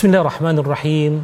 Bismillahirrahmanirrahim. 0.00 1.20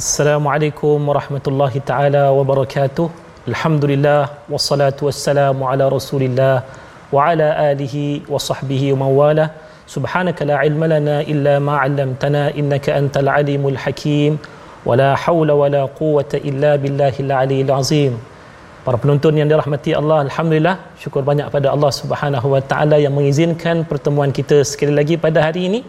Assalamualaikum 0.00 0.96
warahmatullahi 1.08 1.84
taala 1.84 2.32
wabarakatuh. 2.32 3.12
Alhamdulillah 3.44 4.40
wassalatu 4.52 5.04
wassalamu 5.08 5.68
ala 5.68 5.84
Rasulillah 5.92 6.64
wa 7.12 7.28
ala 7.28 7.48
alihi 7.68 8.24
wa 8.24 8.40
sahbihi 8.40 8.96
wa 8.96 9.04
mawala. 9.04 9.52
Subhanaka 9.84 10.48
la 10.48 10.64
ilma 10.64 10.88
lana 10.88 11.20
illa 11.28 11.60
ma 11.60 11.76
'allamtana 11.84 12.56
innaka 12.56 12.96
antal 12.96 13.28
alimul 13.28 13.76
hakim. 13.76 14.40
Wa 14.88 14.96
la 14.96 15.12
haula 15.12 15.52
wa 15.52 15.68
la 15.68 15.84
quwwata 16.00 16.40
illa 16.40 16.80
billahil 16.80 17.28
aliyil 17.42 17.72
azim. 17.80 18.16
Para 18.80 18.96
penonton 18.96 19.36
yang 19.36 19.52
dirahmati 19.52 19.92
Allah, 19.92 20.24
alhamdulillah 20.24 20.76
syukur 20.96 21.20
banyak 21.20 21.52
pada 21.52 21.68
Allah 21.76 21.92
Subhanahu 21.92 22.48
wa 22.56 22.64
taala 22.64 22.96
yang 22.96 23.12
mengizinkan 23.12 23.84
pertemuan 23.84 24.32
kita 24.32 24.64
sekali 24.64 24.96
lagi 24.96 25.20
pada 25.20 25.44
hari 25.44 25.68
ini. 25.68 25.82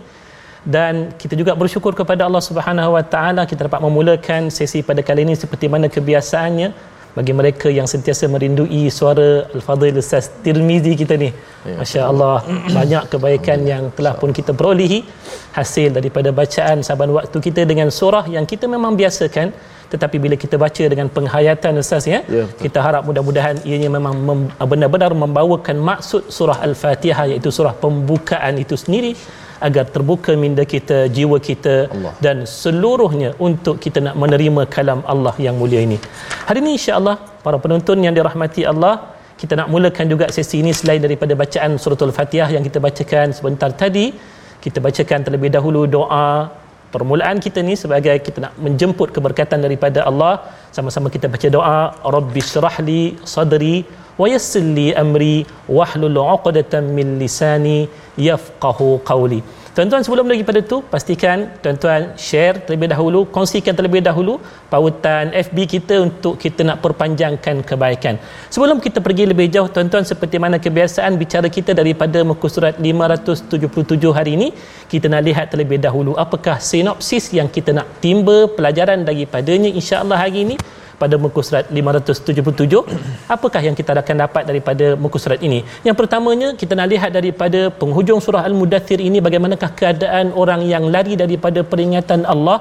Dan 0.61 1.09
kita 1.17 1.33
juga 1.33 1.57
bersyukur 1.57 1.97
kepada 1.97 2.29
Allah 2.29 2.43
Subhanahu 2.43 2.93
Wa 2.93 3.01
Taala 3.01 3.49
kita 3.49 3.65
dapat 3.65 3.81
memulakan 3.81 4.53
sesi 4.53 4.85
pada 4.85 5.01
kali 5.01 5.25
ini 5.25 5.33
seperti 5.33 5.65
mana 5.65 5.89
kebiasaannya 5.89 6.69
bagi 7.17 7.33
mereka 7.35 7.67
yang 7.67 7.87
sentiasa 7.89 8.29
merindui 8.31 8.87
suara 8.87 9.49
Al-Fadhil 9.51 9.99
Ustaz 9.99 10.31
Tirmizi 10.45 10.93
kita 10.95 11.17
ni. 11.19 11.29
Ya, 11.65 11.75
Masya 11.81 12.01
Allah, 12.07 12.45
banyak 12.77 13.03
kebaikan 13.11 13.59
yang 13.67 13.83
telah 13.97 14.13
pun 14.21 14.31
kita 14.31 14.53
perolehi 14.53 15.01
hasil 15.57 15.97
daripada 15.97 16.29
bacaan 16.31 16.85
saban 16.87 17.11
waktu 17.11 17.37
kita 17.47 17.65
dengan 17.67 17.89
surah 17.91 18.29
yang 18.29 18.45
kita 18.47 18.69
memang 18.69 18.95
biasakan 18.95 19.51
tetapi 19.91 20.17
bila 20.23 20.35
kita 20.43 20.55
baca 20.63 20.83
dengan 20.93 21.07
penghayatan 21.15 21.81
Ustaz 21.83 22.03
ya, 22.13 22.19
ya 22.37 22.45
kita 22.63 22.79
harap 22.85 23.03
mudah-mudahan 23.09 23.55
ianya 23.69 23.89
memang 23.97 24.15
mem, 24.27 24.39
benar-benar 24.71 25.11
membawakan 25.23 25.77
maksud 25.89 26.23
surah 26.37 26.57
Al-Fatihah 26.67 27.25
iaitu 27.31 27.49
surah 27.57 27.73
pembukaan 27.83 28.55
itu 28.63 28.75
sendiri 28.83 29.11
agar 29.67 29.85
terbuka 29.95 30.31
minda 30.43 30.63
kita, 30.73 30.97
jiwa 31.15 31.37
kita 31.49 31.75
Allah. 31.95 32.13
dan 32.25 32.37
seluruhnya 32.61 33.29
untuk 33.47 33.75
kita 33.83 33.99
nak 34.05 34.15
menerima 34.23 34.63
kalam 34.75 35.01
Allah 35.13 35.35
yang 35.45 35.55
mulia 35.61 35.81
ini. 35.87 35.97
Hari 36.49 36.59
ini 36.63 36.71
insya-Allah 36.79 37.15
para 37.45 37.57
penonton 37.63 37.99
yang 38.05 38.15
dirahmati 38.17 38.63
Allah, 38.71 38.95
kita 39.41 39.53
nak 39.59 39.69
mulakan 39.73 40.05
juga 40.13 40.25
sesi 40.37 40.55
ini 40.63 40.71
selain 40.79 41.01
daripada 41.05 41.33
bacaan 41.43 41.77
surah 41.83 41.99
Al-Fatihah 42.09 42.49
yang 42.55 42.63
kita 42.69 42.79
bacakan 42.87 43.27
sebentar 43.37 43.69
tadi, 43.83 44.05
kita 44.65 44.79
bacakan 44.87 45.19
terlebih 45.25 45.49
dahulu 45.57 45.83
doa 45.97 46.27
permulaan 46.93 47.37
kita 47.45 47.59
ni 47.69 47.73
sebagai 47.83 48.15
kita 48.25 48.39
nak 48.45 48.53
menjemput 48.65 49.09
keberkatan 49.15 49.59
daripada 49.65 49.99
Allah 50.09 50.33
sama-sama 50.77 51.07
kita 51.15 51.27
baca 51.33 51.47
doa 51.57 51.79
Rabbi 52.15 52.41
syrahli 52.51 53.01
sadri 53.33 53.75
wa 54.21 54.27
yassir 54.33 54.65
li 54.77 54.87
amri 55.03 55.35
wahlul 55.77 56.19
'uqdatam 56.25 56.85
min 56.97 57.07
lisani 57.21 57.79
yafqahu 58.27 58.89
qawli 59.11 59.41
Tuan-tuan 59.71 60.03
sebelum 60.03 60.27
lagi 60.27 60.43
pada 60.43 60.59
tu 60.71 60.77
pastikan 60.83 61.47
tuan-tuan 61.63 62.01
share 62.19 62.59
terlebih 62.67 62.91
dahulu, 62.91 63.19
kongsikan 63.35 63.71
terlebih 63.71 64.03
dahulu 64.03 64.33
pautan 64.67 65.31
FB 65.31 65.57
kita 65.63 65.95
untuk 66.03 66.35
kita 66.35 66.67
nak 66.67 66.83
perpanjangkan 66.83 67.63
kebaikan. 67.63 68.19
Sebelum 68.51 68.83
kita 68.83 68.99
pergi 68.99 69.31
lebih 69.31 69.47
jauh 69.47 69.71
tuan-tuan 69.71 70.03
seperti 70.03 70.43
mana 70.43 70.59
kebiasaan 70.59 71.15
bicara 71.15 71.47
kita 71.47 71.71
daripada 71.71 72.19
muka 72.19 72.51
surat 72.51 72.75
577 72.83 74.11
hari 74.11 74.35
ini, 74.35 74.51
kita 74.91 75.07
nak 75.07 75.23
lihat 75.23 75.47
terlebih 75.55 75.79
dahulu 75.79 76.19
apakah 76.19 76.59
sinopsis 76.59 77.31
yang 77.31 77.47
kita 77.47 77.71
nak 77.71 77.87
timba 78.03 78.51
pelajaran 78.51 79.07
daripadanya 79.07 79.71
insya-Allah 79.71 80.19
hari 80.19 80.51
ini 80.51 80.55
pada 81.01 81.15
muka 81.23 81.41
surat 81.47 81.65
577 81.77 82.81
apakah 83.35 83.61
yang 83.67 83.75
kita 83.79 83.97
akan 84.03 84.17
dapat 84.25 84.43
daripada 84.49 84.85
muka 85.03 85.17
surat 85.23 85.39
ini? 85.47 85.59
Yang 85.87 85.95
pertamanya 86.01 86.49
kita 86.61 86.73
nak 86.79 86.89
lihat 86.93 87.11
daripada 87.17 87.61
penghujung 87.81 88.21
surah 88.25 88.43
al-mudathir 88.49 88.99
ini 89.09 89.17
bagaimanakah 89.25 89.71
keadaan 89.79 90.27
orang 90.43 90.63
yang 90.73 90.85
lari 90.95 91.15
daripada 91.23 91.61
peringatan 91.73 92.23
Allah. 92.35 92.59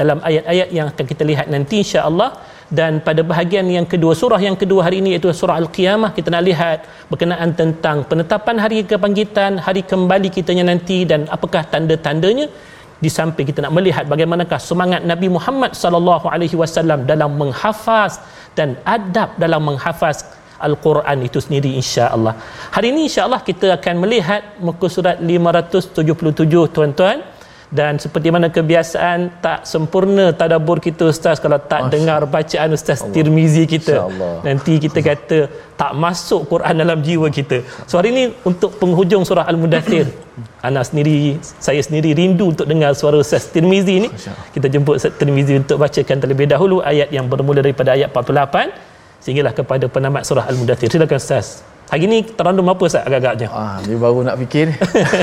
Dalam 0.00 0.18
ayat-ayat 0.28 0.68
yang 0.76 0.86
akan 0.90 1.04
kita 1.12 1.22
lihat 1.30 1.46
nanti 1.54 1.76
insya-Allah. 1.84 2.30
Dan 2.78 2.92
pada 3.06 3.20
bahagian 3.30 3.66
yang 3.76 3.86
kedua 3.92 4.12
surah 4.20 4.38
yang 4.46 4.56
kedua 4.60 4.80
hari 4.86 4.96
ini 5.02 5.08
iaitu 5.14 5.28
surah 5.40 5.56
al-qiyamah 5.62 6.10
kita 6.16 6.28
nak 6.34 6.42
lihat 6.48 6.78
berkenaan 7.10 7.50
tentang 7.60 7.96
penetapan 8.10 8.56
hari 8.64 8.78
kebangkitan 8.90 9.58
hari 9.66 9.82
kembali 9.92 10.28
kitanya 10.36 10.64
nanti 10.70 10.98
dan 11.12 11.26
apakah 11.36 11.62
tanda-tandanya 11.72 12.46
di 13.04 13.10
samping 13.18 13.46
kita 13.48 13.64
nak 13.64 13.72
melihat 13.78 14.04
bagaimanakah 14.12 14.60
semangat 14.70 15.00
Nabi 15.12 15.28
Muhammad 15.36 15.72
sallallahu 15.82 16.26
alaihi 16.34 16.56
wasallam 16.62 17.08
dalam 17.10 17.32
menghafaz 17.40 18.20
dan 18.58 18.76
adab 18.96 19.32
dalam 19.42 19.64
menghafaz 19.68 20.18
Al-Quran 20.60 21.18
itu 21.24 21.40
sendiri 21.40 21.70
insya-Allah. 21.80 22.36
Hari 22.76 22.92
ini 22.92 23.08
insya-Allah 23.08 23.40
kita 23.40 23.80
akan 23.80 23.94
melihat 24.04 24.60
muka 24.60 24.86
surat 24.92 25.16
577 25.16 26.74
tuan-tuan 26.76 27.24
dan 27.78 28.02
seperti 28.02 28.28
mana 28.34 28.46
kebiasaan 28.56 29.18
tak 29.44 29.62
sempurna 29.72 30.24
tadabbur 30.40 30.78
kita 30.86 31.06
ustaz 31.14 31.38
kalau 31.44 31.58
tak 31.72 31.86
Masya 31.86 31.92
dengar 31.94 32.20
bacaan 32.34 32.70
ustaz 32.76 32.98
Allah. 32.98 33.14
Tirmizi 33.14 33.64
kita. 33.74 33.96
Nanti 34.46 34.74
kita 34.84 34.98
kata 35.08 35.38
tak 35.80 35.92
masuk 36.04 36.50
Quran 36.50 36.74
dalam 36.82 36.98
jiwa 37.06 37.30
kita. 37.38 37.62
So 37.86 37.94
hari 37.98 38.10
ini 38.14 38.24
untuk 38.50 38.74
penghujung 38.82 39.22
surah 39.22 39.46
Al-Mudathir 39.52 40.10
anak 40.68 40.84
sendiri 40.90 41.38
saya 41.66 41.80
sendiri 41.86 42.10
rindu 42.20 42.50
untuk 42.52 42.66
dengar 42.66 42.90
suara 43.00 43.22
ustaz 43.24 43.46
Tirmizi 43.54 43.96
ni 44.04 44.08
kita 44.54 44.66
jemput 44.66 44.98
ustaz 44.98 45.14
Tirmizi 45.20 45.54
untuk 45.62 45.78
bacakan 45.78 46.18
terlebih 46.22 46.46
dahulu 46.50 46.82
ayat 46.92 47.08
yang 47.14 47.30
bermula 47.30 47.62
daripada 47.62 47.94
ayat 47.94 48.10
48 48.10 49.22
sehinggalah 49.22 49.54
kepada 49.54 49.86
penamat 49.86 50.22
surah 50.26 50.44
Al-Mudathir. 50.50 50.90
Silakan 50.90 51.22
ustaz 51.22 51.62
Hari 51.90 52.06
ni 52.10 52.18
terandum 52.38 52.66
apa 52.72 52.82
Ustaz 52.88 53.02
agak-agaknya? 53.08 53.46
Ah, 53.60 53.76
ni 53.86 53.94
baru 54.02 54.18
nak 54.26 54.36
fikir. 54.42 54.66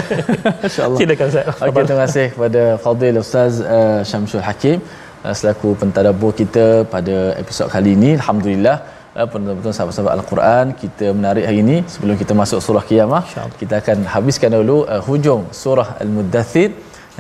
Insya-Allah. 0.67 0.97
Silakan 0.99 1.27
Ustaz. 1.31 1.61
Okey, 1.67 1.83
terima 1.87 1.99
kasih 2.05 2.25
kepada 2.33 2.63
Fadil 2.83 3.19
Ustaz 3.21 3.53
uh, 3.75 3.99
Syamsul 4.09 4.43
Hakim 4.47 4.77
uh, 5.25 5.33
selaku 5.39 5.69
pentadabbur 5.81 6.31
kita 6.41 6.65
pada 6.93 7.15
episod 7.41 7.67
kali 7.75 7.91
ini. 7.97 8.09
Alhamdulillah 8.19 8.75
uh, 9.17 9.27
penonton 9.33 9.73
sahabat-sahabat 9.77 10.13
Al-Quran 10.17 10.65
kita 10.81 11.05
menarik 11.19 11.45
hari 11.49 11.59
ini 11.65 11.77
sebelum 11.93 12.17
kita 12.23 12.35
masuk 12.41 12.59
surah 12.65 12.83
Qiyamah 12.89 13.23
kita 13.61 13.73
akan 13.81 13.97
habiskan 14.15 14.51
dulu 14.57 14.77
uh, 14.95 15.01
hujung 15.07 15.43
surah 15.61 15.89
Al-Muddathir 16.03 16.69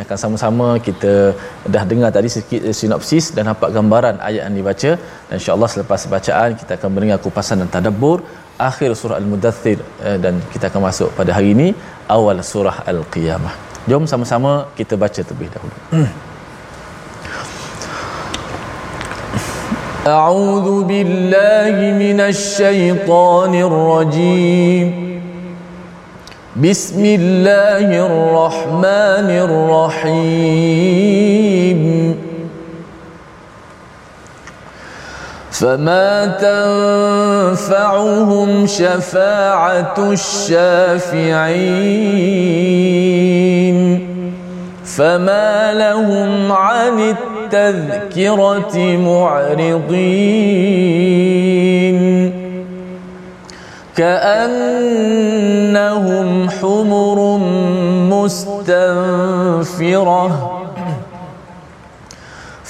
akan 0.03 0.17
sama-sama 0.23 0.67
kita 0.87 1.13
dah 1.75 1.83
dengar 1.91 2.09
tadi 2.17 2.29
sedikit 2.33 2.61
sinopsis 2.79 3.27
dan 3.35 3.45
nampak 3.49 3.69
gambaran 3.77 4.15
ayat 4.27 4.41
yang 4.45 4.57
dibaca 4.59 4.91
dan 5.27 5.35
insya-Allah 5.39 5.69
selepas 5.75 6.01
bacaan 6.15 6.49
kita 6.59 6.71
akan 6.77 6.89
mendengar 6.95 7.17
kupasan 7.23 7.63
dan 7.63 7.71
tadabbur 7.75 8.19
akhir 8.68 8.90
surah 9.00 9.16
Al-Mudathir 9.22 9.78
eh, 10.08 10.18
dan 10.24 10.34
kita 10.52 10.64
akan 10.70 10.82
masuk 10.88 11.08
pada 11.18 11.30
hari 11.36 11.48
ini 11.56 11.68
awal 12.16 12.38
surah 12.52 12.76
Al-Qiyamah. 12.92 13.54
Jom 13.90 14.04
sama-sama 14.12 14.52
kita 14.78 14.94
baca 15.04 15.20
terlebih 15.28 15.50
dahulu. 15.54 15.78
أعوذ 20.02 20.68
بالله 20.90 21.76
من 21.94 22.18
الشيطان 22.20 23.54
الرجيم 23.54 24.88
بسم 26.58 27.02
الله 27.04 27.86
الرحمن 27.86 29.28
الرحيم 29.46 30.72
فما 35.59 36.37
تنفعهم 37.57 38.67
شفاعة 38.67 39.95
الشافعين 39.97 41.37
فما 44.85 45.73
لهم 45.73 46.51
عن 46.51 47.15
التذكرة 47.53 48.77
معرضين 48.97 50.37
كأنهم 53.95 55.29
حمر 56.49 57.37
مستنفرة 59.37 60.56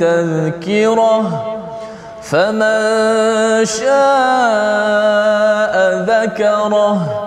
تذكرة 0.00 1.46
فمن 2.22 3.64
شاء 3.64 3.90
ذكره 6.08 7.26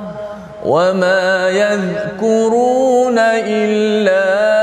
وما 0.66 1.50
يذكرون 1.50 3.20
إلا 3.20 4.62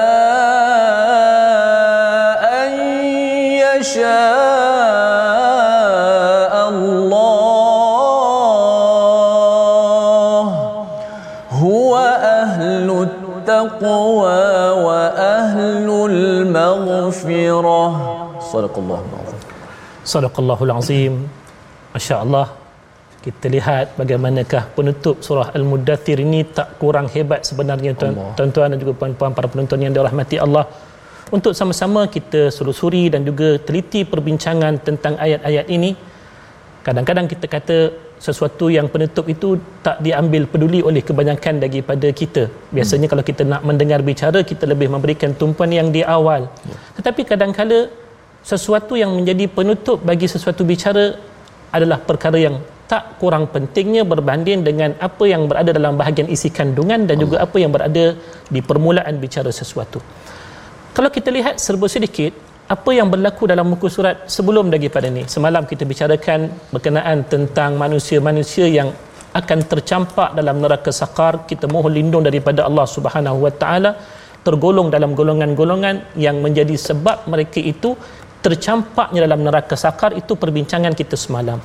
Sadaqallahul 18.53 19.15
Azim. 19.23 19.41
Sadaqallahul 20.13 20.73
Azim. 20.79 21.15
Masya 21.95 22.17
Allah 22.25 22.47
kita 23.25 23.47
lihat 23.55 23.87
bagaimanakah 24.01 24.63
penutup 24.77 25.17
surah 25.27 25.49
Al-Mudathir 25.59 26.19
ini 26.25 26.41
tak 26.59 26.69
kurang 26.81 27.07
hebat 27.15 27.41
sebenarnya 27.49 27.93
tuan, 28.01 28.15
tuan-tuan 28.37 28.69
dan 28.73 28.79
juga 28.83 28.93
puan-puan 29.01 29.33
para 29.37 29.49
penonton 29.53 29.81
yang 29.85 29.93
dirahmati 29.97 30.37
Allah. 30.47 30.65
Untuk 31.37 31.53
sama-sama 31.59 32.01
kita 32.17 32.41
selusuri 32.57 33.05
dan 33.13 33.23
juga 33.29 33.49
teliti 33.67 34.01
perbincangan 34.13 34.75
tentang 34.87 35.15
ayat-ayat 35.27 35.67
ini. 35.77 35.91
Kadang-kadang 36.87 37.27
kita 37.33 37.47
kata 37.57 37.77
sesuatu 38.27 38.67
yang 38.77 38.87
penutup 38.93 39.29
itu 39.35 39.49
tak 39.87 39.97
diambil 40.07 40.43
peduli 40.53 40.81
oleh 40.89 41.03
kebanyakan 41.09 41.61
daripada 41.63 42.09
kita. 42.21 42.43
Biasanya 42.77 43.07
hmm. 43.07 43.13
kalau 43.13 43.25
kita 43.31 43.43
nak 43.53 43.63
mendengar 43.69 44.01
bicara 44.11 44.41
kita 44.51 44.65
lebih 44.73 44.89
memberikan 44.95 45.37
tumpuan 45.41 45.71
yang 45.79 45.89
di 45.97 46.03
awal. 46.17 46.49
Yeah. 46.49 46.81
tetapi 46.97 47.23
kadang-kadang 47.31 47.93
sesuatu 48.41 48.97
yang 48.97 49.13
menjadi 49.13 49.47
penutup 49.53 50.01
bagi 50.01 50.27
sesuatu 50.27 50.65
bicara 50.65 51.17
adalah 51.71 52.01
perkara 52.01 52.41
yang 52.41 52.57
tak 52.91 53.23
kurang 53.23 53.47
pentingnya 53.55 54.03
berbanding 54.03 54.67
dengan 54.67 54.99
apa 54.99 55.23
yang 55.23 55.47
berada 55.47 55.71
dalam 55.71 55.95
bahagian 55.95 56.27
isi 56.27 56.51
kandungan 56.51 57.07
dan 57.07 57.17
juga 57.23 57.39
apa 57.39 57.57
yang 57.63 57.71
berada 57.71 58.19
di 58.51 58.61
permulaan 58.61 59.15
bicara 59.23 59.55
sesuatu. 59.55 60.03
Kalau 60.91 61.07
kita 61.07 61.31
lihat 61.31 61.63
serba 61.63 61.87
sedikit 61.87 62.35
apa 62.67 62.91
yang 62.95 63.07
berlaku 63.11 63.47
dalam 63.51 63.67
muka 63.71 63.87
surat 63.87 64.27
sebelum 64.27 64.71
daripada 64.75 65.07
ini. 65.07 65.27
Semalam 65.27 65.67
kita 65.71 65.83
bicarakan 65.87 66.51
berkenaan 66.75 67.27
tentang 67.27 67.79
manusia-manusia 67.79 68.67
yang 68.67 68.91
akan 69.35 69.59
tercampak 69.71 70.35
dalam 70.39 70.59
neraka 70.63 70.91
sakar. 70.91 71.47
Kita 71.51 71.67
mohon 71.67 71.95
lindung 71.95 72.23
daripada 72.27 72.67
Allah 72.67 72.87
Subhanahu 72.87 73.39
Wa 73.47 73.53
Taala 73.55 73.91
tergolong 74.47 74.89
dalam 74.89 75.13
golongan-golongan 75.19 76.17
yang 76.17 76.39
menjadi 76.41 76.75
sebab 76.75 77.29
mereka 77.29 77.59
itu 77.61 77.93
tercampaknya 78.45 79.25
dalam 79.27 79.41
neraka 79.47 79.77
sakar 79.77 80.11
itu 80.21 80.33
perbincangan 80.43 80.93
kita 81.01 81.17
semalam. 81.25 81.61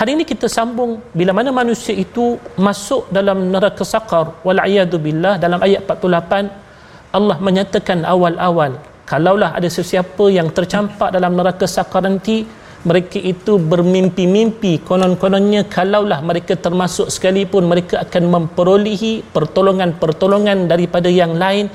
Hari 0.00 0.16
ini 0.16 0.24
kita 0.24 0.46
sambung 0.48 1.02
bila 1.12 1.32
mana 1.36 1.50
manusia 1.52 1.92
itu 1.92 2.40
masuk 2.56 3.12
dalam 3.12 3.52
neraka 3.52 3.84
sakar 3.84 4.38
wal 4.46 4.60
billah 5.04 5.34
dalam 5.36 5.60
ayat 5.60 5.84
48 5.84 6.70
Allah 7.18 7.36
menyatakan 7.42 8.06
awal-awal 8.06 8.78
kalaulah 9.10 9.50
ada 9.58 9.66
sesiapa 9.66 10.24
yang 10.30 10.48
tercampak 10.56 11.10
dalam 11.10 11.34
neraka 11.34 11.66
sakar 11.66 12.06
nanti 12.06 12.46
mereka 12.88 13.18
itu 13.32 13.60
bermimpi-mimpi 13.60 14.72
konon-kononnya 14.88 15.68
kalaulah 15.68 16.24
mereka 16.24 16.56
termasuk 16.56 17.12
sekalipun 17.12 17.68
mereka 17.68 18.00
akan 18.04 18.24
memperolehi 18.34 19.12
pertolongan-pertolongan 19.36 20.64
daripada 20.72 21.10
yang 21.20 21.34
lain 21.36 21.68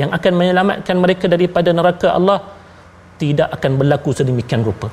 yang 0.00 0.10
akan 0.10 0.32
menyelamatkan 0.34 0.96
mereka 0.98 1.30
daripada 1.30 1.70
neraka 1.70 2.10
Allah 2.18 2.57
tidak 3.22 3.48
akan 3.56 3.72
berlaku 3.80 4.10
sedemikian 4.18 4.62
rupa. 4.68 4.88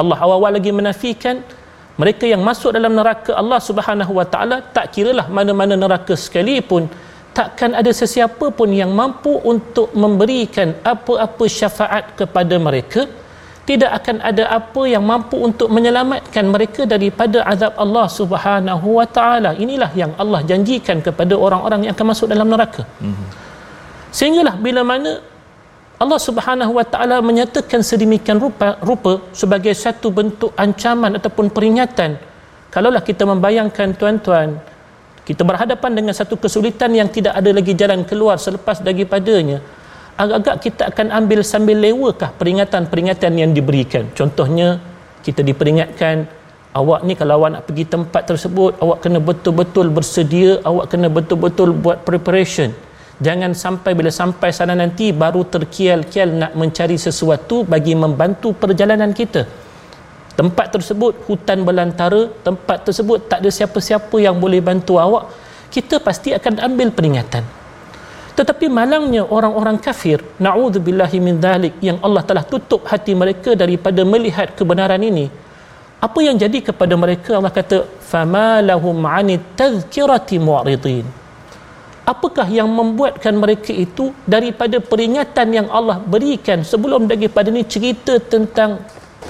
Allah 0.00 0.18
awal-awal 0.24 0.52
lagi 0.58 0.72
menafikan 0.80 1.36
mereka 2.00 2.24
yang 2.32 2.42
masuk 2.48 2.70
dalam 2.76 2.92
neraka 2.98 3.32
Allah 3.40 3.60
Subhanahu 3.68 4.12
wa 4.18 4.26
taala 4.32 4.56
tak 4.76 4.86
kiralah 4.94 5.26
mana-mana 5.36 5.74
neraka 5.84 6.14
sekalipun 6.24 6.88
takkan 7.38 7.72
ada 7.80 7.90
sesiapa 8.00 8.46
pun 8.58 8.70
yang 8.80 8.92
mampu 9.00 9.32
untuk 9.52 9.88
memberikan 10.02 10.72
apa-apa 10.92 11.44
syafaat 11.58 12.04
kepada 12.20 12.56
mereka 12.68 13.02
tidak 13.70 13.90
akan 13.98 14.16
ada 14.30 14.44
apa 14.58 14.82
yang 14.92 15.04
mampu 15.10 15.36
untuk 15.48 15.68
menyelamatkan 15.76 16.44
mereka 16.54 16.82
daripada 16.94 17.44
azab 17.52 17.72
Allah 17.84 18.06
Subhanahu 18.20 18.88
wa 18.98 19.06
taala 19.16 19.50
inilah 19.64 19.90
yang 20.02 20.12
Allah 20.22 20.40
janjikan 20.50 20.98
kepada 21.06 21.36
orang-orang 21.44 21.86
yang 21.86 21.92
akan 21.96 22.08
masuk 22.12 22.26
dalam 22.32 22.48
neraka 22.54 22.82
mm-hmm. 23.04 23.28
sehinggalah 24.18 24.56
bila 24.66 24.82
mana 24.92 25.12
Allah 26.02 26.18
Subhanahu 26.18 26.82
Wa 26.82 26.82
Taala 26.82 27.22
menyatakan 27.22 27.78
sedemikian 27.86 28.42
rupa, 28.42 28.74
rupa 28.82 29.22
sebagai 29.30 29.70
satu 29.70 30.10
bentuk 30.10 30.50
ancaman 30.58 31.14
ataupun 31.14 31.46
peringatan. 31.46 32.18
Kalaulah 32.74 33.06
kita 33.06 33.22
membayangkan 33.22 33.94
tuan-tuan, 33.94 34.58
kita 35.22 35.46
berhadapan 35.46 35.94
dengan 35.94 36.10
satu 36.10 36.34
kesulitan 36.34 36.90
yang 36.90 37.06
tidak 37.06 37.38
ada 37.38 37.54
lagi 37.54 37.78
jalan 37.78 38.02
keluar 38.02 38.34
selepas 38.34 38.82
daripadanya. 38.82 39.62
Agak-agak 40.18 40.56
kita 40.66 40.82
akan 40.90 41.06
ambil 41.22 41.46
sambil 41.46 41.78
lewakah 41.78 42.34
peringatan-peringatan 42.34 43.32
yang 43.38 43.50
diberikan. 43.54 44.10
Contohnya, 44.18 44.82
kita 45.22 45.46
diperingatkan 45.46 46.26
awak 46.74 47.06
ni 47.06 47.14
kalau 47.14 47.38
awak 47.38 47.50
nak 47.54 47.62
pergi 47.70 47.86
tempat 47.86 48.26
tersebut, 48.26 48.74
awak 48.82 49.06
kena 49.06 49.22
betul-betul 49.22 49.86
bersedia, 49.86 50.58
awak 50.66 50.90
kena 50.90 51.06
betul-betul 51.06 51.70
buat 51.70 52.02
preparation 52.02 52.74
jangan 53.26 53.52
sampai 53.62 53.92
bila 53.98 54.10
sampai 54.20 54.50
sana 54.58 54.74
nanti 54.82 55.06
baru 55.22 55.42
terkial-kial 55.54 56.28
nak 56.42 56.52
mencari 56.60 56.98
sesuatu 57.06 57.62
bagi 57.72 57.94
membantu 58.02 58.50
perjalanan 58.62 59.14
kita. 59.20 59.42
Tempat 60.38 60.66
tersebut 60.74 61.12
hutan 61.28 61.58
belantara 61.68 62.22
tempat 62.46 62.78
tersebut 62.88 63.18
tak 63.30 63.38
ada 63.44 63.50
siapa-siapa 63.58 64.16
yang 64.26 64.36
boleh 64.44 64.60
bantu 64.68 64.96
awak 64.96 65.30
kita 65.74 65.96
pasti 66.06 66.34
akan 66.38 66.54
ambil 66.68 66.88
peringatan. 66.96 67.44
Tetapi 68.32 68.66
malangnya 68.78 69.22
orang-orang 69.36 69.76
kafir 69.76 70.18
na'udzubillahi 70.40 71.18
min 71.20 71.36
dhalik 71.36 71.74
yang 71.88 72.00
Allah 72.06 72.24
telah 72.28 72.44
tutup 72.52 72.82
hati 72.90 73.12
mereka 73.22 73.52
daripada 73.62 74.00
melihat 74.12 74.56
kebenaran 74.58 75.04
ini 75.04 75.26
apa 76.02 76.18
yang 76.18 76.34
jadi 76.34 76.58
kepada 76.58 76.98
mereka? 76.98 77.38
Allah 77.38 77.54
kata 77.54 77.86
fama 78.02 78.58
lahum 78.58 78.98
'anit 79.06 79.38
tadhkirati 79.54 80.36
mu'ridin 80.42 81.21
apakah 82.02 82.46
yang 82.50 82.68
membuatkan 82.70 83.34
mereka 83.38 83.70
itu 83.70 84.10
daripada 84.26 84.82
peringatan 84.82 85.48
yang 85.54 85.68
Allah 85.70 86.02
berikan 86.02 86.66
sebelum 86.66 87.06
daripada 87.06 87.48
ini 87.50 87.62
cerita 87.66 88.18
tentang 88.18 88.82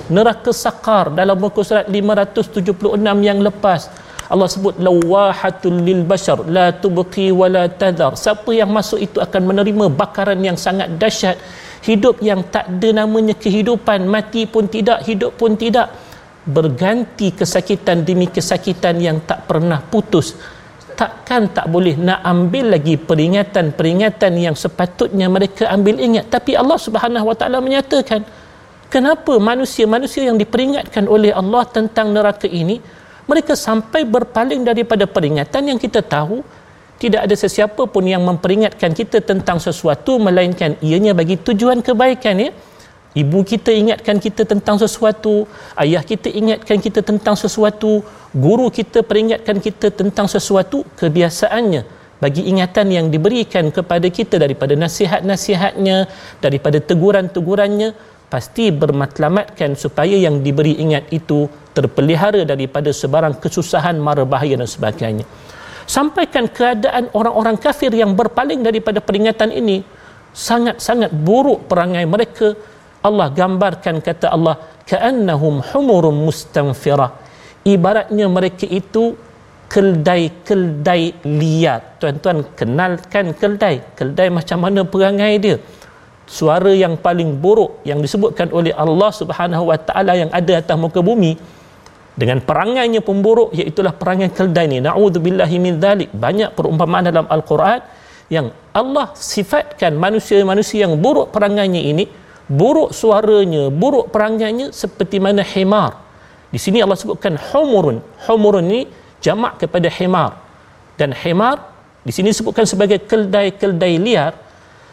neraka 0.09 0.51
sakar 0.51 1.13
dalam 1.13 1.37
muka 1.37 1.61
surat 1.61 1.87
576 1.89 2.69
yang 3.29 3.39
lepas? 3.45 3.93
Allah 4.33 4.49
sebut 4.49 4.81
lawahatul 4.81 5.85
lil 5.85 6.09
bashar 6.09 6.41
la 6.49 6.73
tubqi 6.73 7.29
wa 7.29 7.53
la 7.53 7.69
tadhar. 7.69 8.17
Siapa 8.17 8.49
yang 8.57 8.73
masuk 8.73 8.97
itu 8.97 9.19
akan 9.21 9.43
menerima 9.53 9.93
bakaran 9.93 10.41
yang 10.41 10.57
sangat 10.57 10.89
dahsyat. 10.97 11.37
Hidup 11.85 12.23
yang 12.25 12.41
tak 12.49 12.71
ada 12.71 13.05
namanya 13.05 13.35
kehidupan 13.37 14.09
mati 14.09 14.49
pun 14.49 14.71
tidak 14.71 15.05
hidup 15.05 15.37
pun 15.37 15.59
tidak 15.59 15.93
berganti 16.49 17.35
kesakitan 17.35 18.07
demi 18.09 18.31
kesakitan 18.31 19.03
yang 19.03 19.19
tak 19.23 19.45
pernah 19.51 19.83
putus 19.83 20.39
takkan 20.95 21.51
tak 21.51 21.67
boleh 21.69 21.97
nak 21.99 22.21
ambil 22.23 22.77
lagi 22.77 23.01
peringatan-peringatan 23.01 24.33
yang 24.39 24.57
sepatutnya 24.57 25.27
mereka 25.27 25.69
ambil 25.73 25.99
ingat. 25.99 26.29
Tapi 26.29 26.55
Allah 26.55 26.79
Subhanahu 26.79 27.33
Wa 27.33 27.37
Taala 27.37 27.59
menyatakan 27.59 28.23
kenapa 28.93 29.37
manusia-manusia 29.41 30.29
yang 30.29 30.37
diperingatkan 30.37 31.09
oleh 31.09 31.33
Allah 31.33 31.65
tentang 31.69 32.13
neraka 32.13 32.47
ini 32.47 32.79
mereka 33.27 33.57
sampai 33.57 34.05
berpaling 34.05 34.67
daripada 34.67 35.09
peringatan 35.09 35.73
yang 35.73 35.79
kita 35.81 36.05
tahu 36.05 36.45
tidak 37.03 37.27
ada 37.27 37.35
sesiapa 37.35 37.83
pun 37.91 38.05
yang 38.07 38.23
memperingatkan 38.23 38.95
kita 38.95 39.19
tentang 39.25 39.59
sesuatu 39.59 40.23
melainkan 40.23 40.79
ianya 40.79 41.11
bagi 41.17 41.35
tujuan 41.35 41.83
kebaikan 41.83 42.39
ya 42.39 42.51
ibu 43.13 43.45
kita 43.45 43.71
ingatkan 43.73 44.17
kita 44.17 44.43
tentang 44.49 44.77
sesuatu 44.81 45.45
ayah 45.77 46.01
kita 46.01 46.33
ingatkan 46.33 46.79
kita 46.81 47.01
tentang 47.05 47.37
sesuatu 47.37 48.01
guru 48.33 48.73
kita 48.73 49.05
peringatkan 49.05 49.61
kita 49.61 49.93
tentang 49.93 50.27
sesuatu 50.29 50.85
kebiasaannya 50.97 51.83
bagi 52.23 52.47
ingatan 52.47 52.87
yang 52.89 53.07
diberikan 53.11 53.75
kepada 53.75 54.07
kita 54.07 54.39
daripada 54.39 54.79
nasihat-nasihatnya 54.79 56.07
daripada 56.39 56.79
teguran-tegurannya 56.79 57.93
pasti 58.33 58.73
bermatlamatkan 58.73 59.77
supaya 59.77 60.17
yang 60.17 60.41
diberi 60.41 60.81
ingat 60.81 61.11
itu 61.13 61.51
terpelihara 61.77 62.49
daripada 62.49 62.89
sebarang 62.89 63.37
kesusahan 63.43 64.01
mara 64.01 64.25
bahaya 64.25 64.57
dan 64.57 64.71
sebagainya. 64.71 65.29
Sampaikan 65.85 66.49
keadaan 66.49 67.11
orang-orang 67.13 67.59
kafir 67.61 67.93
yang 67.93 68.17
berpaling 68.17 68.65
daripada 68.65 69.03
peringatan 69.05 69.53
ini 69.53 69.85
sangat-sangat 70.33 71.13
buruk 71.13 71.69
perangai 71.69 72.09
mereka 72.09 72.57
Allah 73.03 73.29
gambarkan 73.35 73.99
kata 73.99 74.31
Allah 74.31 74.57
ka'annahum 74.87 75.59
humurum 75.75 76.23
mustanfirah. 76.23 77.11
Ibaratnya 77.67 78.27
mereka 78.31 78.67
itu 78.67 79.19
keldai-keldai 79.67 81.27
liar. 81.27 81.99
Tuan-tuan 81.99 82.47
kenalkan 82.55 83.35
keldai. 83.35 83.83
Keldai 83.99 84.29
macam 84.31 84.59
mana 84.63 84.87
perangai 84.87 85.35
dia? 85.43 85.57
Suara 86.29 86.71
yang 86.71 86.95
paling 86.97 87.37
buruk 87.43 87.83
yang 87.83 87.99
disebutkan 87.99 88.55
oleh 88.55 88.71
Allah 88.73 89.11
Subhanahu 89.11 89.69
wa 89.69 89.77
taala 89.77 90.15
yang 90.15 90.31
ada 90.31 90.63
atas 90.63 90.77
muka 90.79 91.03
bumi 91.03 91.35
dengan 92.15 92.39
perangainya 92.45 93.03
pemburuk 93.03 93.51
iaitu 93.53 93.83
perangai 93.99 94.31
keldai 94.31 94.71
ni. 94.71 94.79
Naudzubillahi 94.79 95.57
min 95.59 95.83
dzalik 95.83 96.15
banyak 96.15 96.55
perumpamaan 96.55 97.11
dalam 97.11 97.27
al-Quran 97.27 97.83
yang 98.31 98.49
Allah 98.73 99.13
sifatkan 99.13 99.93
manusia-manusia 99.99 100.89
yang 100.89 100.97
buruk 100.97 101.35
perangainya 101.35 101.83
ini 101.83 102.22
buruk 102.53 102.93
suaranya 102.93 103.73
buruk 103.73 104.13
perangainya 104.13 104.69
seperti 104.77 105.17
mana 105.17 105.41
himar. 105.41 105.97
Di 106.53 106.61
sini 106.61 106.85
Allah 106.85 107.01
sebutkan 107.01 107.41
humurun. 107.41 108.05
Humurun 108.29 108.65
ni 108.69 108.81
jamak 109.25 109.57
kepada 109.65 109.89
himar. 109.89 110.37
Dan 111.01 111.17
himar 111.17 111.73
di 112.05 112.13
sini 112.13 112.29
disebutkan 112.29 112.69
sebagai 112.69 113.01
keldai-keldai 113.09 113.97
liar. 113.97 114.37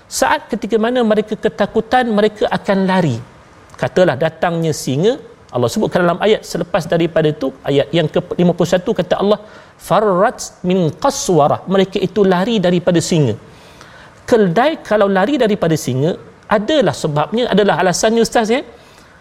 Saat 0.07 0.47
ketika 0.49 0.79
mana 0.79 1.03
mereka 1.03 1.35
ketakutan 1.35 2.07
mereka 2.07 2.47
akan 2.47 2.87
lari. 2.87 3.19
Katalah 3.75 4.15
datangnya 4.15 4.71
singa 4.71 5.19
Allah 5.49 5.69
sebutkan 5.73 6.05
dalam 6.05 6.19
ayat 6.21 6.45
selepas 6.45 6.85
daripada 6.85 7.27
itu 7.33 7.49
ayat 7.65 7.87
yang 7.89 8.05
ke-51 8.05 8.85
kata 9.01 9.13
Allah 9.17 9.39
farrat 9.81 10.61
min 10.61 10.93
qaswara 10.93 11.65
mereka 11.65 11.97
itu 11.97 12.21
lari 12.21 12.61
daripada 12.61 13.01
singa. 13.01 13.33
Keldai 14.29 14.71
kalau 14.85 15.09
lari 15.09 15.41
daripada 15.41 15.73
singa 15.73 16.13
adalah 16.57 16.95
sebabnya 17.03 17.45
adalah 17.53 17.75
alasannya 17.81 18.21
ustaz 18.27 18.49
ya. 18.57 18.61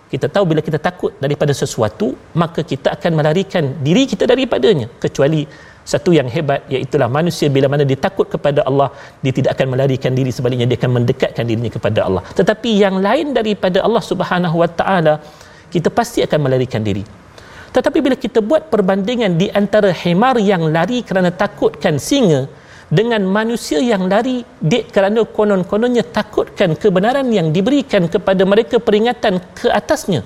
Kita 0.08 0.26
tahu 0.34 0.44
bila 0.50 0.60
kita 0.64 0.80
takut 0.80 1.12
daripada 1.24 1.52
sesuatu 1.52 2.16
maka 2.42 2.64
kita 2.64 2.96
akan 2.96 3.12
melarikan 3.20 3.64
diri 3.86 4.08
kita 4.12 4.24
daripadanya. 4.24 4.88
Kecuali 5.04 5.44
satu 5.92 6.10
yang 6.16 6.28
hebat 6.34 6.64
iaitu 6.72 7.00
manusia 7.18 7.48
bila 7.56 7.66
mana 7.72 7.84
dia 7.90 7.96
takut 8.06 8.28
kepada 8.34 8.60
Allah 8.68 8.88
dia 9.24 9.32
tidak 9.38 9.56
akan 9.56 9.68
melarikan 9.72 10.12
diri 10.18 10.32
sebaliknya 10.38 10.66
dia 10.70 10.78
akan 10.80 10.92
mendekatkan 11.00 11.44
dirinya 11.48 11.72
kepada 11.76 12.00
Allah. 12.08 12.22
Tetapi 12.38 12.70
yang 12.84 12.96
lain 13.06 13.36
daripada 13.38 13.84
Allah 13.86 14.04
Subhanahu 14.10 14.56
wa 14.62 14.68
taala 14.80 15.14
kita 15.74 15.88
pasti 15.98 16.20
akan 16.26 16.40
melarikan 16.48 16.80
diri. 16.88 17.04
Tetapi 17.68 17.98
bila 18.04 18.16
kita 18.16 18.40
buat 18.40 18.72
perbandingan 18.72 19.36
di 19.40 19.48
antara 19.60 19.92
himar 19.92 20.36
yang 20.40 20.72
lari 20.72 21.04
kerana 21.08 21.28
takutkan 21.32 22.00
singa 22.00 22.48
dengan 22.88 23.20
manusia 23.28 23.78
yang 23.84 24.08
lari 24.08 24.40
dek 24.64 24.88
kerana 24.94 25.20
konon-kononnya 25.36 26.04
takutkan 26.08 26.72
kebenaran 26.72 27.28
yang 27.28 27.52
diberikan 27.52 28.08
kepada 28.08 28.42
mereka 28.48 28.80
peringatan 28.80 29.40
ke 29.52 29.68
atasnya. 29.68 30.24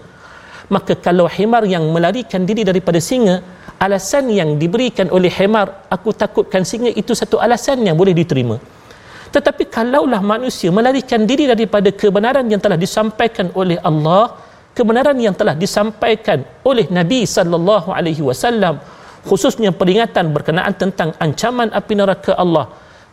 Maka 0.71 0.95
kalau 0.97 1.27
himar 1.27 1.67
yang 1.67 1.85
melarikan 1.91 2.47
diri 2.49 2.63
daripada 2.63 3.03
singa 3.03 3.43
alasan 3.83 4.31
yang 4.31 4.55
diberikan 4.63 5.11
oleh 5.11 5.29
himar 5.29 5.91
aku 5.91 6.15
takutkan 6.15 6.63
singa 6.63 6.91
itu 6.95 7.13
satu 7.19 7.43
alasan 7.43 7.83
yang 7.83 7.99
boleh 7.99 8.15
diterima. 8.15 8.57
Tetapi 9.35 9.67
kalaulah 9.67 10.23
manusia 10.23 10.71
melarikan 10.71 11.27
diri 11.27 11.51
daripada 11.51 11.91
kebenaran 11.91 12.47
yang 12.47 12.63
telah 12.63 12.79
disampaikan 12.79 13.51
oleh 13.59 13.81
Allah 13.83 14.39
kebenaran 14.77 15.17
yang 15.19 15.35
telah 15.37 15.53
disampaikan 15.57 16.45
oleh 16.65 16.87
Nabi 16.89 17.29
sallallahu 17.29 17.93
alaihi 17.93 18.23
wasallam 18.25 18.81
khususnya 19.29 19.71
peringatan 19.71 20.35
berkenaan 20.35 20.75
tentang 20.75 21.15
ancaman 21.19 21.69
api 21.71 21.95
neraka 21.99 22.33
Allah 22.35 22.67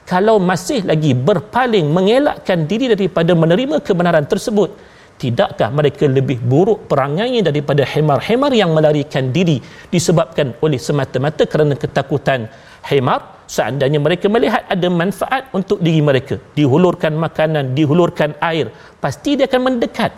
kalau 0.09 0.41
masih 0.41 0.81
lagi 0.89 1.13
berpaling 1.13 1.85
mengelakkan 1.85 2.65
diri 2.65 2.89
daripada 2.93 3.31
menerima 3.37 3.77
kebenaran 3.85 4.25
tersebut 4.25 4.73
tidakkah 5.19 5.69
mereka 5.69 6.07
lebih 6.07 6.39
buruk 6.39 6.87
perangainya 6.87 7.51
daripada 7.51 7.83
hemar-hemar 7.83 8.55
yang 8.55 8.71
melarikan 8.71 9.29
diri 9.35 9.59
disebabkan 9.93 10.55
oleh 10.63 10.79
semata-mata 10.79 11.43
kerana 11.43 11.75
ketakutan? 11.75 12.47
Hemar 12.79 13.43
seandainya 13.43 13.99
mereka 13.99 14.31
melihat 14.31 14.63
ada 14.71 14.87
manfaat 14.87 15.51
untuk 15.51 15.83
diri 15.83 15.99
mereka 15.99 16.39
dihulurkan 16.55 17.11
makanan 17.17 17.75
dihulurkan 17.75 18.37
air 18.39 18.71
pasti 19.03 19.35
dia 19.35 19.49
akan 19.51 19.61
mendekat 19.67 20.15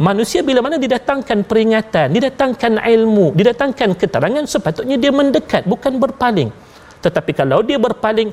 manusia 0.00 0.40
bila 0.40 0.64
mana 0.64 0.80
didatangkan 0.80 1.44
peringatan 1.44 2.08
didatangkan 2.16 2.80
ilmu 2.80 3.36
didatangkan 3.36 3.92
keterangan 4.00 4.44
sepatutnya 4.48 4.96
dia 4.96 5.12
mendekat 5.12 5.68
bukan 5.68 6.00
berpaling. 6.00 6.48
Tetapi 7.04 7.32
kalau 7.36 7.60
dia 7.60 7.76
berpaling 7.76 8.32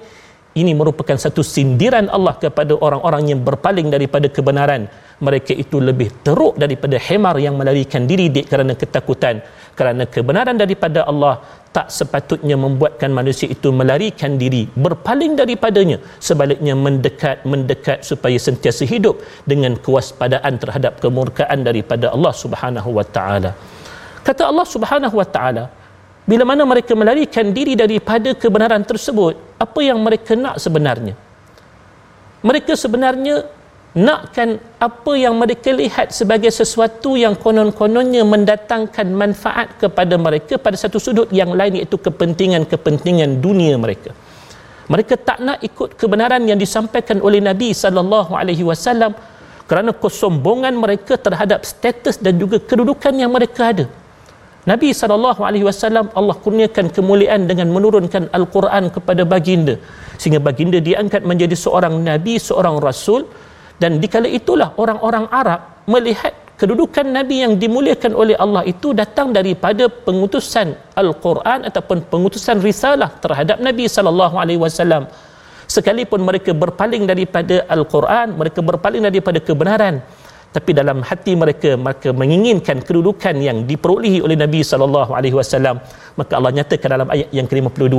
ini 0.58 0.72
merupakan 0.74 1.14
satu 1.14 1.46
sindiran 1.46 2.10
Allah 2.10 2.34
kepada 2.40 2.74
orang-orang 2.74 3.36
yang 3.36 3.42
berpaling 3.46 3.94
daripada 3.94 4.26
kebenaran. 4.32 4.90
Mereka 5.22 5.54
itu 5.54 5.78
lebih 5.78 6.10
teruk 6.26 6.58
daripada 6.58 6.98
hemar 6.98 7.38
yang 7.38 7.54
melarikan 7.60 8.10
diri 8.10 8.30
di 8.34 8.42
kerana 8.42 8.74
ketakutan 8.74 9.42
kerana 9.78 10.04
kebenaran 10.16 10.58
daripada 10.58 11.06
Allah 11.12 11.34
tak 11.76 11.94
sepatutnya 11.94 12.58
membuatkan 12.58 13.14
manusia 13.14 13.46
itu 13.56 13.70
melarikan 13.80 14.34
diri 14.42 14.66
berpaling 14.86 15.38
daripadanya. 15.38 15.98
Sebaliknya 16.28 16.74
mendekat 16.74 17.46
mendekat 17.46 18.02
supaya 18.02 18.38
sentiasa 18.42 18.84
hidup 18.94 19.22
dengan 19.52 19.78
kewaspadaan 19.86 20.54
terhadap 20.64 20.98
kemurkaan 21.04 21.62
daripada 21.62 22.10
Allah 22.16 22.34
Subhanahu 22.44 22.90
wa 22.98 23.06
taala. 23.06 23.52
Kata 24.28 24.50
Allah 24.50 24.68
Subhanahu 24.76 25.16
wa 25.22 25.28
taala 25.36 25.64
bila 26.28 26.44
mana 26.44 26.66
mereka 26.68 26.98
melarikan 26.98 27.54
diri 27.58 27.78
daripada 27.84 28.34
kebenaran 28.36 28.84
tersebut 28.84 29.38
apa 29.62 29.80
yang 29.80 30.02
mereka 30.02 30.34
nak 30.34 30.58
sebenarnya? 30.60 31.14
Mereka 32.42 32.74
sebenarnya 32.74 33.36
nakkan 33.98 34.50
apa 34.78 35.12
yang 35.18 35.34
mereka 35.42 35.74
lihat 35.74 36.14
sebagai 36.14 36.54
sesuatu 36.54 37.18
yang 37.18 37.34
konon-kononnya 37.44 38.22
mendatangkan 38.34 39.08
manfaat 39.22 39.74
kepada 39.82 40.16
mereka 40.26 40.62
pada 40.66 40.78
satu 40.78 41.02
sudut 41.06 41.28
yang 41.34 41.52
lain 41.60 41.82
iaitu 41.82 41.98
kepentingan-kepentingan 41.98 43.42
dunia 43.46 43.74
mereka. 43.86 44.14
Mereka 44.94 45.14
tak 45.28 45.40
nak 45.48 45.60
ikut 45.70 45.98
kebenaran 46.00 46.46
yang 46.50 46.62
disampaikan 46.62 47.18
oleh 47.28 47.42
Nabi 47.50 47.70
sallallahu 47.84 48.38
alaihi 48.38 48.64
wasallam 48.70 49.18
kerana 49.70 49.92
kesombongan 50.04 50.78
mereka 50.84 51.18
terhadap 51.18 51.66
status 51.72 52.22
dan 52.26 52.38
juga 52.40 52.62
kedudukan 52.70 53.14
yang 53.18 53.34
mereka 53.34 53.74
ada. 53.74 53.86
Nabi 54.70 54.90
sallallahu 55.00 55.42
alaihi 55.48 55.66
wasallam 55.68 56.06
Allah 56.20 56.36
kurniakan 56.46 56.88
kemuliaan 56.96 57.50
dengan 57.50 57.68
menurunkan 57.76 58.24
al-Quran 58.38 58.92
kepada 58.96 59.24
baginda 59.34 59.76
sehingga 60.22 60.40
baginda 60.48 60.80
diangkat 60.88 61.24
menjadi 61.24 61.56
seorang 61.56 61.96
nabi 62.10 62.36
seorang 62.48 62.76
rasul 62.88 63.22
dan 63.82 64.02
dikala 64.04 64.30
itulah 64.40 64.70
orang-orang 64.82 65.26
Arab 65.40 65.86
melihat 65.94 66.34
kedudukan 66.62 67.06
nabi 67.18 67.46
yang 67.46 67.54
dimuliakan 67.62 68.14
oleh 68.22 68.36
Allah 68.44 68.66
itu 68.74 68.90
datang 69.02 69.30
daripada 69.38 69.86
pengutusan 70.06 70.74
al-Quran 71.02 71.70
ataupun 71.70 71.98
pengutusan 72.12 72.58
risalah 72.68 73.10
terhadap 73.24 73.58
Nabi 73.68 73.86
sallallahu 73.96 74.36
alaihi 74.42 74.62
wasallam. 74.66 75.06
Sekalipun 75.76 76.22
mereka 76.30 76.52
berpaling 76.64 77.04
daripada 77.12 77.56
al-Quran 77.76 78.28
mereka 78.40 78.60
berpaling 78.70 79.04
daripada 79.08 79.40
kebenaran 79.48 79.96
tapi 80.56 80.72
dalam 80.80 81.06
hati 81.10 81.34
mereka 81.42 81.70
mereka 81.86 82.10
menginginkan 82.22 82.78
kedudukan 82.88 83.36
yang 83.48 83.58
diperolehi 83.70 84.20
oleh 84.26 84.38
Nabi 84.44 84.62
sallallahu 84.72 85.12
alaihi 85.18 85.38
wasallam. 85.40 85.78
Maka 86.20 86.34
Allah 86.40 86.52
nyatakan 86.58 86.90
dalam 86.96 87.10
ayat 87.14 87.30
yang 87.38 87.46
ke-52 87.52 87.98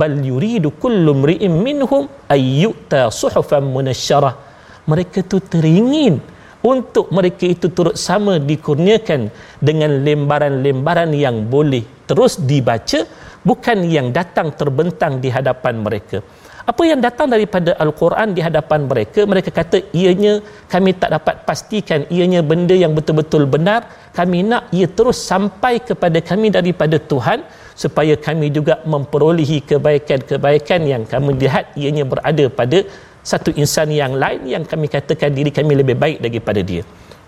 bal 0.00 0.14
yuridu 0.30 0.74
kullu 0.82 1.14
mri'in 1.22 1.54
minhum 1.66 2.10
ayyuta 2.36 3.02
suhufan 3.20 3.62
munasyarah 3.76 4.53
mereka 4.90 5.24
tu 5.24 5.38
teringin 5.40 6.20
untuk 6.64 7.12
mereka 7.16 7.44
itu 7.44 7.68
turut 7.76 7.96
sama 8.00 8.40
dikurniakan 8.40 9.28
dengan 9.60 10.00
lembaran-lembaran 10.06 11.12
yang 11.12 11.44
boleh 11.54 11.84
terus 12.08 12.40
dibaca 12.40 13.04
bukan 13.44 13.84
yang 13.96 14.08
datang 14.18 14.48
terbentang 14.56 15.20
di 15.20 15.28
hadapan 15.28 15.84
mereka. 15.84 16.18
Apa 16.64 16.82
yang 16.88 17.00
datang 17.04 17.28
daripada 17.28 17.76
Al-Quran 17.76 18.32
di 18.36 18.40
hadapan 18.40 18.88
mereka 18.88 19.20
mereka 19.28 19.52
kata 19.52 19.78
ianya 19.92 20.40
kami 20.72 20.96
tak 20.96 21.12
dapat 21.12 21.44
pastikan 21.44 22.08
ianya 22.08 22.40
benda 22.40 22.72
yang 22.72 22.96
betul-betul 22.96 23.44
benar. 23.44 23.84
Kami 24.16 24.38
nak 24.48 24.72
ia 24.72 24.88
terus 24.88 25.20
sampai 25.20 25.84
kepada 25.84 26.24
kami 26.30 26.48
daripada 26.48 26.96
Tuhan 26.96 27.44
supaya 27.76 28.16
kami 28.16 28.48
juga 28.48 28.80
memperolehi 28.92 29.60
kebaikan-kebaikan 29.70 30.80
yang 30.88 31.02
kami 31.04 31.36
lihat 31.36 31.76
ianya 31.76 32.08
berada 32.08 32.44
pada 32.48 32.80
satu 33.24 33.50
insan 33.56 33.88
yang 33.88 34.12
lain 34.22 34.44
yang 34.44 34.64
kami 34.68 34.86
katakan 34.92 35.32
diri 35.32 35.48
kami 35.48 35.72
lebih 35.80 35.96
baik 35.96 36.18
daripada 36.20 36.60
dia. 36.60 36.84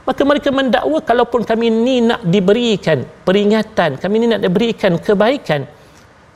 Maka 0.06 0.22
mereka 0.22 0.54
mendakwa 0.54 0.98
kalaupun 1.02 1.42
kami 1.42 1.66
ni 1.72 1.96
nak 2.08 2.20
diberikan 2.22 3.02
peringatan 3.26 3.98
kami 3.98 4.16
ni 4.22 4.26
nak 4.30 4.40
diberikan 4.44 4.92
kebaikan 5.06 5.66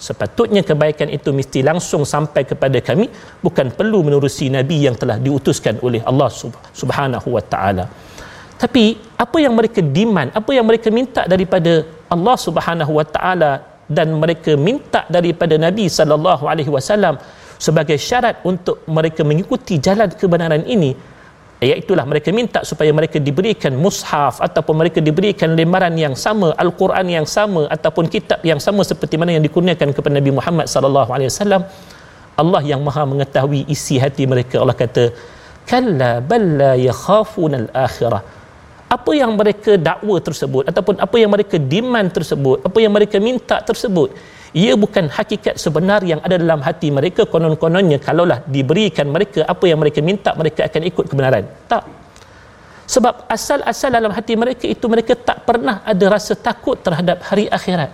sepatutnya 0.06 0.64
kebaikan 0.64 1.12
itu 1.16 1.30
mesti 1.38 1.60
langsung 1.60 2.02
sampai 2.08 2.42
kepada 2.50 2.80
kami 2.88 3.06
bukan 3.44 3.68
perlu 3.78 4.00
menerusi 4.06 4.48
nabi 4.48 4.88
yang 4.88 4.96
telah 4.96 5.20
diutuskan 5.20 5.76
oleh 5.86 6.00
Allah 6.10 6.32
Subhanahu 6.80 7.28
wa 7.36 7.44
taala. 7.52 7.84
Tapi 8.56 8.96
apa 9.24 9.38
yang 9.44 9.54
mereka 9.60 9.84
demand 9.84 10.32
apa 10.40 10.50
yang 10.56 10.64
mereka 10.64 10.88
minta 10.88 11.22
daripada 11.28 11.84
Allah 12.08 12.36
Subhanahu 12.46 12.92
wa 12.98 13.04
taala 13.04 13.52
dan 13.86 14.08
mereka 14.22 14.56
minta 14.56 15.04
daripada 15.16 15.54
nabi 15.66 15.86
sallallahu 15.98 16.48
alaihi 16.48 16.72
wasallam 16.72 17.20
sebagai 17.60 18.00
syarat 18.08 18.40
untuk 18.50 18.76
mereka 18.96 19.20
mengikuti 19.30 19.76
jalan 19.86 20.08
kebenaran 20.20 20.64
ini 20.64 20.96
iaitulah 21.60 22.04
mereka 22.08 22.32
minta 22.32 22.60
supaya 22.70 22.88
mereka 22.98 23.20
diberikan 23.28 23.72
mushaf 23.84 24.40
ataupun 24.46 24.74
mereka 24.80 24.98
diberikan 25.08 25.52
lembaran 25.58 25.92
yang 26.04 26.16
sama 26.24 26.48
al-Quran 26.56 27.06
yang 27.16 27.26
sama 27.36 27.68
ataupun 27.76 28.08
kitab 28.14 28.40
yang 28.50 28.60
sama 28.66 28.80
seperti 28.90 29.20
mana 29.20 29.36
yang 29.36 29.44
dikurniakan 29.44 29.92
kepada 29.96 30.14
Nabi 30.18 30.32
Muhammad 30.38 30.66
sallallahu 30.74 31.10
alaihi 31.16 31.30
wasallam. 31.32 31.62
Allah 32.40 32.62
yang 32.64 32.80
Maha 32.80 33.04
mengetahui 33.04 33.68
isi 33.74 34.00
hati 34.00 34.24
mereka. 34.24 34.56
Allah 34.64 34.72
kata 34.72 35.04
kalla 35.68 36.24
balla 36.24 36.72
yakhafuna 36.88 37.56
al-akhirah. 37.62 38.22
Apa 38.96 39.12
yang 39.20 39.36
mereka 39.40 39.76
dakwa 39.76 40.16
tersebut 40.28 40.64
ataupun 40.72 40.96
apa 41.04 41.16
yang 41.20 41.30
mereka 41.34 41.60
demand 41.60 42.08
tersebut 42.16 42.64
apa 42.68 42.78
yang 42.84 42.92
mereka 42.96 43.16
minta 43.28 43.60
tersebut 43.68 44.16
ia 44.50 44.74
bukan 44.74 45.06
hakikat 45.06 45.54
sebenar 45.62 46.02
yang 46.02 46.18
ada 46.26 46.34
dalam 46.34 46.58
hati 46.58 46.90
mereka 46.90 47.22
konon-kononnya 47.22 48.02
kalaulah 48.02 48.42
diberikan 48.50 49.06
mereka 49.06 49.46
apa 49.46 49.64
yang 49.70 49.78
mereka 49.78 50.02
minta 50.02 50.34
mereka 50.34 50.66
akan 50.66 50.82
ikut 50.90 51.04
kebenaran. 51.06 51.46
Tak. 51.70 51.84
Sebab 52.90 53.30
asal-asal 53.30 53.94
dalam 53.94 54.10
hati 54.10 54.34
mereka 54.34 54.66
itu 54.66 54.90
mereka 54.90 55.14
tak 55.14 55.46
pernah 55.46 55.78
ada 55.86 56.04
rasa 56.10 56.34
takut 56.34 56.74
terhadap 56.82 57.22
hari 57.22 57.46
akhirat. 57.46 57.90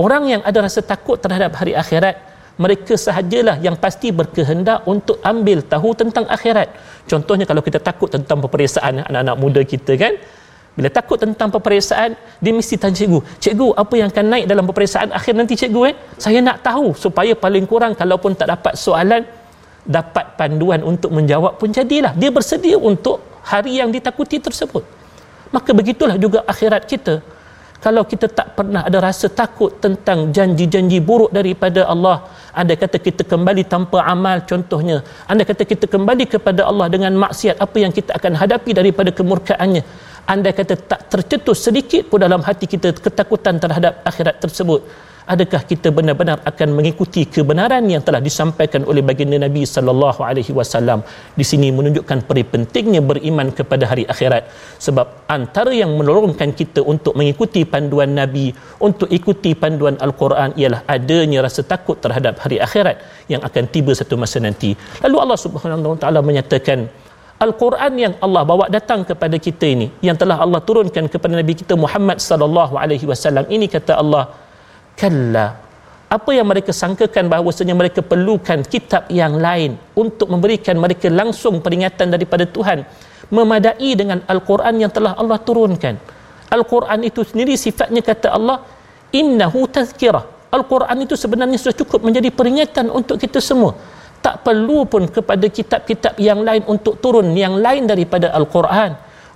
Orang 0.00 0.24
yang 0.32 0.40
ada 0.40 0.64
rasa 0.64 0.80
takut 0.80 1.20
terhadap 1.20 1.52
hari 1.60 1.76
akhirat 1.76 2.16
mereka 2.56 2.96
sahajalah 2.96 3.56
yang 3.60 3.76
pasti 3.76 4.08
berkehendak 4.12 4.88
untuk 4.88 5.20
ambil 5.20 5.60
tahu 5.64 5.92
tentang 5.92 6.24
akhirat. 6.28 6.68
Contohnya 7.04 7.44
kalau 7.44 7.60
kita 7.60 7.76
takut 7.76 8.08
tentang 8.08 8.40
peperiksaan 8.44 9.04
anak-anak 9.04 9.36
muda 9.36 9.60
kita 9.64 9.92
kan 10.00 10.16
bila 10.80 10.88
takut 10.88 11.20
tentang 11.20 11.52
peperiksaan 11.52 12.16
dia 12.40 12.52
mesti 12.56 12.74
tanya 12.80 12.96
cikgu 12.96 13.20
cikgu 13.44 13.68
apa 13.82 13.94
yang 14.00 14.08
akan 14.12 14.26
naik 14.32 14.44
dalam 14.52 14.64
peperiksaan 14.64 15.08
akhir 15.18 15.36
nanti 15.36 15.54
cikgu 15.60 15.80
eh? 15.92 15.94
Saya 16.24 16.40
nak 16.40 16.64
tahu 16.68 16.96
supaya 17.04 17.32
paling 17.44 17.68
kurang 17.68 17.92
kalaupun 18.00 18.32
tak 18.40 18.48
dapat 18.48 18.80
soalan 18.84 19.22
dapat 19.84 20.24
panduan 20.40 20.80
untuk 20.90 21.10
menjawab 21.16 21.52
pun 21.60 21.68
jadilah. 21.78 22.12
Dia 22.20 22.30
bersedia 22.36 22.76
untuk 22.90 23.20
hari 23.52 23.76
yang 23.80 23.92
ditakuti 23.96 24.40
tersebut. 24.46 24.84
Maka 25.54 25.70
begitulah 25.78 26.16
juga 26.24 26.40
akhirat 26.52 26.82
kita. 26.92 27.14
Kalau 27.84 28.02
kita 28.04 28.26
tak 28.38 28.48
pernah 28.56 28.82
ada 28.88 28.98
rasa 29.00 29.26
takut 29.40 29.72
tentang 29.84 30.18
janji-janji 30.36 30.98
buruk 31.08 31.32
daripada 31.38 31.88
Allah 31.92 32.16
anda 32.60 32.74
kata 32.82 33.00
kita 33.06 33.22
kembali 33.32 33.62
tanpa 33.72 33.98
amal 34.14 34.36
contohnya 34.50 34.96
anda 35.30 35.48
kata 35.50 35.64
kita 35.72 35.86
kembali 35.94 36.24
kepada 36.34 36.68
Allah 36.70 36.86
dengan 36.94 37.16
maksiat 37.24 37.56
apa 37.64 37.76
yang 37.84 37.92
kita 37.98 38.10
akan 38.18 38.36
hadapi 38.40 38.76
daripada 38.80 39.10
kemurkaannya 39.18 39.82
anda 40.32 40.50
kata 40.58 40.74
tak 40.90 41.00
tercetus 41.12 41.58
sedikit 41.66 42.02
pun 42.10 42.22
dalam 42.26 42.42
hati 42.48 42.66
kita 42.72 42.88
ketakutan 43.04 43.56
terhadap 43.64 43.94
akhirat 44.10 44.36
tersebut 44.44 44.80
adakah 45.32 45.62
kita 45.70 45.88
benar-benar 45.96 46.38
akan 46.50 46.68
mengikuti 46.78 47.22
kebenaran 47.34 47.84
yang 47.92 48.02
telah 48.06 48.20
disampaikan 48.28 48.82
oleh 48.90 49.02
baginda 49.08 49.38
Nabi 49.46 49.62
sallallahu 49.74 50.20
alaihi 50.28 50.52
wasallam? 50.58 51.00
Di 51.38 51.44
sini 51.50 51.68
menunjukkan 51.78 52.18
peri 52.28 52.44
pentingnya 52.52 53.02
beriman 53.10 53.48
kepada 53.58 53.86
hari 53.90 54.04
akhirat. 54.12 54.42
Sebab 54.86 55.06
antara 55.36 55.72
yang 55.82 55.92
menolongkan 56.00 56.50
kita 56.60 56.82
untuk 56.92 57.14
mengikuti 57.20 57.62
panduan 57.74 58.12
Nabi 58.20 58.46
untuk 58.86 59.08
ikuti 59.18 59.52
panduan 59.62 59.96
Al-Quran 60.06 60.58
ialah 60.60 60.82
adanya 60.96 61.46
rasa 61.46 61.62
takut 61.72 61.98
terhadap 62.04 62.42
hari 62.44 62.58
akhirat 62.66 62.96
yang 63.32 63.42
akan 63.48 63.64
tiba 63.74 63.94
satu 64.00 64.18
masa 64.22 64.42
nanti. 64.42 64.72
Lalu 65.04 65.16
Allah 65.24 65.38
Subhanahu 65.44 65.94
wa 65.94 65.98
taala 66.02 66.20
menyatakan 66.30 66.90
Al-Quran 67.40 67.92
yang 67.96 68.14
Allah 68.20 68.44
bawa 68.44 68.68
datang 68.68 69.00
kepada 69.00 69.40
kita 69.40 69.64
ini 69.64 69.88
yang 70.04 70.12
telah 70.12 70.36
Allah 70.44 70.60
turunkan 70.60 71.08
kepada 71.08 71.32
Nabi 71.40 71.56
kita 71.56 71.72
Muhammad 71.72 72.20
sallallahu 72.20 72.76
alaihi 72.76 73.08
wasallam. 73.08 73.48
Ini 73.48 73.64
kata 73.64 73.96
Allah 73.96 74.28
kalla. 74.92 75.56
Apa 76.12 76.36
yang 76.36 76.44
mereka 76.44 76.68
sangkakan 76.68 77.32
bahawasanya 77.32 77.72
mereka 77.72 78.04
perlukan 78.04 78.60
kitab 78.68 79.08
yang 79.08 79.40
lain 79.40 79.80
untuk 79.96 80.28
memberikan 80.28 80.76
mereka 80.76 81.08
langsung 81.08 81.64
peringatan 81.64 82.12
daripada 82.12 82.44
Tuhan 82.44 82.84
memadai 83.32 83.90
dengan 83.96 84.20
Al-Quran 84.28 84.76
yang 84.76 84.92
telah 84.92 85.16
Allah 85.16 85.40
turunkan. 85.40 85.96
Al-Quran 86.52 87.00
itu 87.08 87.24
sendiri 87.24 87.56
sifatnya 87.56 88.04
kata 88.04 88.36
Allah 88.36 88.68
innahu 89.16 89.64
tazkirah. 89.64 90.52
Al-Quran 90.52 91.08
itu 91.08 91.16
sebenarnya 91.16 91.56
sudah 91.56 91.72
cukup 91.72 92.04
menjadi 92.04 92.28
peringatan 92.28 92.92
untuk 92.92 93.16
kita 93.16 93.40
semua 93.40 93.72
tak 94.24 94.44
perlu 94.46 94.84
pun 94.92 95.04
kepada 95.16 95.46
kitab-kitab 95.48 96.14
yang 96.28 96.40
lain 96.48 96.62
untuk 96.74 96.94
turun 97.02 97.28
yang 97.44 97.56
lain 97.64 97.84
daripada 97.92 98.28
Al-Quran 98.38 98.92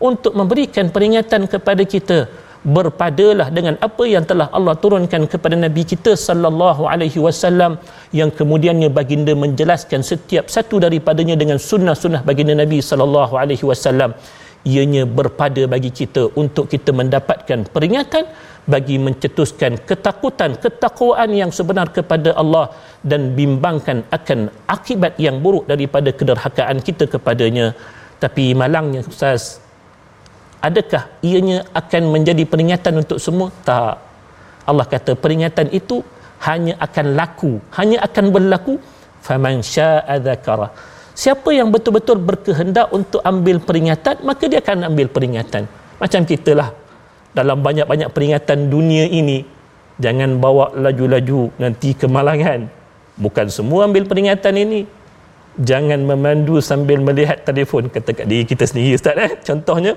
untuk 0.08 0.32
memberikan 0.40 0.88
peringatan 0.94 1.48
kepada 1.54 1.84
kita. 1.94 2.18
Berpadalah 2.64 3.52
dengan 3.56 3.76
apa 3.86 4.04
yang 4.08 4.24
telah 4.24 4.48
Allah 4.48 4.72
turunkan 4.72 5.28
kepada 5.32 5.52
Nabi 5.52 5.84
kita 5.84 6.16
sallallahu 6.16 6.88
alaihi 6.92 7.20
wasallam 7.20 7.76
yang 8.18 8.32
kemudiannya 8.38 8.88
baginda 8.88 9.36
menjelaskan 9.36 10.00
setiap 10.00 10.48
satu 10.48 10.80
daripadanya 10.80 11.36
dengan 11.36 11.60
sunnah-sunnah 11.60 12.24
baginda 12.24 12.56
Nabi 12.56 12.80
sallallahu 12.80 13.36
alaihi 13.36 13.68
wasallam 13.68 14.16
ianya 14.72 15.04
berpada 15.18 15.62
bagi 15.68 15.90
kita 16.00 16.32
untuk 16.42 16.66
kita 16.72 16.90
mendapatkan 17.00 17.68
peringatan 17.74 18.24
bagi 18.64 18.96
mencetuskan 18.96 19.76
ketakutan 19.88 20.56
ketakwaan 20.56 21.30
yang 21.40 21.50
sebenar 21.52 21.92
kepada 21.96 22.32
Allah 22.42 22.72
dan 23.04 23.36
bimbangkan 23.36 24.08
akan 24.08 24.48
akibat 24.76 25.20
yang 25.20 25.36
buruk 25.44 25.68
daripada 25.68 26.08
kederhakaan 26.18 26.80
kita 26.80 27.04
kepadanya. 27.04 27.76
Tapi 28.16 28.56
malangnya 28.56 29.04
ustaz 29.04 29.60
adakah 30.64 31.04
ianya 31.20 31.68
akan 31.76 32.02
menjadi 32.08 32.44
peringatan 32.48 33.04
untuk 33.04 33.20
semua? 33.20 33.52
Tak. 33.68 33.94
Allah 34.64 34.86
kata 34.88 35.12
peringatan 35.12 35.68
itu 35.76 36.00
hanya 36.48 36.80
akan 36.80 37.06
laku 37.20 37.52
hanya 37.76 38.00
akan 38.08 38.26
berlaku. 38.32 38.74
Faman 39.24 39.60
syaa'a 39.64 40.20
dzakara 40.20 40.68
siapa 41.14 41.54
yang 41.54 41.70
betul-betul 41.70 42.18
berkehendak 42.18 42.90
untuk 42.90 43.22
ambil 43.22 43.62
peringatan 43.62 44.20
maka 44.26 44.50
dia 44.50 44.60
akan 44.60 44.90
ambil 44.92 45.08
peringatan. 45.08 45.70
Macam 45.96 46.20
kita 46.26 46.52
lah 46.52 46.70
dalam 47.32 47.62
banyak-banyak 47.62 48.10
peringatan 48.10 48.68
dunia 48.68 49.06
ini 49.06 49.46
jangan 50.02 50.42
bawa 50.42 50.74
laju-laju 50.74 51.54
nanti 51.56 51.94
kemalangan 51.94 52.66
bukan 53.16 53.46
semua 53.48 53.86
ambil 53.86 54.04
peringatan 54.10 54.54
ini. 54.58 54.82
Jangan 55.54 56.02
memandu 56.02 56.58
sambil 56.58 56.98
melihat 56.98 57.46
telefon 57.46 57.86
kata 57.86 58.10
kat 58.10 58.26
diri 58.26 58.42
kita 58.42 58.66
sendiri 58.66 58.98
ustaz 58.98 59.14
eh. 59.14 59.38
Contohnya 59.38 59.94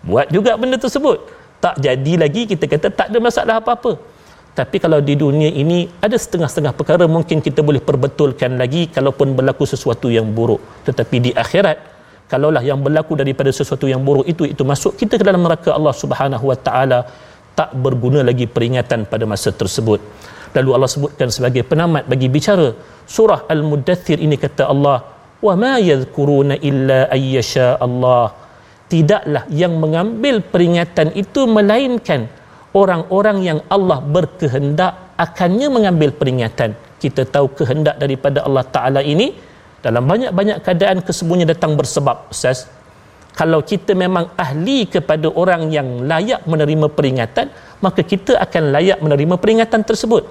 buat 0.00 0.32
juga 0.32 0.56
benda 0.56 0.80
tersebut. 0.80 1.20
Tak 1.60 1.76
jadi 1.84 2.12
lagi 2.16 2.48
kita 2.48 2.64
kata 2.64 2.88
tak 2.88 3.12
ada 3.12 3.18
masalah 3.20 3.60
apa-apa 3.60 4.15
tapi 4.56 4.76
kalau 4.80 4.98
di 5.04 5.14
dunia 5.20 5.52
ini 5.52 5.84
ada 6.00 6.16
setengah-setengah 6.16 6.72
perkara 6.78 7.04
mungkin 7.04 7.44
kita 7.44 7.60
boleh 7.60 7.82
perbetulkan 7.88 8.56
lagi 8.56 8.88
kalaupun 8.88 9.36
berlaku 9.36 9.68
sesuatu 9.68 10.08
yang 10.08 10.32
buruk. 10.36 10.64
Tetapi 10.88 11.16
di 11.26 11.30
akhirat 11.42 11.76
kalaulah 12.32 12.64
yang 12.64 12.80
berlaku 12.80 13.20
daripada 13.20 13.52
sesuatu 13.52 13.84
yang 13.92 14.00
buruk 14.00 14.24
itu 14.32 14.48
itu 14.52 14.62
masuk 14.64 14.96
kita 15.00 15.20
ke 15.20 15.24
dalam 15.28 15.44
neraka 15.44 15.76
Allah 15.76 15.92
Subhanahu 16.02 16.44
wa 16.50 16.56
taala 16.68 16.98
tak 17.58 17.76
berguna 17.84 18.24
lagi 18.24 18.48
peringatan 18.54 19.04
pada 19.12 19.28
masa 19.32 19.52
tersebut. 19.60 20.00
Lalu 20.56 20.70
Allah 20.76 20.90
sebutkan 20.94 21.28
sebagai 21.36 21.60
penamat 21.70 22.08
bagi 22.08 22.32
bicara 22.32 22.72
surah 23.04 23.44
al-mudaththir 23.52 24.18
ini 24.24 24.40
kata 24.40 24.72
Allah 24.72 24.98
wa 25.46 25.54
ma 25.64 25.74
yadhkuruna 25.90 26.56
illa 26.70 27.12
ayyasha 27.12 27.68
Allah. 27.86 28.32
Tidaklah 28.88 29.44
yang 29.60 29.76
mengambil 29.84 30.40
peringatan 30.40 31.12
itu 31.12 31.44
melainkan 31.44 32.24
orang-orang 32.76 33.38
yang 33.40 33.58
Allah 33.72 34.04
berkehendak 34.04 35.16
akannya 35.16 35.68
mengambil 35.72 36.12
peringatan. 36.12 36.76
Kita 37.00 37.24
tahu 37.24 37.56
kehendak 37.56 37.96
daripada 37.96 38.44
Allah 38.44 38.64
Ta'ala 38.68 39.00
ini 39.00 39.32
dalam 39.80 40.04
banyak-banyak 40.04 40.60
keadaan 40.60 41.00
kesemuanya 41.00 41.56
datang 41.56 41.72
bersebab 41.72 42.28
Ustaz. 42.28 42.68
Kalau 43.36 43.60
kita 43.60 43.92
memang 43.92 44.32
ahli 44.36 44.88
kepada 44.88 45.28
orang 45.28 45.68
yang 45.68 46.08
layak 46.08 46.44
menerima 46.48 46.88
peringatan 46.88 47.52
maka 47.84 48.00
kita 48.00 48.40
akan 48.40 48.72
layak 48.72 48.98
menerima 49.04 49.36
peringatan 49.36 49.84
tersebut. 49.84 50.24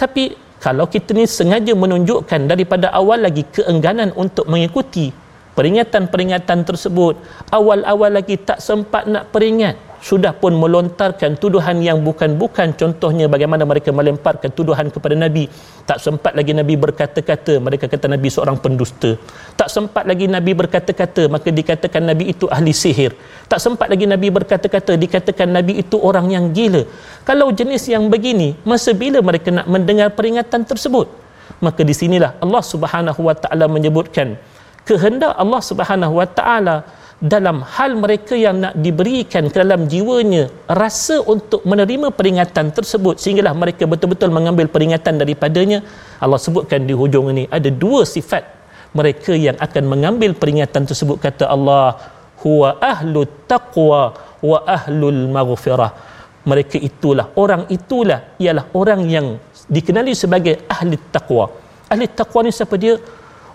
Tapi 0.00 0.32
kalau 0.58 0.88
kita 0.88 1.12
ni 1.12 1.28
sengaja 1.28 1.72
menunjukkan 1.76 2.48
daripada 2.48 2.88
awal 2.90 3.20
lagi 3.20 3.44
keengganan 3.46 4.16
untuk 4.16 4.48
mengikuti 4.48 5.12
peringatan-peringatan 5.58 6.62
tersebut 6.62 7.18
awal-awal 7.50 8.14
lagi 8.14 8.38
tak 8.38 8.62
sempat 8.62 9.10
nak 9.10 9.34
peringat. 9.34 9.74
Sudah 9.98 10.30
pun 10.30 10.54
melontarkan 10.54 11.34
tuduhan 11.42 11.82
yang 11.82 12.06
bukan-bukan 12.06 12.70
contohnya 12.78 13.26
bagaimana 13.26 13.66
mereka 13.66 13.90
melemparkan 13.90 14.54
tuduhan 14.54 14.94
kepada 14.94 15.18
Nabi. 15.18 15.50
Tak 15.82 15.98
sempat 15.98 16.38
lagi 16.38 16.54
Nabi 16.54 16.78
berkata-kata. 16.78 17.58
Mereka 17.58 17.90
kata 17.90 18.06
Nabi 18.06 18.30
seorang 18.30 18.62
pendusta. 18.62 19.18
Tak 19.58 19.66
sempat 19.66 20.06
lagi 20.06 20.30
Nabi 20.30 20.54
berkata-kata. 20.54 21.26
Maka 21.26 21.50
dikatakan 21.50 22.06
Nabi 22.06 22.30
itu 22.30 22.46
ahli 22.46 22.70
sihir. 22.70 23.18
Tak 23.50 23.58
sempat 23.58 23.90
lagi 23.90 24.06
Nabi 24.06 24.30
berkata-kata. 24.30 24.94
Dikatakan 24.94 25.50
Nabi 25.50 25.82
itu 25.82 25.98
orang 25.98 26.30
yang 26.30 26.54
gila. 26.54 26.86
Kalau 27.26 27.50
jenis 27.50 27.90
yang 27.90 28.06
begini 28.06 28.54
masa 28.62 28.94
bila 28.94 29.18
mereka 29.18 29.50
nak 29.50 29.66
mendengar 29.66 30.14
peringatan 30.14 30.62
tersebut? 30.62 31.10
Maka 31.58 31.82
di 31.82 31.90
sinilah 31.90 32.38
Allah 32.38 32.62
Subhanahu 32.62 33.18
wa 33.26 33.34
taala 33.34 33.66
menyebutkan 33.66 34.38
kehendak 34.88 35.32
Allah 35.42 35.60
Subhanahu 35.70 36.14
wa 36.20 36.26
taala 36.38 36.76
dalam 37.32 37.56
hal 37.74 37.92
mereka 38.02 38.34
yang 38.38 38.56
nak 38.62 38.74
diberikan 38.84 39.44
ke 39.52 39.56
dalam 39.62 39.90
jiwanya 39.92 40.44
rasa 40.80 41.16
untuk 41.32 41.60
menerima 41.70 42.08
peringatan 42.18 42.66
tersebut 42.76 43.18
sehinggalah 43.22 43.54
mereka 43.62 43.84
betul-betul 43.92 44.30
mengambil 44.36 44.66
peringatan 44.74 45.18
daripadanya. 45.22 45.78
Allah 46.24 46.38
sebutkan 46.46 46.86
di 46.88 46.94
hujung 47.00 47.26
ini 47.34 47.44
ada 47.58 47.70
dua 47.84 48.06
sifat 48.06 48.44
mereka 48.98 49.32
yang 49.46 49.58
akan 49.66 49.84
mengambil 49.92 50.30
peringatan 50.40 50.86
tersebut 50.90 51.18
kata 51.26 51.50
Allah 51.54 51.98
huwa 52.44 52.78
ahlu 52.92 53.26
taqwa 53.50 54.02
wa 54.50 54.58
ahlul 54.76 55.20
maghfirah. 55.36 55.90
Mereka 56.50 56.78
itulah 56.88 57.26
orang 57.42 57.66
itulah 57.76 58.20
ialah 58.38 58.64
orang 58.80 59.00
yang 59.10 59.26
dikenali 59.76 60.14
sebagai 60.22 60.54
ahli 60.70 60.96
taqwa. 61.16 61.50
Ahli 61.92 62.06
taqwa 62.20 62.46
ni 62.46 62.52
siapa 62.54 62.78
dia 62.78 62.94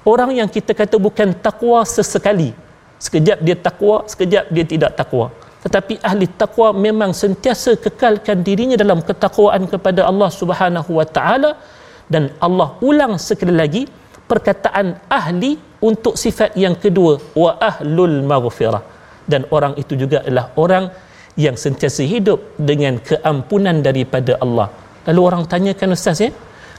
orang 0.05 0.31
yang 0.39 0.49
kita 0.51 0.71
kata 0.75 0.95
bukan 0.99 1.31
takwa 1.45 1.81
sesekali. 1.87 2.51
Sekejap 2.99 3.37
dia 3.43 3.57
takwa 3.59 4.07
sekejap 4.07 4.45
dia 4.47 4.63
tidak 4.63 4.91
takwa 4.95 5.27
tetapi 5.63 5.95
ahli 6.03 6.27
takwa 6.41 6.75
memang 6.75 7.11
sentiasa 7.15 7.79
kekalkan 7.79 8.43
dirinya 8.47 8.75
dalam 8.83 8.99
ketakwaan 8.99 9.63
kepada 9.73 10.03
Allah 10.11 10.27
Subhanahu 10.27 10.91
wa 10.99 11.07
taala 11.07 11.55
dan 12.11 12.35
Allah 12.45 12.75
ulang 12.83 13.15
sekali 13.15 13.55
lagi 13.61 13.83
perkataan 14.27 14.87
ahli 15.07 15.55
untuk 15.79 16.19
sifat 16.19 16.59
yang 16.59 16.75
kedua 16.75 17.15
wa 17.43 17.51
ahlul 17.69 18.17
maghfirah. 18.31 18.83
Dan 19.23 19.47
orang 19.55 19.73
itu 19.79 19.95
juga 19.95 20.19
adalah 20.19 20.51
orang 20.59 20.91
yang 21.39 21.55
sentiasa 21.55 22.03
hidup 22.03 22.59
dengan 22.59 22.99
keampunan 22.99 23.79
daripada 23.79 24.35
Allah. 24.43 24.67
Lalu 25.07 25.21
orang 25.23 25.43
tanyakan 25.47 25.95
ustaz 25.95 26.19
ya 26.27 26.29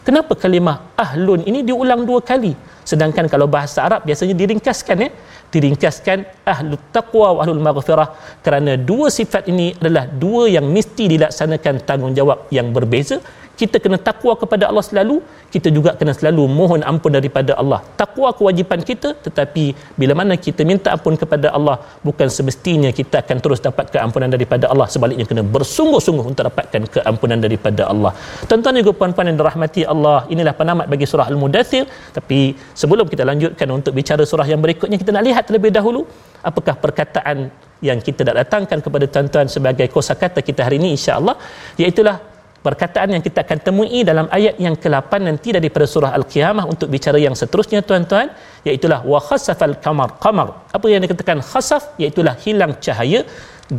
kenapa 0.07 0.33
kalimah 0.43 0.77
ahlun 1.05 1.41
ini 1.51 1.61
diulang 1.69 2.05
dua 2.09 2.21
kali? 2.31 2.53
Sedangkan 2.85 3.27
kalau 3.33 3.49
bahasa 3.49 3.81
Arab 3.89 4.05
biasanya 4.09 4.35
diringkaskan 4.37 4.99
ya 5.05 5.11
diringkaskan 5.55 6.19
ahlu 6.53 6.75
taqwa 6.95 7.29
wa 7.37 7.41
ahlul 7.43 7.63
maghfirah 7.67 8.09
kerana 8.45 8.73
dua 8.91 9.07
sifat 9.19 9.47
ini 9.53 9.67
adalah 9.79 10.05
dua 10.25 10.51
yang 10.57 10.67
mesti 10.77 11.05
dilaksanakan 11.15 11.75
tanggungjawab 11.89 12.51
yang 12.57 12.75
berbeza 12.77 13.19
kita 13.61 13.77
kena 13.85 13.99
takwa 14.09 14.33
kepada 14.43 14.65
Allah 14.71 14.85
selalu 14.89 15.17
kita 15.55 15.69
juga 15.77 15.91
kena 15.99 16.13
selalu 16.19 16.45
mohon 16.59 16.81
ampun 16.91 17.13
daripada 17.17 17.53
Allah. 17.63 17.81
Takwa 18.01 18.29
kewajipan 18.39 18.81
kita 18.91 19.09
tetapi 19.27 19.65
bila 20.01 20.13
mana 20.21 20.35
kita 20.47 20.63
minta 20.71 20.89
ampun 20.97 21.15
kepada 21.23 21.49
Allah 21.57 21.77
bukan 22.07 22.29
semestinya 22.37 22.91
kita 23.01 23.23
akan 23.23 23.39
terus 23.45 23.61
dapat 23.69 23.87
keampunan 23.95 24.31
daripada 24.35 24.67
Allah. 24.73 24.87
Sebaliknya 24.95 25.27
kena 25.31 25.45
bersungguh-sungguh 25.57 26.27
untuk 26.33 26.45
dapatkan 26.51 26.83
keampunan 26.97 27.39
daripada 27.47 27.83
Allah. 27.93 28.13
Tuan-tuan 28.51 28.83
juga 28.83 28.95
puan-puan 28.99 29.31
yang 29.31 29.39
dirahmati 29.43 29.83
Allah 29.95 30.19
inilah 30.35 30.55
penamat 30.61 30.87
bagi 30.95 31.07
surah 31.13 31.29
Al-Mudathir. 31.33 31.87
Tapi 32.19 32.41
sebelum 32.83 33.07
kita 33.13 33.23
lanjutkan 33.31 33.69
untuk 33.79 33.95
bicara 33.95 34.23
surah 34.33 34.49
yang 34.53 34.61
berikutnya 34.65 34.99
kita 35.03 35.15
nak 35.15 35.25
lihat 35.29 35.45
terlebih 35.47 35.71
dahulu 35.79 36.03
apakah 36.51 36.75
perkataan 36.85 37.39
yang 37.89 37.99
kita 38.07 38.21
dah 38.29 38.35
datangkan 38.43 38.79
kepada 38.85 39.07
tuan-tuan 39.15 39.47
sebagai 39.55 39.87
kosakata 39.95 40.41
kita 40.49 40.61
hari 40.67 40.77
ini 40.81 40.97
insya-Allah 40.97 41.37
iaitu 41.83 42.01
perkataan 42.67 43.09
yang 43.15 43.23
kita 43.27 43.39
akan 43.45 43.59
temui 43.67 44.01
dalam 44.11 44.27
ayat 44.37 44.57
yang 44.65 44.75
ke-8 44.83 45.13
nanti 45.29 45.49
daripada 45.57 45.87
surah 45.95 46.11
Al-Qiyamah 46.19 46.65
untuk 46.73 46.89
bicara 46.95 47.19
yang 47.27 47.37
seterusnya 47.41 47.81
tuan-tuan 47.89 48.29
iaitu 48.69 48.89
wa 49.13 49.21
khasafal 49.29 49.77
qamar. 49.85 50.09
Qamar 50.25 50.49
apa 50.77 50.87
yang 50.93 51.01
dikatakan 51.05 51.39
khasaf? 51.51 51.83
Iaitu 52.01 52.25
hilang 52.45 52.73
cahaya 52.85 53.21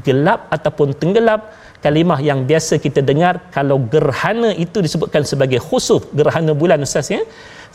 gelap 0.07 0.39
ataupun 0.55 0.93
tenggelam. 1.01 1.41
Kalimah 1.85 2.17
yang 2.27 2.39
biasa 2.49 2.81
kita 2.85 3.01
dengar 3.09 3.33
kalau 3.55 3.77
gerhana 3.93 4.49
itu 4.63 4.77
disebutkan 4.85 5.21
sebagai 5.31 5.59
khusuf 5.67 6.01
gerhana 6.19 6.53
bulan 6.61 6.81
ustaz 6.87 7.09
ya. 7.15 7.21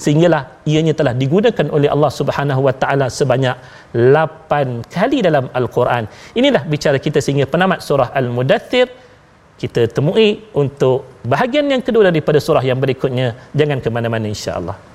Sehinggalah 0.03 0.43
ianya 0.71 0.95
telah 1.01 1.15
digunakan 1.23 1.67
oleh 1.77 1.89
Allah 1.95 2.11
Subhanahu 2.21 2.61
wa 2.67 2.75
taala 2.83 3.07
sebanyak 3.19 3.55
8 3.95 4.95
kali 4.97 5.19
dalam 5.27 5.47
al-Quran. 5.61 6.05
Inilah 6.41 6.63
bicara 6.73 6.99
kita 7.07 7.19
sehingga 7.25 7.47
penamat 7.53 7.87
surah 7.89 8.09
al-mudaththir 8.21 8.89
kita 9.61 9.93
temui 9.93 10.41
untuk 10.57 11.21
bahagian 11.21 11.69
yang 11.69 11.85
kedua 11.85 12.09
daripada 12.09 12.41
surah 12.41 12.65
yang 12.65 12.81
berikutnya. 12.81 13.53
Jangan 13.53 13.85
ke 13.85 13.89
mana-mana 13.93 14.25
insya-Allah 14.25 14.90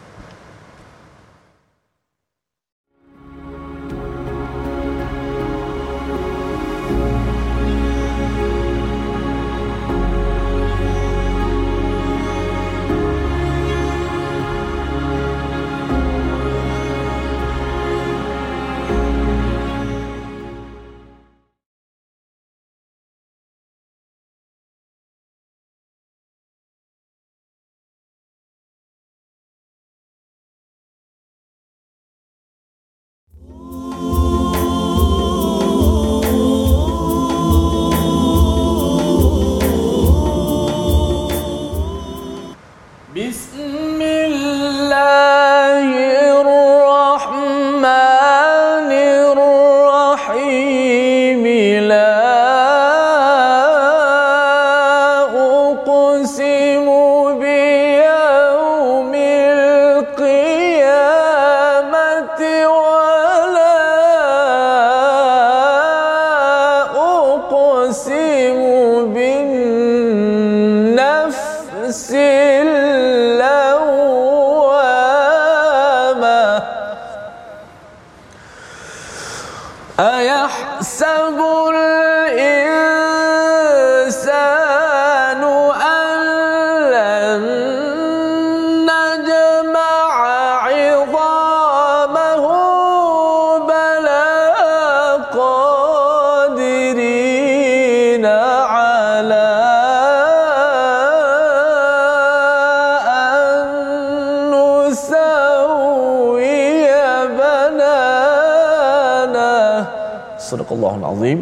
Azim. 111.15 111.39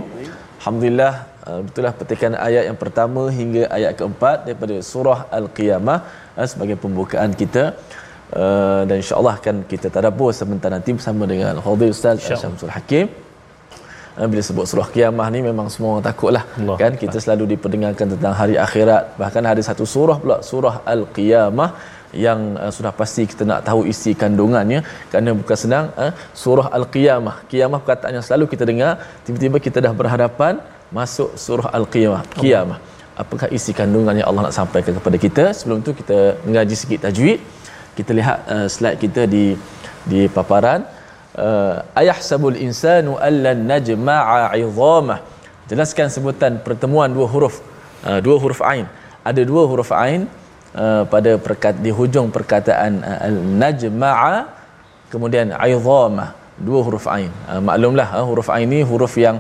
Alhamdulillah 0.60 1.14
uh, 1.50 1.60
betullah 1.66 1.94
petikan 2.02 2.34
ayat 2.48 2.64
yang 2.70 2.80
pertama 2.84 3.22
hingga 3.40 3.64
ayat 3.78 3.94
keempat 4.00 4.38
daripada 4.48 4.76
surah 4.92 5.20
Al-Qiyamah 5.40 6.00
uh, 6.40 6.48
sebagai 6.54 6.78
pembukaan 6.86 7.34
kita. 7.42 7.66
Uh, 8.34 8.82
dan 8.90 8.96
insya-Allah 9.02 9.34
akan 9.40 9.56
kita 9.72 9.88
tadabbur 9.96 10.30
sebentar 10.40 10.70
nanti 10.76 10.90
bersama 10.98 11.24
dengan 11.34 11.62
Fadil 11.66 11.94
Ustaz 11.96 12.26
Syamsul 12.42 12.74
Hakim. 12.78 13.06
Uh, 14.20 14.28
bila 14.32 14.42
sebut 14.50 14.66
surah 14.72 14.88
kiamah 14.94 15.28
ni 15.36 15.40
memang 15.50 15.68
semua 15.74 15.90
orang 15.94 16.06
takutlah 16.10 16.44
Allah. 16.60 16.78
kan? 16.82 16.94
Kita 17.04 17.18
selalu 17.24 17.44
diperdengarkan 17.54 18.08
tentang 18.14 18.34
hari 18.42 18.56
akhirat. 18.66 19.04
Bahkan 19.22 19.44
ada 19.52 19.62
satu 19.70 19.86
surah 19.96 20.18
pula 20.24 20.38
surah 20.50 20.76
al-qiyamah 20.94 21.70
yang 22.26 22.40
uh, 22.64 22.72
sudah 22.78 22.94
pasti 23.02 23.24
kita 23.32 23.44
nak 23.52 23.62
tahu 23.70 23.82
isi 23.94 24.14
kandungannya. 24.24 24.80
Kerana 25.12 25.30
bukan 25.42 25.58
senang 25.64 25.86
uh, 26.04 26.12
surah 26.44 26.68
al-qiyamah. 26.78 27.36
Kiamah 27.52 27.80
perkataan 27.84 28.14
yang 28.18 28.26
selalu 28.30 28.48
kita 28.54 28.66
dengar 28.72 28.92
tiba-tiba 29.26 29.60
kita 29.68 29.78
dah 29.88 29.94
berhadapan 30.02 30.54
masuk 30.98 31.30
surah 31.46 31.70
al-qiyamah 31.78 32.22
kiamah 32.42 32.80
apakah 33.22 33.48
isi 33.58 33.72
kandungan 33.80 34.16
yang 34.20 34.28
Allah 34.30 34.44
nak 34.50 34.56
sampaikan 34.60 34.94
kepada 34.98 35.18
kita? 35.26 35.44
Sebelum 35.58 35.80
tu 35.86 35.92
kita 36.00 36.38
mengaji 36.46 36.76
sikit 36.82 37.00
tajwid. 37.06 37.40
Kita 37.98 38.12
lihat 38.20 38.38
uh, 38.54 38.68
slide 38.76 38.98
kita 38.98 39.30
di 39.34 39.46
di 40.12 40.22
paparan 40.36 40.84
uh, 41.38 41.84
ayahsabul 42.02 42.58
insanu 42.58 43.18
allan 43.18 43.66
najma'a 43.72 44.54
'idhamah 44.58 45.20
jelaskan 45.70 46.08
sebutan 46.16 46.60
pertemuan 46.66 47.10
dua 47.10 47.28
huruf 47.34 47.62
uh, 48.08 48.20
dua 48.26 48.38
huruf 48.44 48.62
ain 48.62 48.86
ada 49.24 49.42
dua 49.42 49.64
huruf 49.72 49.92
ain 49.96 50.28
uh, 50.76 51.04
pada 51.08 51.40
perkat, 51.40 51.80
di 51.80 51.90
hujung 51.90 52.30
perkataan 52.30 53.02
uh, 53.02 53.20
al-najma'a 53.30 54.36
kemudian 55.14 55.54
'idhamah 55.54 56.30
dua 56.60 56.80
huruf 56.86 57.06
ain 57.10 57.32
uh, 57.50 57.62
maklumlah 57.62 58.08
uh, 58.14 58.26
huruf 58.30 58.50
ain 58.54 58.68
ni 58.70 58.82
huruf 58.86 59.16
yang 59.18 59.38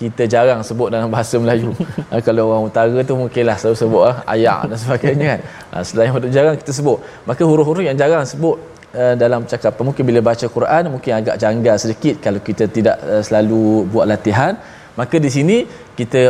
kita 0.00 0.24
jarang 0.24 0.64
sebut 0.64 0.88
dalam 0.88 1.08
bahasa 1.14 1.36
Melayu. 1.36 1.76
ha, 2.08 2.24
kalau 2.24 2.48
orang 2.48 2.72
utara 2.72 2.98
tu 3.04 3.12
mungkinlah 3.20 3.56
selalu 3.60 3.76
sebut 3.76 4.02
ah, 4.08 4.16
ayak 4.32 4.72
dan 4.72 4.78
sebagainya 4.80 5.26
kan. 5.36 5.40
Ha, 5.68 5.76
selain 5.84 6.08
itu 6.16 6.28
jarang 6.32 6.56
kita 6.56 6.72
sebut. 6.72 6.98
Maka 7.28 7.44
huruf-huruf 7.44 7.84
yang 7.84 7.96
jarang 8.00 8.24
sebut 8.24 8.56
uh, 8.94 9.14
dalam 9.22 9.40
percakapan 9.44 9.82
mungkin 9.88 10.04
bila 10.10 10.20
baca 10.30 10.46
Quran 10.56 10.82
mungkin 10.94 11.12
agak 11.20 11.36
janggal 11.42 11.76
sedikit 11.82 12.14
kalau 12.24 12.40
kita 12.48 12.64
tidak 12.76 12.96
uh, 13.12 13.22
selalu 13.26 13.86
buat 13.92 14.06
latihan. 14.12 14.54
Maka 14.98 15.16
di 15.24 15.30
sini 15.32 15.56
kita 15.98 16.20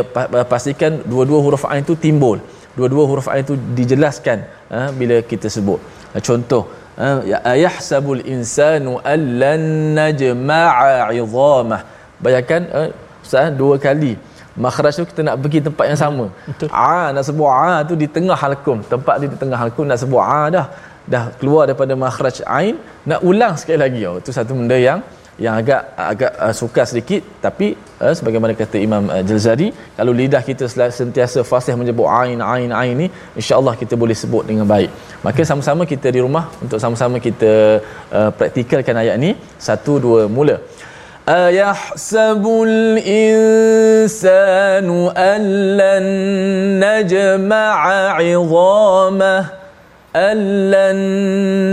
pastikan 0.51 1.01
dua-dua 1.11 1.39
huruf 1.45 1.63
ain 1.71 1.83
itu 1.83 1.95
timbul. 2.05 2.37
Dua-dua 2.77 3.03
huruf 3.09 3.27
ain 3.31 3.43
itu 3.47 3.55
dijelaskan 3.79 4.37
uh, 4.71 4.89
bila 4.99 5.19
kita 5.31 5.47
sebut. 5.55 5.79
Uh, 6.15 6.21
contoh 6.27 6.63
uh, 6.97 7.19
yahsabul 7.65 8.23
insanu 8.35 9.01
allan 9.13 9.63
najma'a 9.99 11.11
'idhamah. 11.11 11.81
Bayangkan 12.25 12.61
uh, 12.77 12.89
Ustaz 13.25 13.53
dua 13.61 13.75
kali 13.77 14.13
makhraj 14.63 14.93
tu 14.99 15.05
kita 15.11 15.21
nak 15.27 15.35
pergi 15.43 15.59
tempat 15.67 15.85
yang 15.91 15.99
sama 16.03 16.25
Betul. 16.47 16.67
a 16.75 17.15
nak 17.15 17.23
sebut 17.27 17.47
a 17.47 17.75
tu 17.89 17.95
di 18.01 18.07
tengah 18.15 18.35
halkum 18.43 18.83
tempat 18.93 19.15
dia 19.21 19.29
di 19.33 19.37
tengah 19.41 19.57
halkum 19.61 19.85
nak 19.87 19.99
sebut 20.03 20.19
a 20.19 20.41
dah 20.55 20.65
dah 21.14 21.24
keluar 21.40 21.62
daripada 21.68 21.94
makhraj 22.04 22.38
ain 22.58 22.76
nak 23.10 23.20
ulang 23.30 23.54
sekali 23.60 23.78
lagi 23.84 24.00
oh 24.10 24.16
itu 24.22 24.30
satu 24.38 24.52
benda 24.58 24.78
yang 24.88 25.00
yang 25.44 25.54
agak 25.60 25.80
agak 26.12 26.32
uh, 26.44 26.54
sukar 26.58 26.84
sedikit 26.90 27.22
tapi 27.44 27.66
uh, 28.04 28.12
sebagaimana 28.18 28.52
kata 28.60 28.76
Imam 28.86 29.04
uh, 29.14 29.22
Jalzari 29.28 29.68
kalau 29.98 30.12
lidah 30.20 30.42
kita 30.48 30.64
sentiasa 31.00 31.38
fasih 31.50 31.74
menyebut 31.80 32.08
ain 32.20 32.40
ain 32.52 32.70
ain 32.80 32.94
ni 33.02 33.08
insyaallah 33.40 33.74
kita 33.82 33.94
boleh 34.02 34.16
sebut 34.22 34.44
dengan 34.50 34.66
baik 34.74 34.90
maka 35.26 35.40
sama-sama 35.50 35.82
kita 35.92 36.08
di 36.16 36.20
rumah 36.26 36.44
untuk 36.64 36.78
sama-sama 36.84 37.16
kita 37.26 37.52
uh, 38.18 38.30
praktikalkan 38.38 38.96
ayat 39.04 39.16
ni 39.26 39.30
satu 39.68 39.94
dua 40.06 40.22
mula 40.38 40.58
أيحسب 41.26 42.44
الإنسان 42.70 44.08
أن 45.10 45.42
لن 45.80 46.06
نجمع 46.78 47.74
عظامه 48.18 49.59
Allan 50.11 50.99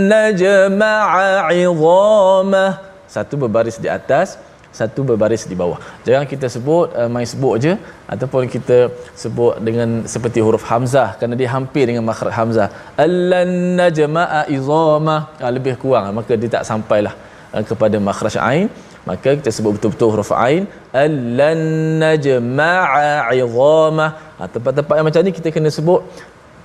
najma'a 0.07 1.51
izamah. 1.51 2.71
Satu 3.15 3.35
berbaris 3.41 3.75
di 3.83 3.91
atas, 3.91 4.39
satu 4.71 5.03
berbaris 5.03 5.43
di 5.51 5.55
bawah. 5.61 5.75
Jangan 6.07 6.23
kita 6.23 6.47
sebut 6.55 6.87
uh, 6.95 7.09
main 7.11 7.27
sebut 7.27 7.55
je 7.63 7.73
ataupun 8.07 8.47
kita 8.55 8.77
sebut 9.23 9.59
dengan 9.67 10.07
seperti 10.13 10.39
huruf 10.45 10.63
hamzah 10.71 11.19
kerana 11.19 11.35
dia 11.35 11.49
hampir 11.51 11.83
dengan 11.89 12.07
makhraj 12.07 12.31
hamzah. 12.39 12.67
Allan 13.05 13.75
najma'a 13.81 14.47
izamah. 14.57 15.21
Uh, 15.43 15.51
lebih 15.57 15.75
kurang 15.83 16.15
maka 16.15 16.39
dia 16.39 16.49
tak 16.55 16.63
sampailah 16.71 17.13
uh, 17.51 17.63
kepada 17.71 17.99
makhraj 17.99 18.39
ain. 18.39 18.71
Maka 19.09 19.35
kita 19.39 19.51
sebut 19.51 19.71
betul-betul 19.75 20.09
huruf 20.15 20.31
ain. 20.47 20.63
Allan 21.05 21.61
najma'a 22.07 23.35
izamah. 23.35 24.11
Uh, 24.39 24.47
tempat-tempat 24.47 24.95
yang 24.95 25.07
macam 25.11 25.21
ni 25.27 25.33
kita 25.35 25.51
kena 25.51 25.67
sebut 25.79 26.07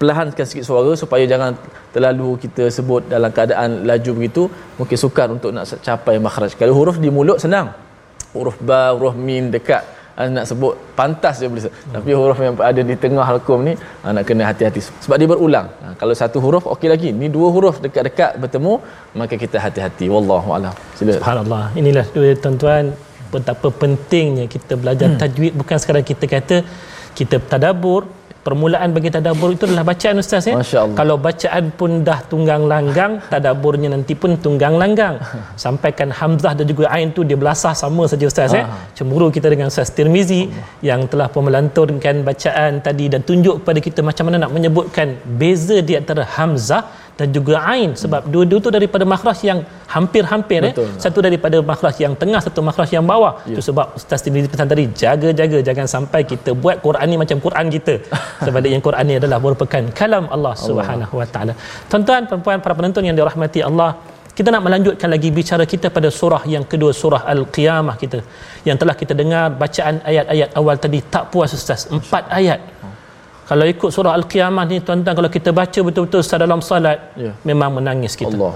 perlahankan 0.05 0.45
sikit 0.51 0.65
suara 0.69 0.93
supaya 1.03 1.25
jangan 1.33 1.57
terlalu 1.95 2.29
kita 2.45 2.65
sebut 2.77 3.03
dalam 3.15 3.31
keadaan 3.37 3.89
laju 3.91 4.11
begitu 4.19 4.43
mungkin 4.79 4.99
sukar 5.05 5.29
untuk 5.37 5.51
nak 5.57 5.65
capai 5.87 6.17
makhraj. 6.27 6.53
Kalau 6.61 6.77
huruf 6.79 6.97
di 7.05 7.09
mulut 7.17 7.41
senang. 7.45 7.69
Huruf 8.37 8.57
ba 8.69 8.81
huruf 8.95 9.17
mim 9.29 9.49
dekat. 9.57 9.85
Uh, 10.21 10.29
nak 10.35 10.45
sebut 10.51 10.75
pantas 10.99 11.37
je 11.43 11.47
boleh 11.51 11.63
tapi 11.95 12.11
huruf 12.19 12.39
yang 12.45 12.55
ada 12.71 12.83
di 12.91 12.95
tengah 13.05 13.25
halkum 13.31 13.59
ni 13.69 13.73
uh, 14.05 14.13
nak 14.17 14.25
kena 14.29 14.45
hati-hati. 14.51 14.81
Sebab 15.05 15.17
dia 15.21 15.29
berulang. 15.33 15.67
Uh, 15.85 15.95
kalau 16.01 16.15
satu 16.21 16.39
huruf 16.45 16.65
okey 16.75 16.89
lagi. 16.95 17.11
Ni 17.21 17.27
dua 17.37 17.49
huruf 17.55 17.77
dekat-dekat 17.85 18.33
bertemu 18.43 18.75
maka 19.21 19.35
kita 19.45 19.57
hati-hati. 19.65 20.07
Wallahu 20.15 20.51
alam. 20.59 20.75
Sila. 20.99 21.15
Subhanallah. 21.19 21.65
Inilah 21.81 22.07
tuan-tuan. 22.45 22.95
Betapa 23.35 23.69
pentingnya 23.83 24.45
kita 24.55 24.73
belajar 24.83 25.09
hmm. 25.11 25.19
tajwid. 25.23 25.53
Bukan 25.61 25.77
sekadar 25.83 26.05
kita 26.13 26.27
kata 26.35 26.57
kita 27.19 27.37
tadabbur 27.51 28.03
permulaan 28.47 28.89
bagi 28.97 29.11
tadabbur 29.17 29.51
itu 29.57 29.65
adalah 29.69 29.85
bacaan 29.91 30.17
ustaz 30.23 30.45
ya? 30.51 30.55
Kalau 31.01 31.17
bacaan 31.27 31.65
pun 31.79 31.91
dah 32.09 32.21
tunggang 32.31 32.63
langgang 32.73 33.13
tadabburnya 33.33 33.89
nanti 33.95 34.15
pun 34.23 34.37
tunggang 34.45 34.75
langgang. 34.83 35.17
Sampaikan 35.65 36.09
hamzah 36.19 36.53
dan 36.59 36.67
juga 36.73 36.87
ain 36.97 37.09
tu 37.17 37.25
dia 37.29 37.39
belasah 37.43 37.75
sama 37.83 38.05
saja 38.13 38.25
ustaz 38.33 38.53
ya? 38.59 38.65
Cemburu 38.97 39.29
kita 39.37 39.49
dengan 39.55 39.73
ustaz 39.73 39.91
Tirmizi 39.97 40.43
yang 40.91 41.09
telah 41.13 41.29
pun 41.33 41.43
melanturkan 41.49 42.17
bacaan 42.29 42.85
tadi 42.87 43.09
dan 43.13 43.21
tunjuk 43.31 43.65
kepada 43.65 43.81
kita 43.87 44.01
macam 44.09 44.25
mana 44.29 44.37
nak 44.45 44.53
menyebutkan 44.57 45.09
beza 45.41 45.79
di 45.89 45.97
antara 46.01 46.23
hamzah 46.37 46.83
dan 47.19 47.29
juga 47.37 47.55
ain. 47.73 47.91
Sebab 48.03 48.21
hmm. 48.27 48.33
dua-dua 48.33 48.59
tu 48.67 48.71
daripada 48.77 49.05
makhraj 49.13 49.41
yang 49.51 49.59
hampir-hampir 49.95 50.61
eh. 50.69 50.75
Satu 51.05 51.19
daripada 51.27 51.57
makhraj 51.71 51.97
yang 52.05 52.15
tengah 52.23 52.41
satu 52.47 52.61
makhraj 52.69 52.91
yang 52.97 53.07
bawah. 53.13 53.33
Itu 53.51 53.61
ya. 53.61 53.67
sebab 53.69 53.87
ustaz 53.99 54.25
Tirmizi 54.25 54.51
pesan 54.53 54.71
tadi 54.73 54.85
jaga-jaga 55.03 55.59
jangan 55.69 55.87
sampai 55.95 56.23
kita 56.33 56.53
buat 56.65 56.79
Quran 56.87 57.07
ni 57.13 57.19
macam 57.23 57.39
Quran 57.47 57.67
kita. 57.77 57.95
Sebaliknya 58.47 58.81
Quran 58.89 59.05
ni 59.11 59.17
adalah 59.21 59.39
merupakan 59.45 59.83
kalam 60.01 60.27
Allah. 60.37 60.55
Subhanahu 60.69 61.15
wa 61.21 61.29
taala. 61.35 61.55
Tuan-tuan 61.91 62.23
puan-puan 62.31 62.59
para 62.65 62.75
penonton 62.79 63.05
yang 63.09 63.17
dirahmati 63.21 63.63
Allah 63.71 63.91
kita 64.39 64.49
nak 64.55 64.63
melanjutkan 64.67 65.09
lagi 65.15 65.29
bicara 65.39 65.65
kita 65.73 65.87
pada 65.97 66.09
surah 66.21 66.43
yang 66.55 66.65
kedua 66.71 66.91
surah 67.01 67.23
al-qiyamah 67.33 67.95
kita. 68.03 68.19
Yang 68.69 68.77
telah 68.83 68.95
kita 69.01 69.15
dengar 69.21 69.45
bacaan 69.63 70.03
ayat-ayat 70.11 70.51
awal 70.59 70.77
tadi 70.85 70.99
tak 71.15 71.31
puas 71.33 71.55
ustaz. 71.59 71.87
Empat 71.97 72.27
ayat 72.39 72.59
kalau 73.51 73.65
ikut 73.73 73.91
surah 73.97 74.13
Al-Qiyamah 74.19 74.65
ni 74.71 74.77
tuan-tuan 74.87 75.15
kalau 75.19 75.31
kita 75.37 75.51
baca 75.61 75.81
betul-betul 75.87 76.21
secara 76.27 76.43
dalam 76.47 76.61
salat 76.69 76.99
ya. 77.25 77.33
memang 77.49 77.71
menangis 77.77 78.13
kita. 78.21 78.33
Allah. 78.33 78.53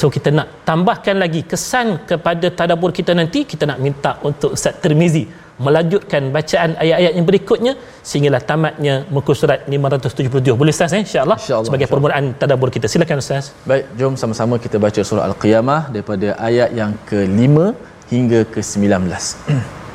So 0.00 0.06
kita 0.16 0.30
nak 0.38 0.48
tambahkan 0.68 1.16
lagi 1.24 1.42
kesan 1.50 2.06
kepada 2.10 2.46
tadabbur 2.58 2.90
kita 2.98 3.12
nanti 3.20 3.42
kita 3.52 3.66
nak 3.70 3.78
minta 3.86 4.12
untuk 4.28 4.54
Ustaz 4.56 4.78
Tirmizi 4.82 5.24
melanjutkan 5.66 6.22
bacaan 6.36 6.70
ayat-ayat 6.82 7.12
yang 7.18 7.26
berikutnya 7.30 7.72
sehinggalah 8.08 8.42
tamatnya 8.50 8.94
muka 9.16 9.32
surat 9.40 9.66
577. 9.66 10.54
Boleh 10.60 10.72
Ustaz 10.76 10.94
eh 10.96 11.02
insya-Allah 11.06 11.38
insya 11.42 11.58
sebagai 11.66 11.86
insya 11.86 11.94
permulaan 11.94 12.24
tadabbur 12.42 12.70
kita. 12.76 12.86
Silakan 12.92 13.18
Ustaz. 13.24 13.50
Baik, 13.70 13.84
jom 13.98 14.14
sama-sama 14.22 14.54
kita 14.66 14.78
baca 14.86 15.02
surah 15.10 15.26
Al-Qiyamah 15.30 15.82
daripada 15.94 16.38
ayat 16.48 16.70
yang 16.80 16.94
ke-5 17.10 17.56
hingga 18.14 18.40
ke-19. 18.54 18.86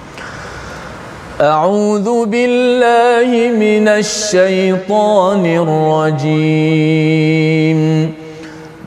أعوذ 1.44 2.26
بالله 2.26 3.52
من 3.52 3.88
الشيطان 3.88 5.46
الرجيم. 6.16 7.80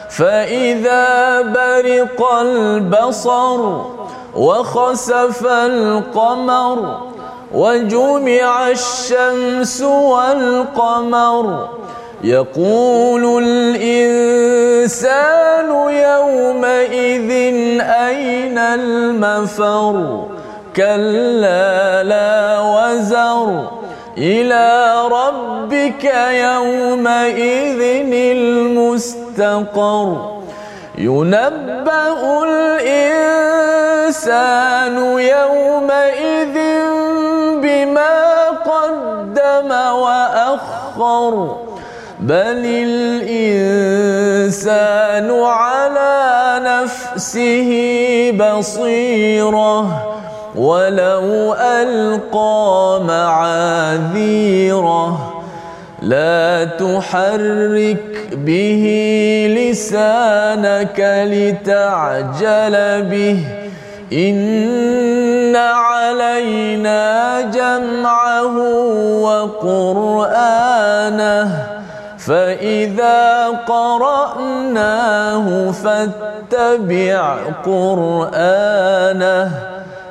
فإذا 0.09 1.41
برق 1.41 2.33
البصر 2.41 3.59
وخسف 4.35 5.45
القمر 5.45 7.09
وجمع 7.53 8.69
الشمس 8.69 9.81
والقمر. 9.81 11.67
يقول 12.23 13.43
الإنسان 13.43 15.69
يومئذ 15.89 17.31
أين 17.81 18.57
المفر؟ 18.57 20.25
كلا 20.75 22.03
لا 22.03 22.59
وزر. 22.59 23.67
إلى 24.17 24.95
ربك 25.07 26.13
يومئذ 26.31 27.81
المستقر. 28.37 30.07
ينبأ 30.97 32.43
الإنسان 32.43 33.59
يومئذ 35.19 36.57
بما 37.99 38.49
قدم 38.49 39.71
وأخر 39.71 41.57
بل 42.19 42.61
الإنسان 44.05 45.31
على 45.43 46.61
نفسه 46.63 47.71
بصيرة. 48.39 50.05
ولو 50.55 51.53
ألقى 51.53 53.01
معاذيره 53.07 54.53
لا 56.01 56.65
تحرك 56.65 58.29
به 58.31 58.85
لسانك 59.57 60.99
لتعجل 61.31 62.75
به. 63.01 63.68
إن 64.13 65.55
علينا 65.55 67.41
جمعه 67.41 68.57
وقرآنه 69.21 70.69
فإذا 72.17 73.47
قرأناه 73.67 75.45
فاتبع 75.71 77.37
قرآنه 77.65 79.51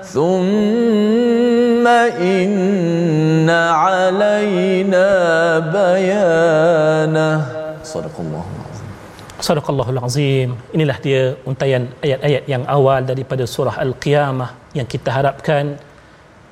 ثم 0.03 1.87
إن 1.87 3.51
علينا 3.51 5.09
بيانه 5.59 7.41
صدق 7.85 8.17
الله. 8.19 8.58
Sadaqallahul 9.47 10.01
Azim. 10.03 10.51
Inilah 10.77 10.99
dia 11.07 11.23
untayan 11.51 11.85
ayat-ayat 12.07 12.45
yang 12.53 12.65
awal 12.77 13.01
daripada 13.11 13.45
surah 13.55 13.77
Al-Qiyamah 13.85 14.51
yang 14.79 14.87
kita 14.95 15.11
harapkan 15.15 15.79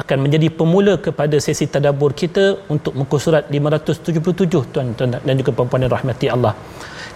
akan 0.03 0.19
menjadi 0.25 0.49
pemula 0.59 0.95
kepada 1.07 1.37
sesi 1.47 1.67
tadabbur 1.75 2.13
kita 2.23 2.69
untuk 2.75 2.93
muka 3.01 3.17
surat 3.25 3.45
577 3.49 4.73
tuan-tuan 4.73 5.17
dan 5.27 5.35
juga 5.41 5.51
puan-puan 5.57 5.85
yang 5.85 5.93
rahmati 5.97 6.27
Allah. 6.35 6.53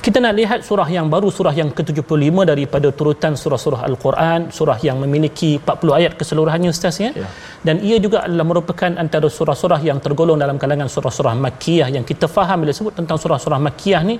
Kita 0.00 0.16
nak 0.24 0.32
lihat 0.32 0.60
surah 0.64 0.88
yang 0.88 1.06
baru 1.12 1.28
surah 1.28 1.52
yang 1.52 1.70
ke-75 1.76 2.36
daripada 2.50 2.88
turutan 2.98 3.36
surah-surah 3.36 3.80
Al-Quran, 3.88 4.48
surah 4.48 4.78
yang 4.80 4.96
memiliki 5.02 5.50
40 5.60 5.98
ayat 5.98 6.12
keseluruhannya 6.20 6.70
ustaz 6.72 6.96
ya. 7.04 7.10
ya. 7.12 7.28
Dan 7.66 7.84
ia 7.88 8.00
juga 8.04 8.24
adalah 8.24 8.46
merupakan 8.48 8.90
antara 8.96 9.28
surah-surah 9.28 9.80
yang 9.88 10.00
tergolong 10.00 10.40
dalam 10.40 10.56
kalangan 10.62 10.88
surah-surah 10.94 11.34
Makkiyah 11.44 11.88
yang 11.96 12.04
kita 12.10 12.32
faham 12.36 12.64
bila 12.64 12.72
sebut 12.78 12.96
tentang 12.96 13.20
surah-surah 13.20 13.60
Makkiyah 13.66 14.02
ni 14.08 14.16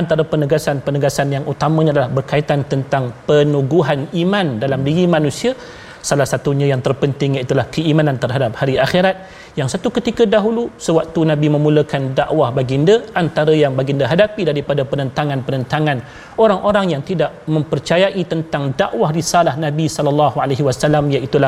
antara 0.00 0.24
penegasan-penegasan 0.32 1.28
yang 1.36 1.44
utamanya 1.52 1.92
adalah 1.94 2.10
berkaitan 2.18 2.64
tentang 2.72 3.12
penuguhan 3.28 4.08
iman 4.22 4.56
dalam 4.64 4.80
diri 4.88 5.04
manusia 5.04 5.52
salah 6.02 6.26
satunya 6.26 6.66
yang 6.72 6.80
terpenting 6.84 7.38
iaitu 7.38 7.54
keimanan 7.74 8.16
terhadap 8.22 8.52
hari 8.60 8.74
akhirat. 8.78 9.16
Yang 9.58 9.68
satu 9.74 9.88
ketika 9.90 10.22
dahulu 10.22 10.70
sewaktu 10.78 11.20
Nabi 11.26 11.50
memulakan 11.50 12.14
dakwah 12.14 12.54
baginda 12.54 13.02
antara 13.14 13.50
yang 13.50 13.74
baginda 13.74 14.06
hadapi 14.06 14.46
daripada 14.46 14.86
penentangan-penentangan 14.86 15.98
orang-orang 16.38 16.94
yang 16.94 17.02
tidak 17.02 17.42
mempercayai 17.50 18.22
tentang 18.22 18.70
dakwah 18.78 19.10
risalah 19.10 19.58
Nabi 19.58 19.90
sallallahu 19.90 20.38
alaihi 20.38 20.62
wasallam 20.62 21.10
iaitu 21.10 21.42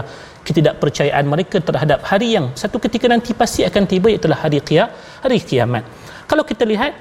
ketidakpercayaan 0.46 1.24
mereka 1.28 1.62
terhadap 1.62 2.02
hari 2.02 2.34
yang 2.34 2.50
satu 2.58 2.82
ketika 2.82 3.06
nanti 3.06 3.30
pasti 3.36 3.62
akan 3.62 3.84
tiba 3.86 4.10
iaitu 4.10 4.26
hari 4.32 4.58
qiyamah 4.58 4.90
hari 5.22 5.38
kiamat. 5.38 5.84
Kalau 6.26 6.42
kita 6.42 6.66
lihat 6.66 6.92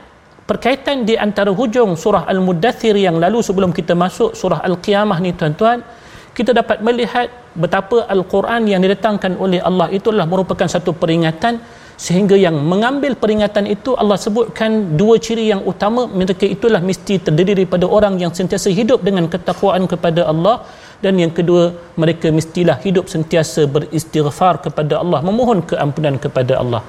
perkaitan 0.50 1.06
di 1.10 1.14
antara 1.14 1.54
hujung 1.54 1.94
surah 1.94 2.26
Al-Mudathir 2.26 2.98
yang 2.98 3.22
lalu 3.22 3.46
sebelum 3.46 3.70
kita 3.70 3.94
masuk 3.94 4.34
surah 4.34 4.66
Al-Qiyamah 4.66 5.18
ni 5.22 5.32
tuan-tuan 5.38 5.86
kita 6.40 6.52
dapat 6.60 6.78
melihat 6.88 7.28
betapa 7.64 7.98
Al-Quran 8.16 8.64
yang 8.72 8.82
didatangkan 8.86 9.34
oleh 9.44 9.60
Allah 9.70 9.88
itulah 9.98 10.26
merupakan 10.32 10.68
satu 10.76 10.92
peringatan 11.02 11.60
sehingga 12.06 12.36
yang 12.46 12.56
mengambil 12.72 13.14
peringatan 13.22 13.66
itu 13.76 13.92
Allah 14.02 14.18
sebutkan 14.26 14.72
dua 15.00 15.16
ciri 15.26 15.46
yang 15.52 15.62
utama. 15.72 16.02
Mereka 16.20 16.48
itulah 16.56 16.80
mesti 16.90 17.16
terdiri 17.26 17.52
daripada 17.60 17.86
orang 17.98 18.16
yang 18.24 18.32
sentiasa 18.40 18.72
hidup 18.80 19.04
dengan 19.08 19.28
ketakwaan 19.34 19.84
kepada 19.94 20.24
Allah 20.32 20.56
dan 21.04 21.20
yang 21.24 21.34
kedua 21.38 21.64
mereka 22.02 22.32
mestilah 22.38 22.78
hidup 22.88 23.12
sentiasa 23.16 23.68
beristighfar 23.76 24.54
kepada 24.66 25.04
Allah 25.04 25.20
memohon 25.30 25.60
keampunan 25.72 26.16
kepada 26.26 26.56
Allah. 26.64 26.82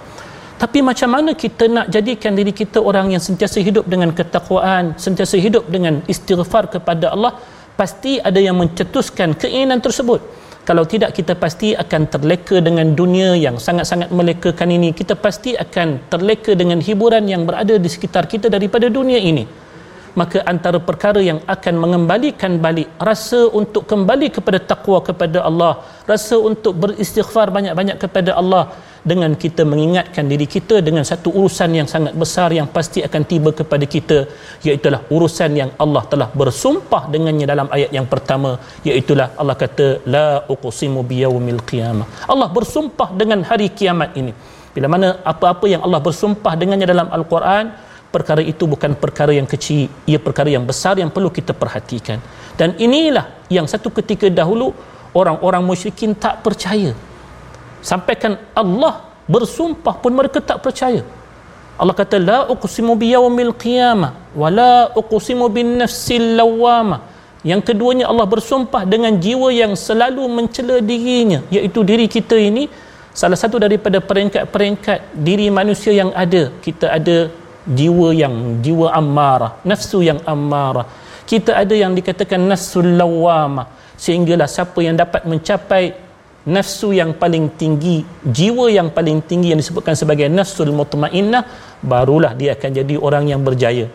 Tapi 0.63 0.79
macam 0.91 1.11
mana 1.17 1.31
kita 1.43 1.65
nak 1.77 1.87
jadikan 1.95 2.33
diri 2.39 2.53
kita 2.63 2.79
orang 2.91 3.07
yang 3.15 3.23
sentiasa 3.29 3.59
hidup 3.69 3.85
dengan 3.93 4.11
ketakwaan 4.19 4.95
sentiasa 5.07 5.37
hidup 5.47 5.67
dengan 5.75 5.95
istighfar 6.15 6.65
kepada 6.75 7.09
Allah 7.17 7.33
pasti 7.81 8.21
ada 8.21 8.37
yang 8.37 8.61
mencetuskan 8.61 9.33
keinginan 9.41 9.81
tersebut. 9.81 10.21
Kalau 10.69 10.85
tidak 10.85 11.17
kita 11.17 11.33
pasti 11.33 11.73
akan 11.73 12.03
terleka 12.13 12.61
dengan 12.61 12.93
dunia 12.93 13.33
yang 13.33 13.57
sangat-sangat 13.57 14.13
melekakan 14.13 14.69
ini. 14.69 14.93
Kita 14.93 15.17
pasti 15.17 15.57
akan 15.57 16.13
terleka 16.13 16.53
dengan 16.53 16.85
hiburan 16.85 17.25
yang 17.25 17.49
berada 17.49 17.81
di 17.81 17.89
sekitar 17.89 18.29
kita 18.29 18.53
daripada 18.53 18.93
dunia 18.93 19.17
ini 19.17 19.70
maka 20.19 20.39
antara 20.53 20.79
perkara 20.89 21.21
yang 21.31 21.41
akan 21.55 21.75
mengembalikan 21.83 22.59
balik 22.59 22.89
rasa 22.99 23.41
untuk 23.61 23.87
kembali 23.91 24.29
kepada 24.37 24.59
takwa 24.59 24.99
kepada 25.09 25.41
Allah 25.49 25.73
rasa 26.13 26.37
untuk 26.51 26.75
beristighfar 26.83 27.49
banyak-banyak 27.57 27.99
kepada 28.05 28.35
Allah 28.41 28.65
dengan 29.11 29.33
kita 29.43 29.63
mengingatkan 29.73 30.29
diri 30.33 30.47
kita 30.55 30.85
dengan 30.87 31.05
satu 31.11 31.33
urusan 31.39 31.71
yang 31.79 31.89
sangat 31.93 32.13
besar 32.23 32.53
yang 32.59 32.69
pasti 32.77 33.01
akan 33.09 33.23
tiba 33.33 33.51
kepada 33.61 33.85
kita 33.95 34.29
iaitu 34.67 34.93
urusan 35.17 35.51
yang 35.61 35.71
Allah 35.85 36.03
telah 36.13 36.29
bersumpah 36.41 37.09
dengannya 37.15 37.47
dalam 37.53 37.69
ayat 37.77 37.91
yang 37.97 38.07
pertama 38.15 38.51
iaitu 38.85 39.15
Allah 39.17 39.57
kata 39.65 40.05
la 40.15 40.45
uqsimu 40.55 41.01
biyaumil 41.11 41.63
qiyamah. 41.71 42.07
Allah 42.33 42.49
bersumpah 42.57 43.09
dengan 43.21 43.41
hari 43.51 43.69
kiamat 43.69 44.17
ini. 44.21 44.33
Bila 44.75 44.87
mana 44.87 45.09
apa-apa 45.33 45.67
yang 45.67 45.83
Allah 45.87 46.01
bersumpah 46.09 46.55
dengannya 46.61 46.87
dalam 46.87 47.09
al-Quran 47.17 47.90
perkara 48.15 48.43
itu 48.53 48.67
bukan 48.67 48.93
perkara 48.99 49.33
yang 49.35 49.47
kecil 49.47 49.87
ia 50.11 50.19
perkara 50.19 50.51
yang 50.51 50.67
besar 50.67 50.99
yang 51.03 51.11
perlu 51.15 51.31
kita 51.31 51.55
perhatikan. 51.55 52.19
Dan 52.59 52.77
inilah 52.77 53.27
yang 53.49 53.65
satu 53.65 53.89
ketika 53.99 54.27
dahulu 54.29 54.75
orang-orang 55.15 55.63
musyrikin 55.65 56.13
tak 56.15 56.43
percaya. 56.45 56.93
Sampaikan 57.81 58.37
Allah 58.53 59.09
bersumpah 59.25 59.95
pun 60.03 60.13
mereka 60.13 60.39
tak 60.43 60.61
percaya. 60.61 61.03
Allah 61.81 61.97
kata 61.97 62.17
la 62.21 62.39
uqsimu 62.53 62.93
biyaumil 63.03 63.53
qiyamah 63.57 64.37
wa 64.37 64.49
la 64.53 64.75
uqsimu 65.01 65.49
bin 65.49 65.81
nafsil 65.81 66.37
lawama 66.37 66.99
yang 67.41 67.65
keduanya 67.65 68.05
Allah 68.13 68.29
bersumpah 68.29 68.85
dengan 68.85 69.17
jiwa 69.17 69.49
yang 69.49 69.73
selalu 69.73 70.29
mencela 70.29 70.77
dirinya 70.85 71.41
iaitu 71.49 71.81
diri 71.91 72.07
kita 72.17 72.37
ini. 72.37 72.69
Salah 73.11 73.39
satu 73.43 73.57
daripada 73.59 73.99
peringkat-peringkat 73.99 74.99
diri 75.27 75.47
manusia 75.51 75.91
yang 75.91 76.11
ada 76.15 76.43
kita 76.63 76.87
ada 76.99 77.17
jiwa 77.79 78.09
yang 78.23 78.35
jiwa 78.65 78.91
amarah 79.01 79.53
nafsu 79.71 80.03
yang 80.03 80.21
amarah 80.27 80.87
kita 81.31 81.55
ada 81.63 81.75
yang 81.83 81.93
dikatakan 81.99 82.43
nafsul 82.53 82.87
lawama 83.01 83.65
sehinggalah 83.95 84.49
siapa 84.51 84.79
yang 84.87 84.97
dapat 84.99 85.23
mencapai 85.31 85.85
nafsu 86.49 86.89
yang 86.97 87.13
paling 87.23 87.53
tinggi 87.61 88.01
jiwa 88.25 88.67
yang 88.73 88.89
paling 88.97 89.21
tinggi 89.31 89.53
yang 89.53 89.61
disebutkan 89.61 89.93
sebagai 89.93 90.27
nafsul 90.39 90.73
mutmainnah 90.73 91.45
barulah 91.85 92.33
dia 92.33 92.57
akan 92.57 92.71
jadi 92.81 92.95
orang 92.97 93.29
yang 93.29 93.41
berjaya. 93.45 93.87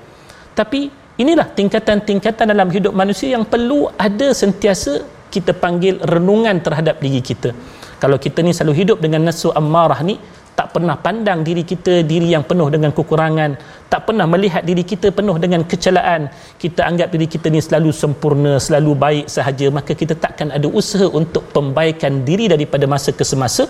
Tapi 0.53 0.93
inilah 1.17 1.47
tingkatan-tingkatan 1.57 2.45
dalam 2.53 2.69
hidup 2.69 2.93
manusia 2.93 3.33
yang 3.33 3.45
perlu 3.53 3.89
ada 3.97 4.29
sentiasa 4.29 5.01
kita 5.33 5.51
panggil 5.57 5.97
renungan 6.05 6.61
terhadap 6.61 7.01
diri 7.01 7.19
kita. 7.19 7.51
Kalau 7.97 8.21
kita 8.21 8.45
ni 8.45 8.53
selalu 8.53 8.73
hidup 8.85 8.97
dengan 9.01 9.25
nafsu 9.25 9.49
amarah 9.49 9.99
ni 10.05 10.15
tak 10.55 10.67
pernah 10.73 10.95
pandang 11.05 11.39
diri 11.47 11.63
kita 11.71 11.93
diri 12.11 12.31
yang 12.33 12.43
penuh 12.49 12.67
dengan 12.73 12.91
kekurangan. 12.97 13.51
Tak 13.91 14.01
pernah 14.07 14.25
melihat 14.33 14.63
diri 14.69 14.83
kita 14.91 15.11
penuh 15.17 15.35
dengan 15.43 15.61
kecelaan. 15.71 16.31
Kita 16.63 16.87
anggap 16.89 17.11
diri 17.13 17.27
kita 17.33 17.51
ni 17.51 17.59
selalu 17.67 17.91
sempurna 18.01 18.53
selalu 18.67 18.91
baik 19.05 19.25
sahaja. 19.35 19.67
Maka 19.77 19.91
kita 20.01 20.15
takkan 20.25 20.49
ada 20.57 20.67
usaha 20.79 21.07
untuk 21.19 21.43
pembaikan 21.55 22.23
diri 22.29 22.47
daripada 22.47 22.87
masa 22.87 23.11
ke 23.11 23.27
semasa. 23.31 23.67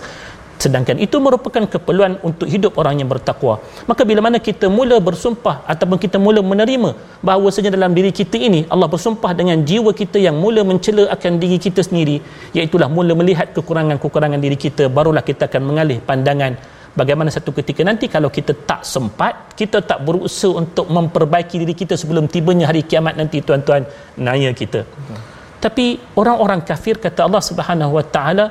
Sedangkan 0.63 0.95
itu 1.05 1.17
merupakan 1.25 1.63
keperluan 1.73 2.13
untuk 2.27 2.47
hidup 2.53 2.79
orang 2.81 2.95
yang 3.01 3.09
bertakwa. 3.11 3.59
Maka 3.89 4.07
bila 4.09 4.23
mana 4.25 4.39
kita 4.39 4.71
mula 4.71 4.97
bersumpah 5.07 5.55
ataupun 5.73 5.99
kita 5.99 6.17
mula 6.25 6.39
menerima 6.51 6.95
bahawa 7.27 7.51
saja 7.55 7.67
dalam 7.67 7.91
diri 7.97 8.11
kita 8.19 8.39
ini 8.39 8.63
Allah 8.71 8.87
bersumpah 8.93 9.35
dengan 9.39 9.59
jiwa 9.69 9.91
kita 10.01 10.15
yang 10.27 10.37
mula 10.43 10.63
mencela 10.69 11.11
akan 11.15 11.43
diri 11.43 11.59
kita 11.65 11.83
sendiri 11.83 12.23
iaitu 12.55 12.79
mula 12.97 13.11
melihat 13.19 13.51
kekurangan-kekurangan 13.57 14.39
diri 14.39 14.55
kita 14.55 14.87
barulah 14.87 15.25
kita 15.29 15.51
akan 15.51 15.61
mengalih 15.69 15.99
pandangan 16.09 16.55
bagaimana 16.99 17.29
satu 17.35 17.51
ketika 17.59 17.81
nanti 17.89 18.05
kalau 18.15 18.29
kita 18.37 18.53
tak 18.69 18.81
sempat 18.93 19.33
kita 19.59 19.79
tak 19.91 19.99
berusaha 20.07 20.53
untuk 20.61 20.87
memperbaiki 20.97 21.55
diri 21.61 21.75
kita 21.81 21.95
sebelum 22.01 22.25
tibanya 22.33 22.65
hari 22.71 22.83
kiamat 22.89 23.15
nanti 23.21 23.39
tuan-tuan 23.47 23.83
naya 24.27 24.51
kita. 24.61 24.81
Betul. 24.87 25.19
tapi 25.65 25.85
orang-orang 26.21 26.61
kafir 26.69 26.95
kata 27.05 27.19
Allah 27.27 27.43
Subhanahu 27.49 27.93
wa 27.97 28.05
taala 28.15 28.45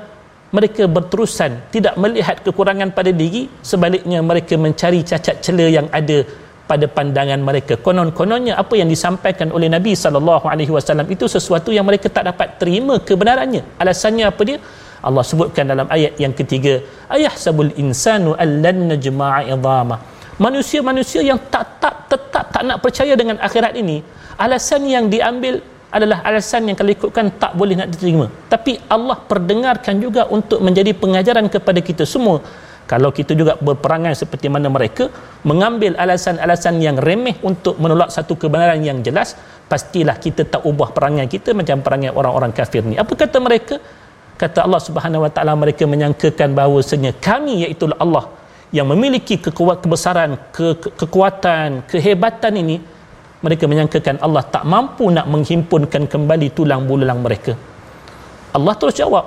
mereka 0.57 0.83
berterusan 0.97 1.53
tidak 1.75 1.95
melihat 2.03 2.37
kekurangan 2.47 2.91
pada 2.99 3.11
diri. 3.21 3.43
Sebaliknya 3.71 4.19
mereka 4.31 4.55
mencari 4.65 5.01
cacat 5.11 5.37
celah 5.45 5.69
yang 5.79 5.89
ada 5.99 6.19
pada 6.71 6.87
pandangan 6.97 7.41
mereka. 7.49 7.75
Konon-kononnya 7.87 8.55
apa 8.63 8.75
yang 8.81 8.89
disampaikan 8.95 9.49
oleh 9.57 9.69
Nabi 9.77 9.93
sallallahu 10.03 10.47
alaihi 10.53 10.73
wasallam 10.77 11.09
itu 11.15 11.27
sesuatu 11.37 11.71
yang 11.77 11.87
mereka 11.91 12.09
tak 12.17 12.25
dapat 12.31 12.57
terima 12.61 12.97
kebenarannya. 13.09 13.63
Alasannya 13.83 14.25
apa 14.31 14.43
dia 14.49 14.59
Allah 15.09 15.25
sebutkan 15.31 15.65
dalam 15.73 15.87
ayat 15.97 16.15
yang 16.25 16.35
ketiga 16.41 16.75
ayah 17.17 17.35
sabul 17.45 17.73
insanu 17.83 18.33
allan 18.45 18.81
najma'a 18.93 19.41
idama 19.55 19.97
manusia-manusia 20.47 21.21
yang 21.31 21.41
tak 21.53 21.67
tak 21.83 21.97
tetap 22.13 22.45
tak 22.55 22.63
nak 22.69 22.79
percaya 22.85 23.15
dengan 23.21 23.37
akhirat 23.49 23.75
ini 23.83 23.99
alasan 24.45 24.83
yang 24.95 25.07
diambil 25.15 25.57
adalah 25.97 26.19
alasan 26.29 26.67
yang 26.69 26.77
kalau 26.81 26.91
ikutkan 26.91 27.27
tak 27.43 27.53
boleh 27.61 27.79
nak 27.79 27.89
diterima. 27.95 28.27
Tapi 28.53 28.73
Allah 28.95 29.15
perdengarkan 29.31 30.03
juga 30.05 30.23
untuk 30.37 30.59
menjadi 30.67 30.91
pengajaran 31.03 31.47
kepada 31.47 31.79
kita 31.89 32.03
semua. 32.15 32.43
Kalau 32.91 33.11
kita 33.19 33.33
juga 33.41 33.53
berperangai 33.67 34.13
seperti 34.13 34.51
mana 34.55 34.69
mereka 34.77 35.09
mengambil 35.51 35.93
alasan-alasan 36.05 36.83
yang 36.87 36.97
remeh 37.07 37.37
untuk 37.51 37.81
menolak 37.81 38.11
satu 38.17 38.37
kebenaran 38.37 38.81
yang 38.89 38.99
jelas 39.07 39.39
pastilah 39.71 40.17
kita 40.25 40.45
tak 40.53 40.63
ubah 40.69 40.93
perangai 40.97 41.25
kita 41.35 41.57
macam 41.57 41.81
perangai 41.81 42.13
orang-orang 42.13 42.53
kafir 42.59 42.83
ni. 42.85 42.99
Apa 43.01 43.15
kata 43.23 43.41
mereka 43.41 43.81
kata 44.41 44.67
Allah 44.67 44.83
Subhanahu 44.83 45.25
wa 45.25 45.31
taala 45.35 45.53
mereka 45.55 45.85
menyangkakan 45.87 46.49
bahawasanya 46.59 47.13
kami 47.27 47.65
iaitu 47.65 47.87
Allah 48.05 48.25
yang 48.75 48.87
memiliki 48.91 49.39
kekuatan 49.39 49.83
kebesaran 49.85 50.31
ke, 50.57 50.67
ke, 50.83 50.89
kekuatan 51.01 51.87
kehebatan 51.91 52.53
ini 52.63 52.77
mereka 53.45 53.65
menyangkakan 53.71 54.19
Allah 54.27 54.43
tak 54.55 54.65
mampu 54.65 55.07
nak 55.17 55.27
menghimpunkan 55.29 56.09
kembali 56.09 56.49
tulang 56.57 56.83
belulang 56.89 57.21
mereka. 57.21 57.53
Allah 58.57 58.75
terus 58.81 58.97
jawab 58.99 59.25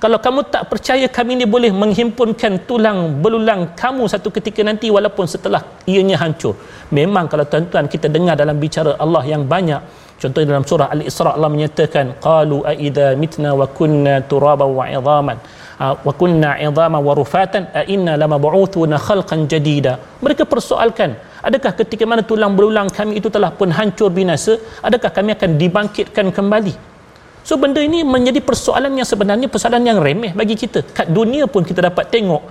kalau 0.00 0.16
kamu 0.24 0.40
tak 0.48 0.62
percaya 0.72 1.06
kami 1.16 1.36
ini 1.36 1.46
boleh 1.54 1.70
menghimpunkan 1.82 2.64
tulang 2.68 3.20
belulang 3.20 3.76
kamu 3.76 4.08
satu 4.12 4.28
ketika 4.36 4.64
nanti 4.64 4.88
walaupun 4.96 5.28
setelah 5.28 5.60
ianya 5.84 6.16
hancur 6.22 6.56
memang 6.98 7.28
kalau 7.32 7.44
tuan-tuan 7.44 7.84
kita 7.94 8.08
dengar 8.08 8.34
dalam 8.42 8.56
bicara 8.56 8.96
Allah 9.04 9.22
yang 9.32 9.44
banyak 9.44 9.80
contohnya 10.22 10.48
dalam 10.52 10.66
surah 10.70 10.88
Al-Isra 10.96 11.30
Allah 11.36 11.50
menyatakan 11.54 12.06
qalu 12.26 12.58
a 12.70 12.72
idza 12.88 13.08
mitna 13.22 13.50
wa 13.60 13.66
kunna 13.78 14.14
turaba 14.32 14.66
wa 14.78 14.84
idhaman 14.98 15.38
wa 16.06 16.12
kunna 16.20 16.50
idhama 16.66 16.98
wa 17.08 17.12
rufatan 17.20 17.64
a 17.80 17.82
inna 17.94 18.14
lamab'uthuna 18.22 18.96
khalqan 19.06 19.48
jadida 19.52 19.92
mereka 20.24 20.44
persoalkan 20.52 21.16
adakah 21.48 21.72
ketika 21.80 22.04
mana 22.10 22.22
tulang 22.30 22.52
belulang 22.58 22.88
kami 22.98 23.14
itu 23.20 23.28
telah 23.36 23.50
pun 23.58 23.72
hancur 23.78 24.10
binasa 24.18 24.54
adakah 24.88 25.10
kami 25.18 25.32
akan 25.36 25.50
dibangkitkan 25.62 26.28
kembali 26.38 26.74
So 27.48 27.56
benda 27.56 27.80
ini 27.80 28.04
menjadi 28.14 28.40
persoalan 28.48 28.92
yang 29.00 29.08
sebenarnya 29.08 29.48
persoalan 29.48 29.82
yang 29.88 29.98
remeh 30.06 30.32
bagi 30.36 30.54
kita. 30.62 30.80
Kat 30.96 31.08
dunia 31.08 31.48
pun 31.48 31.64
kita 31.64 31.80
dapat 31.88 32.12
tengok 32.12 32.42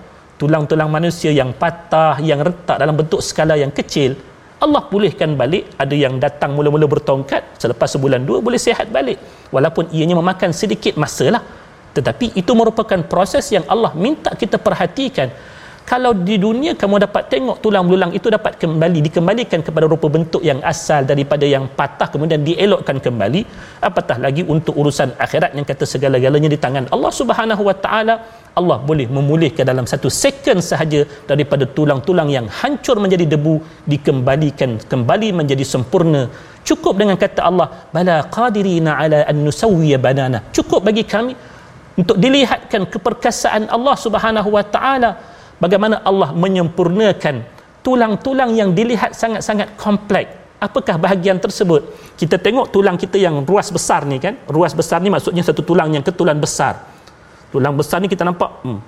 tulang-tulang 0.41 0.89
manusia 0.89 1.29
yang 1.29 1.51
patah, 1.61 2.17
yang 2.29 2.39
retak 2.47 2.77
dalam 2.81 2.95
bentuk 2.99 3.21
skala 3.21 3.55
yang 3.59 3.69
kecil. 3.69 4.17
Allah 4.59 4.83
pulihkan 4.91 5.39
balik, 5.39 5.71
ada 5.79 5.95
yang 5.95 6.19
datang 6.19 6.51
mula-mula 6.51 6.83
bertongkat, 6.83 7.55
selepas 7.55 7.87
sebulan 7.95 8.27
dua 8.27 8.43
boleh 8.43 8.59
sihat 8.59 8.91
balik. 8.91 9.15
Walaupun 9.55 9.87
ianya 9.95 10.19
memakan 10.19 10.51
sedikit 10.51 10.99
masa 10.99 11.31
lah. 11.31 11.43
Tetapi 11.95 12.35
itu 12.35 12.51
merupakan 12.53 12.99
proses 13.07 13.47
yang 13.55 13.63
Allah 13.71 13.95
minta 13.95 14.35
kita 14.35 14.59
perhatikan 14.59 15.31
kalau 15.91 16.11
di 16.27 16.35
dunia 16.43 16.71
kamu 16.81 16.95
dapat 17.05 17.23
tengok 17.33 17.57
tulang 17.65 17.83
belulang 17.89 18.11
itu 18.17 18.27
dapat 18.35 18.53
kembali 18.61 18.99
dikembalikan 19.07 19.59
kepada 19.67 19.85
rupa 19.93 20.07
bentuk 20.15 20.41
yang 20.49 20.59
asal 20.71 21.01
daripada 21.11 21.45
yang 21.53 21.65
patah 21.77 22.07
kemudian 22.13 22.41
dielokkan 22.47 22.97
kembali. 23.05 23.41
Apatah 23.87 24.17
lagi 24.25 24.43
untuk 24.53 24.77
urusan 24.81 25.17
akhirat 25.25 25.57
yang 25.57 25.65
kata 25.69 25.85
segala-galanya 25.93 26.49
di 26.53 26.59
tangan 26.65 26.85
Allah 26.95 27.11
Subhanahu 27.19 27.63
wa 27.69 27.75
taala. 27.85 28.15
Allah 28.59 28.77
boleh 28.89 29.07
memulihkan 29.17 29.65
dalam 29.71 29.85
satu 29.91 30.09
second 30.23 30.61
sahaja 30.69 31.01
daripada 31.31 31.65
tulang-tulang 31.77 32.29
yang 32.37 32.45
hancur 32.59 32.95
menjadi 33.03 33.25
debu 33.33 33.55
dikembalikan 33.93 34.77
kembali 34.91 35.29
menjadi 35.41 35.65
sempurna. 35.73 36.21
Cukup 36.69 37.01
dengan 37.01 37.17
kata 37.23 37.41
Allah 37.49 37.67
bala 37.95 38.17
qadirina 38.37 38.93
ala 39.01 39.21
an 39.31 39.37
nusawwiya 39.47 39.97
banana. 40.05 40.41
Cukup 40.53 40.85
bagi 40.89 41.01
kami 41.15 41.33
untuk 41.97 42.17
dilihatkan 42.21 42.85
keperkasaan 42.93 43.65
Allah 43.73 43.97
Subhanahu 44.05 44.49
wa 44.53 44.65
taala 44.77 45.11
bagaimana 45.59 46.01
Allah 46.01 46.33
menyempurnakan 46.33 47.43
tulang-tulang 47.85 48.55
yang 48.55 48.73
dilihat 48.73 49.15
sangat-sangat 49.15 49.75
kompleks 49.79 50.39
apakah 50.59 50.99
bahagian 50.99 51.39
tersebut? 51.39 51.87
Kita 52.19 52.35
tengok 52.35 52.69
tulang 52.69 52.99
kita 52.99 53.15
yang 53.15 53.47
ruas 53.47 53.71
besar 53.71 54.03
ni 54.03 54.19
kan? 54.19 54.35
Ruas 54.45 54.75
besar 54.75 54.99
ni 54.99 55.07
maksudnya 55.07 55.41
satu 55.41 55.63
tulang 55.63 55.89
yang 55.95 56.03
ketulan 56.03 56.35
besar. 56.37 56.83
Tulang 57.49 57.73
besar 57.73 58.03
ni 58.03 58.11
kita 58.11 58.27
nampak 58.27 58.61
hmm, 58.61 58.79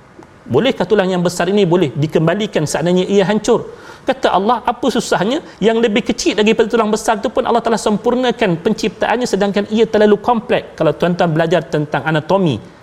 bolehkah 0.46 0.86
tulang 0.86 1.10
yang 1.10 1.24
besar 1.24 1.48
ini 1.50 1.64
boleh 1.64 1.90
dikembalikan? 1.96 2.68
Seandainya 2.68 3.08
ia 3.08 3.24
hancur. 3.26 3.72
Kata 4.02 4.34
Allah 4.36 4.62
apa 4.66 4.86
susahnya? 4.92 5.42
Yang 5.64 5.78
lebih 5.90 6.04
kecil 6.06 6.38
daripada 6.38 6.68
tulang 6.68 6.92
besar 6.92 7.18
itu 7.18 7.32
pun 7.32 7.48
Allah 7.48 7.64
telah 7.64 7.80
sempurnakan 7.80 8.60
penciptaannya 8.60 9.26
sedangkan 9.26 9.64
ia 9.72 9.88
terlalu 9.88 10.20
kompleks 10.20 10.76
kalau 10.76 10.92
tuan-tuan 10.94 11.32
belajar 11.32 11.64
tentang 11.66 12.04
anatomi 12.04 12.81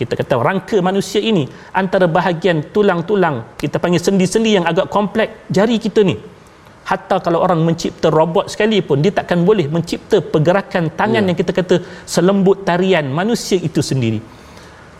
kita 0.00 0.14
kata 0.20 0.34
rangka 0.48 0.76
manusia 0.88 1.20
ini 1.30 1.44
antara 1.80 2.06
bahagian 2.16 2.58
tulang-tulang 2.74 3.36
kita 3.62 3.76
panggil 3.82 4.02
sendi-sendi 4.06 4.50
yang 4.56 4.66
agak 4.72 4.86
kompleks 4.96 5.32
jari 5.56 5.76
kita 5.86 6.00
ni. 6.10 6.16
Hatta 6.90 7.16
kalau 7.24 7.38
orang 7.46 7.60
mencipta 7.68 8.08
robot 8.18 8.48
sekalipun 8.52 9.04
dia 9.04 9.12
takkan 9.18 9.40
boleh 9.48 9.66
mencipta 9.74 10.18
pergerakan 10.32 10.84
tangan 11.00 11.22
yeah. 11.22 11.28
yang 11.28 11.36
kita 11.40 11.52
kata 11.60 11.76
selembut 12.14 12.64
tarian 12.68 13.06
manusia 13.20 13.58
itu 13.68 13.82
sendiri. 13.90 14.20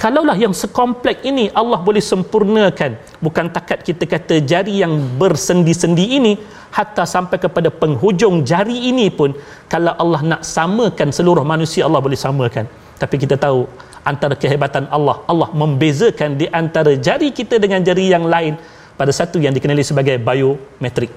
Kalaulah 0.00 0.36
yang 0.42 0.54
sekompleks 0.56 1.20
ini 1.30 1.44
Allah 1.60 1.80
boleh 1.88 2.00
sempurnakan 2.00 2.92
bukan 3.24 3.46
takat 3.56 3.84
kita 3.88 4.04
kata 4.08 4.34
jari 4.50 4.80
yang 4.80 4.92
bersendi-sendi 5.20 6.06
ini 6.18 6.32
hatta 6.76 7.04
sampai 7.04 7.36
kepada 7.44 7.68
penghujung 7.68 8.40
jari 8.50 8.88
ini 8.90 9.06
pun 9.18 9.36
kalau 9.72 9.92
Allah 10.02 10.20
nak 10.30 10.42
samakan 10.56 11.08
seluruh 11.12 11.44
manusia 11.52 11.84
Allah 11.88 12.00
boleh 12.06 12.16
samakan. 12.16 12.64
Tapi 13.02 13.16
kita 13.16 13.36
tahu 13.44 13.68
antara 14.04 14.34
kehebatan 14.36 14.88
Allah. 14.88 15.20
Allah 15.30 15.48
membezakan 15.52 16.36
di 16.40 16.46
antara 16.48 16.92
jari 16.96 17.30
kita 17.38 17.60
dengan 17.60 17.80
jari 17.84 18.08
yang 18.08 18.24
lain 18.24 18.56
pada 18.96 19.12
satu 19.12 19.40
yang 19.40 19.52
dikenali 19.56 19.84
sebagai 19.84 20.16
biometrik. 20.20 21.12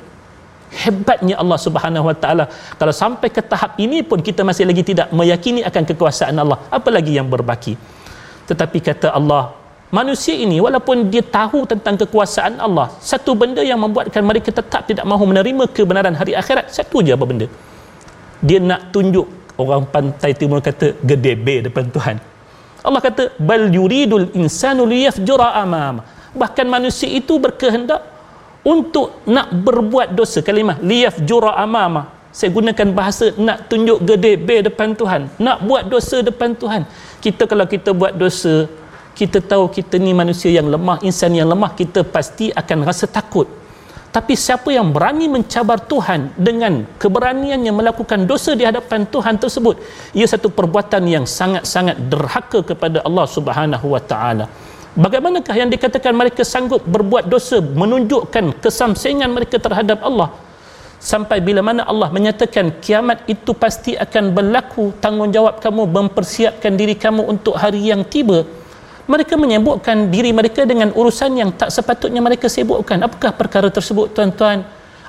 Hebatnya 0.73 1.37
Allah 1.37 1.59
Subhanahu 1.61 2.05
Wa 2.09 2.15
Taala. 2.17 2.45
Kalau 2.81 2.93
sampai 3.03 3.29
ke 3.29 3.41
tahap 3.45 3.77
ini 3.77 4.01
pun 4.01 4.19
kita 4.27 4.41
masih 4.41 4.65
lagi 4.65 4.81
tidak 4.81 5.13
meyakini 5.13 5.61
akan 5.69 5.83
kekuasaan 5.85 6.33
Allah 6.43 6.57
apalagi 6.73 7.13
yang 7.13 7.29
berbaki? 7.29 7.77
Tetapi 8.49 8.79
kata 8.81 9.13
Allah 9.13 9.53
manusia 9.93 10.33
ini 10.33 10.57
walaupun 10.57 11.13
dia 11.13 11.21
tahu 11.21 11.69
tentang 11.69 11.95
kekuasaan 12.01 12.57
Allah 12.57 12.89
satu 12.97 13.37
benda 13.37 13.61
yang 13.61 13.77
membuatkan 13.77 14.25
mereka 14.25 14.49
tetap 14.49 14.89
tidak 14.89 15.05
mahu 15.05 15.29
menerima 15.29 15.69
kebenaran 15.69 16.17
hari 16.17 16.33
akhirat 16.33 16.73
satu 16.73 17.05
je 17.05 17.13
apa 17.13 17.25
benda? 17.29 17.47
Dia 18.41 18.57
nak 18.57 18.89
tunjuk 18.89 19.29
orang 19.61 19.85
pantai 19.93 20.33
timur 20.33 20.59
kata 20.59 20.97
gedebe 21.05 21.69
depan 21.69 21.85
Tuhan 21.93 22.32
Allah 22.83 22.99
kata 22.99 23.23
bal 23.39 23.71
yuridul 23.71 24.27
insanu 24.35 24.83
liyafjura 24.83 25.55
amama 25.55 26.03
bahkan 26.35 26.65
manusia 26.67 27.07
itu 27.07 27.37
berkehendak 27.37 28.01
untuk 28.65 29.21
nak 29.27 29.51
berbuat 29.53 30.15
dosa. 30.17 30.39
Kalimah 30.41 30.81
liyafjura 30.81 31.53
amama. 31.59 32.09
Saya 32.33 32.49
gunakan 32.49 32.89
bahasa 32.97 33.29
nak 33.37 33.69
tunjuk 33.69 34.01
gede 34.09 34.41
be 34.41 34.65
depan 34.65 34.97
Tuhan. 34.97 35.29
Nak 35.37 35.57
buat 35.69 35.85
dosa 35.85 36.25
depan 36.25 36.57
Tuhan. 36.57 36.89
Kita 37.21 37.45
kalau 37.45 37.69
kita 37.69 37.93
buat 37.93 38.17
dosa 38.17 38.65
kita 39.13 39.45
tahu 39.45 39.69
kita 39.69 40.01
ni 40.01 40.09
manusia 40.09 40.49
yang 40.49 40.65
lemah 40.65 40.97
insan 41.05 41.37
yang 41.37 41.45
lemah 41.45 41.77
kita 41.77 42.01
pasti 42.01 42.49
akan 42.49 42.81
rasa 42.81 43.05
takut 43.05 43.45
tapi 44.13 44.37
siapa 44.37 44.69
yang 44.69 44.93
berani 44.95 45.25
mencabar 45.25 45.81
Tuhan 45.91 46.37
dengan 46.37 46.85
keberaniannya 47.01 47.73
melakukan 47.79 48.29
dosa 48.29 48.53
di 48.53 48.61
hadapan 48.69 49.09
Tuhan 49.09 49.41
tersebut 49.41 49.75
ia 50.13 50.27
satu 50.29 50.53
perbuatan 50.53 51.03
yang 51.09 51.25
sangat-sangat 51.25 51.97
derhaka 52.13 52.61
kepada 52.61 53.01
Allah 53.07 53.25
Subhanahu 53.25 53.87
wa 53.89 54.01
taala. 54.11 54.45
Bagaimanakah 54.93 55.55
yang 55.57 55.73
dikatakan 55.73 56.13
mereka 56.13 56.45
sanggup 56.45 56.85
berbuat 56.85 57.25
dosa 57.25 57.57
menunjukkan 57.57 58.61
kesamsengan 58.61 59.33
mereka 59.33 59.57
terhadap 59.57 60.05
Allah? 60.05 60.29
Sampai 61.01 61.41
bila 61.41 61.65
mana 61.65 61.81
Allah 61.91 62.13
menyatakan 62.13 62.69
kiamat 62.85 63.25
itu 63.25 63.51
pasti 63.57 63.97
akan 64.05 64.29
berlaku 64.37 64.93
tanggungjawab 65.03 65.57
kamu 65.57 65.89
mempersiapkan 65.89 66.77
diri 66.77 66.93
kamu 66.93 67.25
untuk 67.33 67.57
hari 67.57 67.81
yang 67.89 68.05
tiba 68.05 68.45
mereka 69.03 69.35
menyebutkan 69.35 70.07
diri 70.07 70.31
mereka 70.31 70.63
dengan 70.63 70.95
urusan 70.95 71.35
yang 71.35 71.51
tak 71.51 71.69
sepatutnya 71.75 72.23
mereka 72.23 72.47
sibukkan. 72.47 73.03
Apakah 73.03 73.35
perkara 73.35 73.67
tersebut 73.67 74.15
tuan-tuan? 74.15 74.63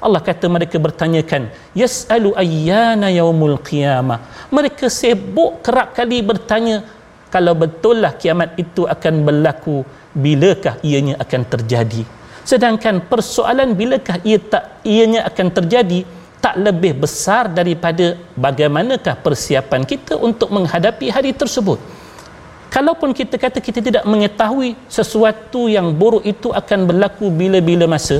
Allah 0.04 0.20
kata 0.20 0.50
mereka 0.50 0.76
bertanyakan 0.76 1.48
yasalu 1.72 2.34
ayyana 2.36 3.08
yaumul 3.08 3.56
qiyamah? 3.62 4.50
Mereka 4.50 4.90
sibuk 4.90 5.62
kerap 5.64 5.94
kali 5.96 6.20
bertanya 6.20 6.84
kalau 7.30 7.54
betullah 7.56 8.12
kiamat 8.18 8.58
itu 8.60 8.84
akan 8.84 9.24
berlaku 9.24 9.86
bilakah 10.12 10.76
ianya 10.84 11.14
akan 11.22 11.42
terjadi? 11.48 12.02
Sedangkan 12.44 13.00
persoalan 13.08 13.72
bilakah 13.72 14.20
ia 14.26 14.36
tak 14.36 14.84
ianya 14.84 15.24
akan 15.24 15.48
terjadi 15.54 16.04
tak 16.44 16.60
lebih 16.60 16.92
besar 17.00 17.48
daripada 17.48 18.20
bagaimanakah 18.36 19.16
persiapan 19.24 19.88
kita 19.88 20.20
untuk 20.20 20.52
menghadapi 20.52 21.08
hari 21.08 21.32
tersebut 21.32 21.80
kalaupun 22.74 23.10
kita 23.18 23.36
kata 23.44 23.58
kita 23.66 23.80
tidak 23.88 24.04
mengetahui 24.12 24.70
sesuatu 24.96 25.62
yang 25.76 25.88
buruk 26.00 26.24
itu 26.32 26.50
akan 26.60 26.80
berlaku 26.90 27.26
bila-bila 27.40 27.86
masa 27.94 28.18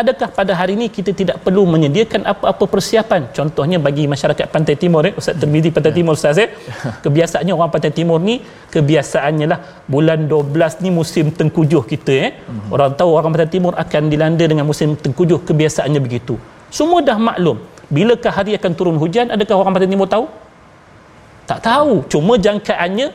adakah 0.00 0.28
pada 0.38 0.52
hari 0.58 0.72
ini 0.78 0.86
kita 0.96 1.12
tidak 1.20 1.36
perlu 1.44 1.62
menyediakan 1.72 2.22
apa-apa 2.32 2.64
persiapan? 2.72 3.22
Contohnya 3.36 3.78
bagi 3.86 4.04
masyarakat 4.14 4.46
pantai 4.54 4.76
timur 4.82 5.02
eh 5.08 5.12
Ustaz 5.20 5.36
Termizi 5.40 5.70
pantai 5.76 5.92
ya. 5.92 5.96
timur 5.98 6.14
Ustaz 6.18 6.40
eh. 6.44 6.48
Kebiasaannya 7.04 7.52
orang 7.58 7.70
pantai 7.74 7.92
timur 7.98 8.18
ni 8.28 8.34
kebiasaannya 8.74 9.46
lah 9.52 9.60
bulan 9.94 10.20
12 10.32 10.84
ni 10.84 10.90
musim 10.98 11.28
tengkujuh 11.40 11.82
kita 11.92 12.14
eh. 12.26 12.30
Hmm. 12.32 12.72
orang 12.74 12.92
tahu 13.00 13.10
orang 13.18 13.30
pantai 13.36 13.50
timur 13.56 13.72
akan 13.84 14.02
dilanda 14.12 14.44
dengan 14.52 14.64
musim 14.70 14.96
tengkujuh 15.04 15.40
kebiasaannya 15.48 16.00
begitu. 16.06 16.36
Semua 16.78 17.00
dah 17.08 17.18
maklum. 17.28 17.60
Bilakah 17.92 18.32
hari 18.32 18.56
akan 18.56 18.72
turun 18.78 18.96
hujan? 19.02 19.28
Adakah 19.28 19.54
orang 19.60 19.72
pantai 19.76 19.90
timur 19.92 20.08
tahu? 20.08 20.24
Tak 21.50 21.60
tahu. 21.68 21.94
Cuma 22.12 22.40
jangkaannya 22.40 23.06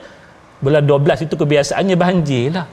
bulan 0.63 0.83
12 0.83 1.25
itu 1.29 1.35
kebiasaannya 1.37 1.95
banjir 1.95 2.55
lah. 2.55 2.67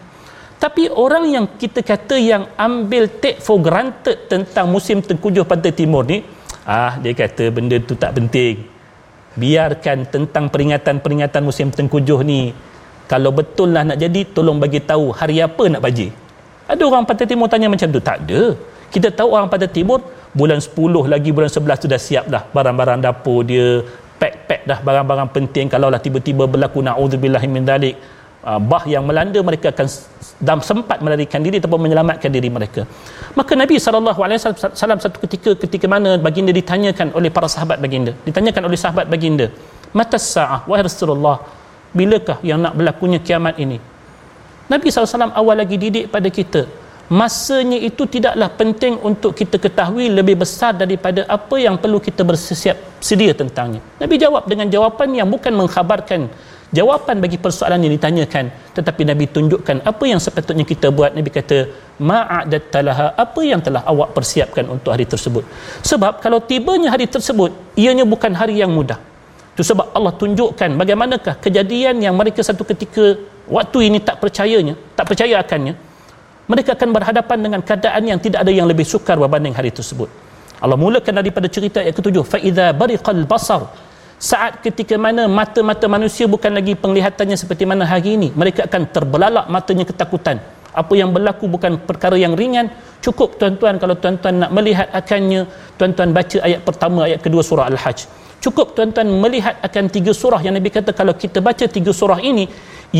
Tapi 0.59 0.89
orang 0.89 1.25
yang 1.29 1.47
kita 1.61 1.85
kata 1.85 2.17
yang 2.17 2.49
ambil 2.57 3.11
take 3.21 3.43
for 3.43 3.61
granted 3.61 4.31
tentang 4.33 4.71
musim 4.73 5.05
tengkujuh 5.05 5.45
pantai 5.45 5.77
timur 5.77 6.09
ni 6.09 6.25
ah 6.65 6.97
dia 7.03 7.13
kata 7.13 7.53
benda 7.53 7.77
tu 7.83 7.95
tak 7.99 8.17
penting. 8.17 8.65
Biarkan 9.35 10.07
tentang 10.09 10.47
peringatan-peringatan 10.49 11.43
musim 11.43 11.69
tengkujuh 11.69 12.21
ni. 12.25 12.55
Kalau 13.05 13.31
betul 13.35 13.77
lah 13.77 13.85
nak 13.85 14.01
jadi 14.01 14.25
tolong 14.33 14.57
bagi 14.57 14.81
tahu 14.81 15.13
hari 15.13 15.45
apa 15.45 15.69
nak 15.69 15.85
bajir 15.85 16.25
ada 16.65 16.83
orang 16.89 17.05
pantai 17.05 17.29
timur 17.29 17.47
tanya 17.53 17.69
macam 17.69 17.89
tu 17.93 18.01
tak 18.01 18.25
ada. 18.25 18.57
Kita 18.89 19.13
tahu 19.13 19.37
orang 19.37 19.51
pantai 19.53 19.69
timur 19.69 20.01
bulan 20.33 20.63
10 20.63 21.13
lagi 21.13 21.31
bulan 21.35 21.51
11 21.51 21.83
tu 21.83 21.87
dah 21.91 22.01
siap 22.01 22.25
dah 22.31 22.43
barang-barang 22.55 23.05
dapur 23.05 23.43
dia 23.47 23.83
pack-pack 24.25 24.61
dah 24.71 24.79
barang-barang 24.89 25.29
penting 25.37 25.67
kalau 25.75 25.89
lah 25.93 26.01
tiba-tiba 26.01 26.45
berlaku 26.53 26.81
na'udzubillah 26.89 27.45
min 27.55 27.63
dalik 27.71 27.97
uh, 28.49 28.61
bah 28.71 28.85
yang 28.95 29.05
melanda 29.09 29.41
mereka 29.49 29.69
akan 29.75 29.89
dan 30.47 30.59
sempat 30.71 30.99
melarikan 31.05 31.41
diri 31.47 31.57
ataupun 31.61 31.81
menyelamatkan 31.85 32.31
diri 32.37 32.49
mereka. 32.57 32.83
Maka 33.39 33.53
Nabi 33.61 33.77
SAW 33.77 34.97
satu 35.05 35.19
ketika 35.25 35.51
ketika 35.65 35.87
mana 35.95 36.17
baginda 36.27 36.53
ditanyakan 36.61 37.13
oleh 37.19 37.31
para 37.37 37.49
sahabat 37.55 37.79
baginda 37.85 38.13
ditanyakan 38.29 38.63
oleh 38.69 38.79
sahabat 38.85 39.07
baginda 39.13 39.47
mata 39.99 40.19
sa'ah 40.19 40.61
wahai 40.71 40.85
Rasulullah 40.89 41.37
bilakah 41.99 42.39
yang 42.49 42.59
nak 42.65 42.75
berlakunya 42.79 43.21
kiamat 43.27 43.55
ini? 43.65 43.79
Nabi 44.73 44.89
SAW 44.89 45.37
awal 45.41 45.57
lagi 45.61 45.77
didik 45.77 46.09
pada 46.15 46.29
kita 46.39 46.65
masanya 47.09 47.77
itu 47.77 48.09
tidaklah 48.09 48.49
penting 48.61 48.97
untuk 49.05 49.37
kita 49.37 49.57
ketahui 49.61 50.09
lebih 50.09 50.41
besar 50.41 50.73
daripada 50.73 51.29
apa 51.29 51.57
yang 51.61 51.77
perlu 51.77 52.01
kita 52.01 52.25
bersiap 52.25 52.77
sedia 53.01 53.33
tentangnya. 53.37 53.81
Nabi 54.01 54.15
jawab 54.17 54.49
dengan 54.49 54.69
jawapan 54.73 55.09
yang 55.13 55.29
bukan 55.29 55.53
mengkhabarkan 55.53 56.21
jawapan 56.75 57.17
bagi 57.23 57.39
persoalan 57.39 57.79
yang 57.87 57.93
ditanyakan. 57.97 58.51
Tetapi 58.77 59.03
Nabi 59.11 59.25
tunjukkan 59.31 59.77
apa 59.91 60.05
yang 60.11 60.19
sepatutnya 60.19 60.67
kita 60.67 60.91
buat. 60.91 61.15
Nabi 61.15 61.31
kata 61.31 61.59
ma'adattalaha 62.11 63.15
apa 63.25 63.41
yang 63.47 63.61
telah 63.63 63.87
awak 63.87 64.11
persiapkan 64.17 64.67
untuk 64.67 64.91
hari 64.95 65.07
tersebut. 65.07 65.47
Sebab 65.91 66.19
kalau 66.25 66.43
tibanya 66.43 66.91
hari 66.95 67.07
tersebut 67.07 67.55
ianya 67.79 68.03
bukan 68.03 68.35
hari 68.35 68.59
yang 68.59 68.75
mudah. 68.75 68.99
Itu 69.55 69.63
sebab 69.63 69.95
Allah 69.95 70.11
tunjukkan 70.19 70.75
bagaimanakah 70.75 71.39
kejadian 71.39 72.03
yang 72.03 72.15
mereka 72.19 72.43
satu 72.43 72.67
ketika 72.67 73.15
waktu 73.47 73.79
ini 73.87 73.99
tak 74.03 74.19
percayanya 74.19 74.75
tak 74.99 75.07
percaya 75.07 75.39
akannya 75.39 75.79
mereka 76.53 76.71
akan 76.77 76.89
berhadapan 76.97 77.39
dengan 77.45 77.61
keadaan 77.69 78.03
yang 78.11 78.19
tidak 78.25 78.45
ada 78.45 78.53
yang 78.53 78.69
lebih 78.69 78.85
sukar 78.85 79.17
berbanding 79.17 79.57
hari 79.59 79.73
tersebut. 79.73 80.09
Allah 80.65 80.79
mulakan 80.85 81.21
daripada 81.21 81.49
cerita 81.57 81.79
ayat 81.85 81.95
ketujuh 81.99 82.25
fa 82.33 82.39
idza 82.49 82.67
bariqal 82.81 83.25
basar. 83.33 83.63
Saat 84.29 84.65
ketika 84.65 84.97
mana 84.97 85.23
mata-mata 85.39 85.87
manusia 85.91 86.25
bukan 86.35 86.53
lagi 86.59 86.73
penglihatannya 86.83 87.37
seperti 87.43 87.65
mana 87.71 87.85
hari 87.85 88.17
ini 88.17 88.29
mereka 88.33 88.65
akan 88.69 88.83
terbelalak 88.95 89.47
matanya 89.55 89.85
ketakutan. 89.91 90.39
Apa 90.75 90.93
yang 91.01 91.11
berlaku 91.17 91.45
bukan 91.55 91.73
perkara 91.89 92.17
yang 92.25 92.35
ringan. 92.41 92.67
Cukup 93.05 93.37
tuan-tuan 93.41 93.77
kalau 93.83 93.95
tuan-tuan 94.03 94.35
nak 94.43 94.51
melihat 94.57 94.89
akannya 95.01 95.45
tuan-tuan 95.77 96.11
baca 96.17 96.39
ayat 96.41 96.61
pertama 96.69 97.01
ayat 97.09 97.21
kedua 97.21 97.43
surah 97.45 97.69
al-hajj 97.69 98.09
cukup 98.45 98.67
tuan-tuan 98.77 99.09
melihat 99.25 99.55
akan 99.67 99.85
tiga 99.97 100.13
surah 100.21 100.41
yang 100.47 100.55
Nabi 100.57 100.71
kata 100.77 100.91
kalau 101.01 101.15
kita 101.23 101.39
baca 101.47 101.65
tiga 101.77 101.93
surah 102.01 102.19
ini 102.31 102.45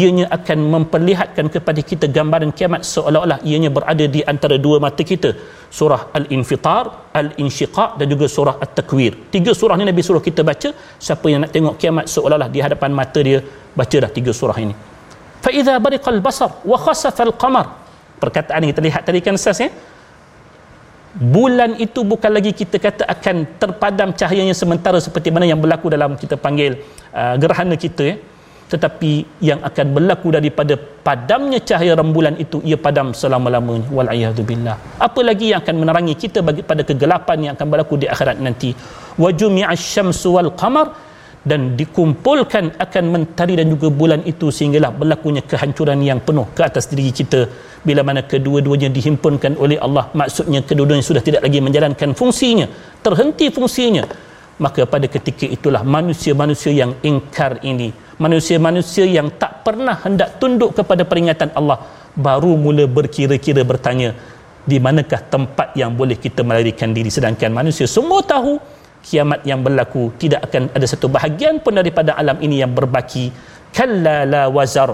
ianya 0.01 0.27
akan 0.37 0.59
memperlihatkan 0.75 1.47
kepada 1.55 1.81
kita 1.91 2.07
gambaran 2.17 2.51
kiamat 2.59 2.83
seolah-olah 2.93 3.39
ianya 3.51 3.71
berada 3.77 4.07
di 4.17 4.21
antara 4.33 4.57
dua 4.67 4.77
mata 4.85 5.03
kita. 5.13 5.31
Surah 5.79 6.01
al-infitar 6.19 6.85
al-insyiqaq 7.21 7.91
dan 8.01 8.07
juga 8.13 8.27
surah 8.37 8.57
at-takwir. 8.65 9.13
Tiga 9.35 9.53
surah 9.61 9.77
ni 9.81 9.87
Nabi 9.91 10.03
suruh 10.09 10.23
kita 10.29 10.43
baca. 10.51 10.71
Siapa 11.07 11.27
yang 11.33 11.41
nak 11.45 11.53
tengok 11.57 11.77
kiamat 11.83 12.07
seolah-olah 12.15 12.51
di 12.55 12.61
hadapan 12.67 12.91
mata 13.01 13.23
dia 13.29 13.39
baca 13.81 13.97
dah 14.05 14.11
tiga 14.19 14.35
surah 14.41 14.59
ini. 14.65 14.75
Fa 15.45 15.51
idza 15.61 15.75
bariqal 15.87 16.21
basar 16.27 16.51
wa 16.73 16.79
khasafa 16.85 17.23
al-qamar 17.29 17.67
perkataan 18.23 18.65
yang 18.65 18.73
kita 18.75 18.83
lihat 18.89 19.03
tadi 19.09 19.21
kan 19.27 19.37
ustaz 19.41 19.61
ya 19.65 19.69
bulan 21.15 21.79
itu 21.79 22.03
bukan 22.03 22.31
lagi 22.35 22.51
kita 22.51 22.77
kata 22.83 23.07
akan 23.07 23.37
terpadam 23.63 24.11
cahayanya 24.11 24.55
sementara 24.55 24.99
seperti 24.99 25.31
mana 25.31 25.47
yang 25.47 25.63
berlaku 25.63 25.87
dalam 25.87 26.19
kita 26.19 26.35
panggil 26.35 26.75
uh, 27.15 27.39
gerhana 27.39 27.79
kita 27.79 28.03
ya 28.03 28.17
tetapi 28.65 29.29
yang 29.45 29.61
akan 29.61 29.87
berlaku 29.93 30.35
daripada 30.35 30.75
padamnya 30.75 31.61
cahaya 31.61 31.95
rembulan 31.95 32.35
itu 32.41 32.59
ia 32.65 32.81
padam 32.81 33.13
selama-lamanya. 33.13 33.87
Wal 33.93 34.09
billah. 34.43 34.77
Apa 34.99 35.21
lagi 35.21 35.53
yang 35.53 35.61
akan 35.61 35.85
menerangi 35.85 36.15
kita 36.17 36.41
bagi 36.41 36.65
pada 36.65 36.83
kegelapan 36.83 37.39
yang 37.45 37.53
akan 37.55 37.67
berlaku 37.69 38.01
di 38.03 38.07
akhirat 38.09 38.41
nanti? 38.41 38.73
Wa 39.21 39.31
jumi'asy 39.31 39.85
syamsu 40.01 40.35
wal 40.35 40.51
qamar 40.57 40.91
dan 41.45 41.61
dikumpulkan 41.81 42.81
akan 42.85 43.05
mentari 43.15 43.55
dan 43.61 43.69
juga 43.75 43.89
bulan 44.01 44.21
itu 44.33 44.49
sehinggalah 44.49 44.91
berlakunya 45.01 45.43
kehancuran 45.51 46.01
yang 46.09 46.21
penuh 46.27 46.47
ke 46.57 46.63
atas 46.69 46.89
diri 46.89 47.13
kita. 47.21 47.43
Bila 47.85 48.01
mana 48.01 48.25
kedua-duanya 48.33 48.89
dihimpunkan 48.89 49.61
oleh 49.65 49.77
Allah 49.87 50.09
maksudnya 50.21 50.61
kedua-duanya 50.69 51.05
sudah 51.11 51.23
tidak 51.29 51.45
lagi 51.47 51.61
menjalankan 51.61 52.17
fungsinya 52.17 52.67
terhenti 53.05 53.53
fungsinya 53.53 54.05
maka 54.65 54.83
pada 54.89 55.07
ketika 55.15 55.45
itulah 55.57 55.83
manusia-manusia 55.97 56.73
yang 56.73 56.93
ingkar 57.05 57.61
ini 57.61 57.89
manusia-manusia 58.25 59.05
yang 59.05 59.29
tak 59.43 59.67
pernah 59.67 59.97
hendak 60.05 60.39
tunduk 60.41 60.73
kepada 60.79 61.03
peringatan 61.05 61.51
Allah 61.59 61.79
baru 62.15 62.55
mula 62.55 62.87
berkira-kira 62.87 63.67
bertanya 63.67 64.15
di 64.65 64.81
manakah 64.81 65.21
tempat 65.35 65.77
yang 65.77 65.93
boleh 65.93 66.17
kita 66.17 66.41
melarikan 66.41 66.97
diri? 66.97 67.13
Sedangkan 67.13 67.53
manusia 67.53 67.85
semua 67.85 68.25
tahu 68.25 68.57
kiamat 69.05 69.41
yang 69.51 69.61
berlaku 69.67 70.05
tidak 70.23 70.41
akan 70.49 70.73
ada 70.77 70.87
satu 70.93 71.07
bahagian 71.17 71.61
pun 71.65 71.77
daripada 71.81 72.17
alam 72.21 72.41
ini 72.47 72.65
yang 72.65 72.73
berbaki. 72.79 73.29
Kalla 73.77 74.17
la 74.25 74.43
wazar. 74.57 74.91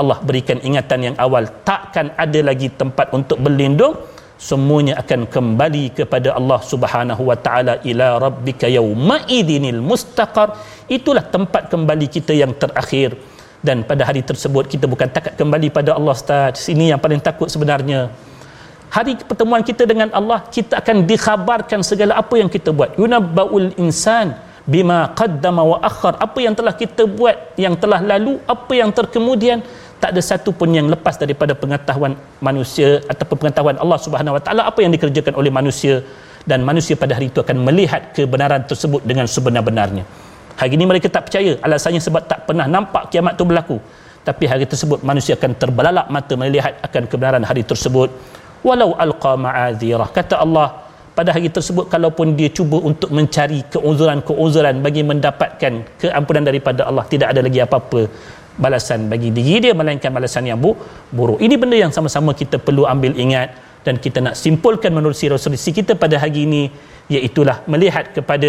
Allah 0.00 0.18
berikan 0.28 0.58
ingatan 0.68 1.12
yang 1.12 1.16
awal 1.24 1.44
takkan 1.68 2.08
ada 2.24 2.40
lagi 2.48 2.72
tempat 2.80 3.12
untuk 3.18 3.36
berlindung. 3.44 3.94
Semuanya 4.40 4.96
akan 5.02 5.28
kembali 5.28 5.84
kepada 5.98 6.32
Allah 6.32 6.60
Subhanahu 6.64 7.22
wa 7.28 7.36
taala 7.46 7.76
ila 7.90 8.16
rabbika 8.16 8.64
yauma 8.76 9.28
idinil 9.38 9.84
mustaqar. 9.84 10.56
Itulah 10.88 11.24
tempat 11.34 11.68
kembali 11.68 12.06
kita 12.08 12.32
yang 12.32 12.56
terakhir. 12.56 13.12
Dan 13.60 13.84
pada 13.84 14.08
hari 14.08 14.24
tersebut 14.24 14.72
kita 14.72 14.88
bukan 14.88 15.12
takat 15.12 15.36
kembali 15.36 15.68
pada 15.68 15.92
Allah 15.92 16.16
Ustaz. 16.16 16.64
Sini 16.64 16.88
yang 16.88 17.00
paling 17.04 17.20
takut 17.20 17.52
sebenarnya 17.52 18.08
hari 18.90 19.12
pertemuan 19.30 19.62
kita 19.62 19.86
dengan 19.86 20.08
Allah 20.18 20.38
kita 20.56 20.82
akan 20.82 20.96
dikhabarkan 21.10 21.80
segala 21.90 22.18
apa 22.22 22.34
yang 22.42 22.50
kita 22.50 22.70
buat 22.74 22.98
yunabbaul 23.00 23.70
insan 23.78 24.34
bima 24.66 24.98
qaddama 25.18 25.62
wa 25.72 25.78
akhar 25.90 26.14
apa 26.26 26.38
yang 26.44 26.54
telah 26.58 26.74
kita 26.82 27.06
buat 27.18 27.54
yang 27.64 27.74
telah 27.82 28.00
lalu 28.12 28.36
apa 28.54 28.72
yang 28.80 28.90
terkemudian 28.98 29.62
tak 30.02 30.10
ada 30.16 30.22
satu 30.30 30.50
pun 30.58 30.68
yang 30.78 30.86
lepas 30.94 31.14
daripada 31.22 31.52
pengetahuan 31.62 32.12
manusia 32.48 33.04
ataupun 33.12 33.36
pengetahuan 33.46 33.76
Allah 33.76 33.98
Subhanahu 34.04 34.36
Wa 34.36 34.42
Taala 34.44 34.62
apa 34.70 34.80
yang 34.84 34.92
dikerjakan 34.96 35.34
oleh 35.40 35.52
manusia 35.52 36.00
dan 36.48 36.64
manusia 36.64 36.96
pada 36.96 37.12
hari 37.16 37.28
itu 37.28 37.40
akan 37.44 37.56
melihat 37.68 38.16
kebenaran 38.16 38.64
tersebut 38.64 39.04
dengan 39.04 39.28
sebenar-benarnya. 39.28 40.04
Hari 40.56 40.72
ini 40.76 40.84
mereka 40.88 41.12
tak 41.12 41.28
percaya 41.28 41.52
alasannya 41.60 42.00
sebab 42.00 42.22
tak 42.24 42.48
pernah 42.48 42.64
nampak 42.64 43.12
kiamat 43.12 43.36
itu 43.36 43.44
berlaku. 43.44 43.76
Tapi 44.20 44.44
hari 44.44 44.64
tersebut 44.68 45.00
manusia 45.00 45.32
akan 45.36 45.52
terbelalak 45.56 46.06
mata 46.12 46.36
melihat 46.36 46.76
akan 46.84 47.02
kebenaran 47.08 47.44
hari 47.44 47.64
tersebut. 47.64 48.08
Walau 48.68 48.90
alqa 49.04 49.32
ma'adhirah. 49.44 50.08
Kata 50.18 50.36
Allah 50.44 50.90
pada 51.18 51.30
hari 51.36 51.48
tersebut 51.56 51.86
kalaupun 51.94 52.26
dia 52.38 52.48
cuba 52.58 52.78
untuk 52.90 53.10
mencari 53.16 53.60
keuzuran-keuzuran 53.74 54.76
bagi 54.84 55.02
mendapatkan 55.10 55.72
keampunan 56.02 56.44
daripada 56.48 56.86
Allah 56.88 57.04
tidak 57.12 57.28
ada 57.32 57.40
lagi 57.46 57.60
apa-apa 57.66 58.02
balasan 58.64 59.00
bagi 59.12 59.28
diri 59.36 59.56
dia 59.64 59.72
melainkan 59.80 60.12
balasan 60.16 60.48
yang 60.50 60.60
bu- 60.64 60.78
buruk 61.16 61.40
ini 61.46 61.54
benda 61.60 61.76
yang 61.84 61.92
sama-sama 61.96 62.30
kita 62.40 62.56
perlu 62.66 62.84
ambil 62.92 63.12
ingat 63.24 63.48
dan 63.86 63.96
kita 64.04 64.18
nak 64.26 64.34
simpulkan 64.44 64.92
menurut 64.96 65.16
resolusi 65.34 65.70
kita 65.78 65.92
pada 66.02 66.16
hari 66.22 66.44
ini 66.48 66.62
iaitulah 67.14 67.56
melihat 67.72 68.12
kepada 68.16 68.48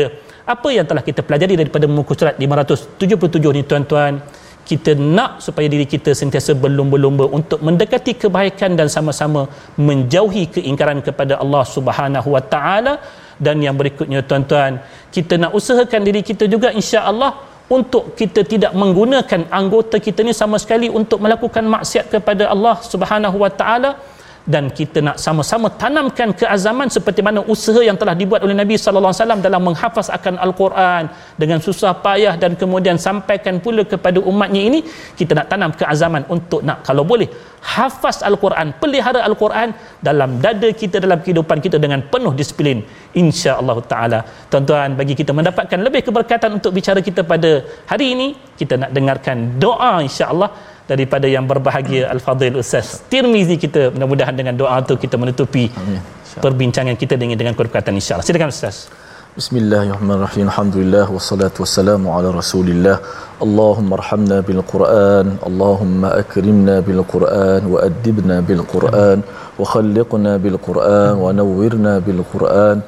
apa 0.53 0.68
yang 0.78 0.86
telah 0.89 1.03
kita 1.09 1.22
pelajari 1.28 1.55
daripada 1.62 1.86
muka 1.97 2.14
surat 2.20 2.36
577 2.36 3.57
ni 3.57 3.62
tuan-tuan 3.70 4.14
kita 4.70 4.91
nak 5.18 5.32
supaya 5.45 5.68
diri 5.74 5.86
kita 5.93 6.12
sentiasa 6.22 6.51
berlumba-lumba 6.64 7.26
untuk 7.38 7.59
mendekati 7.68 8.14
kebaikan 8.22 8.78
dan 8.80 8.88
sama-sama 8.95 9.41
menjauhi 9.88 10.43
keingkaran 10.55 10.99
kepada 11.07 11.36
Allah 11.43 11.64
Subhanahu 11.76 12.30
Wa 12.36 12.43
Taala. 12.53 12.95
Dan 13.41 13.57
yang 13.66 13.74
berikutnya 13.74 14.22
tuan-tuan 14.30 14.74
kita 15.16 15.34
nak 15.41 15.51
usahakan 15.57 16.01
diri 16.07 16.22
kita 16.22 16.45
juga 16.45 16.70
insya-Allah 16.80 17.32
untuk 17.78 18.03
kita 18.20 18.43
tidak 18.43 18.74
menggunakan 18.82 19.47
anggota 19.59 19.95
kita 20.07 20.20
ni 20.28 20.34
sama 20.36 20.59
sekali 20.64 20.88
untuk 20.99 21.24
melakukan 21.24 21.64
maksiat 21.76 22.05
kepada 22.14 22.51
Allah 22.53 22.76
Subhanahu 22.84 23.38
wa 23.43 23.51
taala 23.62 23.91
dan 24.53 24.73
kita 24.73 24.99
nak 25.05 25.17
sama-sama 25.21 25.69
tanamkan 25.81 26.33
keazaman 26.33 26.89
seperti 26.89 27.21
mana 27.21 27.45
usaha 27.45 27.77
yang 27.77 27.97
telah 28.01 28.15
dibuat 28.17 28.41
oleh 28.41 28.57
Nabi 28.57 28.73
sallallahu 28.73 29.13
alaihi 29.13 29.21
wasallam 29.21 29.41
dalam 29.45 29.61
menghafaz 29.61 30.07
akan 30.17 30.35
al-Quran 30.45 31.03
dengan 31.37 31.59
susah 31.61 31.93
payah 32.05 32.33
dan 32.41 32.57
kemudian 32.57 32.97
sampaikan 32.97 33.61
pula 33.61 33.85
kepada 33.85 34.17
umatnya 34.17 34.61
ini 34.69 34.79
kita 35.19 35.37
nak 35.37 35.47
tanam 35.51 35.71
keazaman 35.77 36.25
untuk 36.35 36.65
nak 36.65 36.81
kalau 36.87 37.05
boleh 37.05 37.29
hafaz 37.61 38.25
al-Quran 38.29 38.73
pelihara 38.81 39.21
al-Quran 39.29 39.69
dalam 40.01 40.41
dada 40.45 40.69
kita 40.81 40.97
dalam 41.05 41.21
kehidupan 41.21 41.61
kita 41.61 41.77
dengan 41.77 42.01
penuh 42.13 42.33
disiplin. 42.33 42.81
insya-Allah 43.21 43.77
taala. 43.91 44.19
Tuan-tuan 44.51 44.95
bagi 44.99 45.13
kita 45.19 45.31
mendapatkan 45.37 45.79
lebih 45.87 46.01
keberkatan 46.07 46.57
untuk 46.57 46.71
bicara 46.77 46.99
kita 47.07 47.21
pada 47.31 47.51
hari 47.91 48.07
ini 48.15 48.27
kita 48.59 48.73
nak 48.81 48.91
dengarkan 48.97 49.37
doa 49.63 49.93
insya-Allah 50.07 50.49
daripada 50.91 51.27
yang 51.35 51.45
berbahagia 51.51 52.01
Al-Fadhil 52.15 52.57
Ustaz 52.63 52.87
Tirmizi 53.11 53.55
kita 53.65 53.81
mudah-mudahan 53.93 54.35
dengan 54.39 54.55
doa 54.61 54.77
itu 54.83 54.95
kita 55.05 55.15
menutupi 55.21 55.65
Amin. 55.83 56.01
perbincangan 56.45 56.95
kita 57.03 57.15
dengan 57.21 57.37
dengan 57.41 57.53
keberkatan 57.57 57.93
insya-Allah. 57.99 58.27
Silakan 58.27 58.51
Ustaz. 58.55 58.77
Bismillahirrahmanirrahim. 59.39 60.45
Alhamdulillah 60.51 61.03
wassalatu 61.15 61.63
wassalamu 61.63 62.11
ala 62.15 62.29
Rasulillah. 62.39 62.95
Allahumma 63.45 63.95
arhamna 63.99 64.37
bil 64.47 64.59
Quran, 64.71 65.25
Allahumma 65.49 66.09
akrimna 66.21 66.75
bil 66.87 66.99
Quran 67.13 67.61
wa 67.73 67.77
adibna 67.87 68.37
bil 68.49 68.63
Quran 68.73 69.23
wa 69.59 69.65
khalliqna 69.73 70.33
bil 70.45 70.57
Quran 70.67 71.13
wa 71.23 71.31
nawwirna 71.39 71.93
bil 72.07 72.21
Quran. 72.33 72.83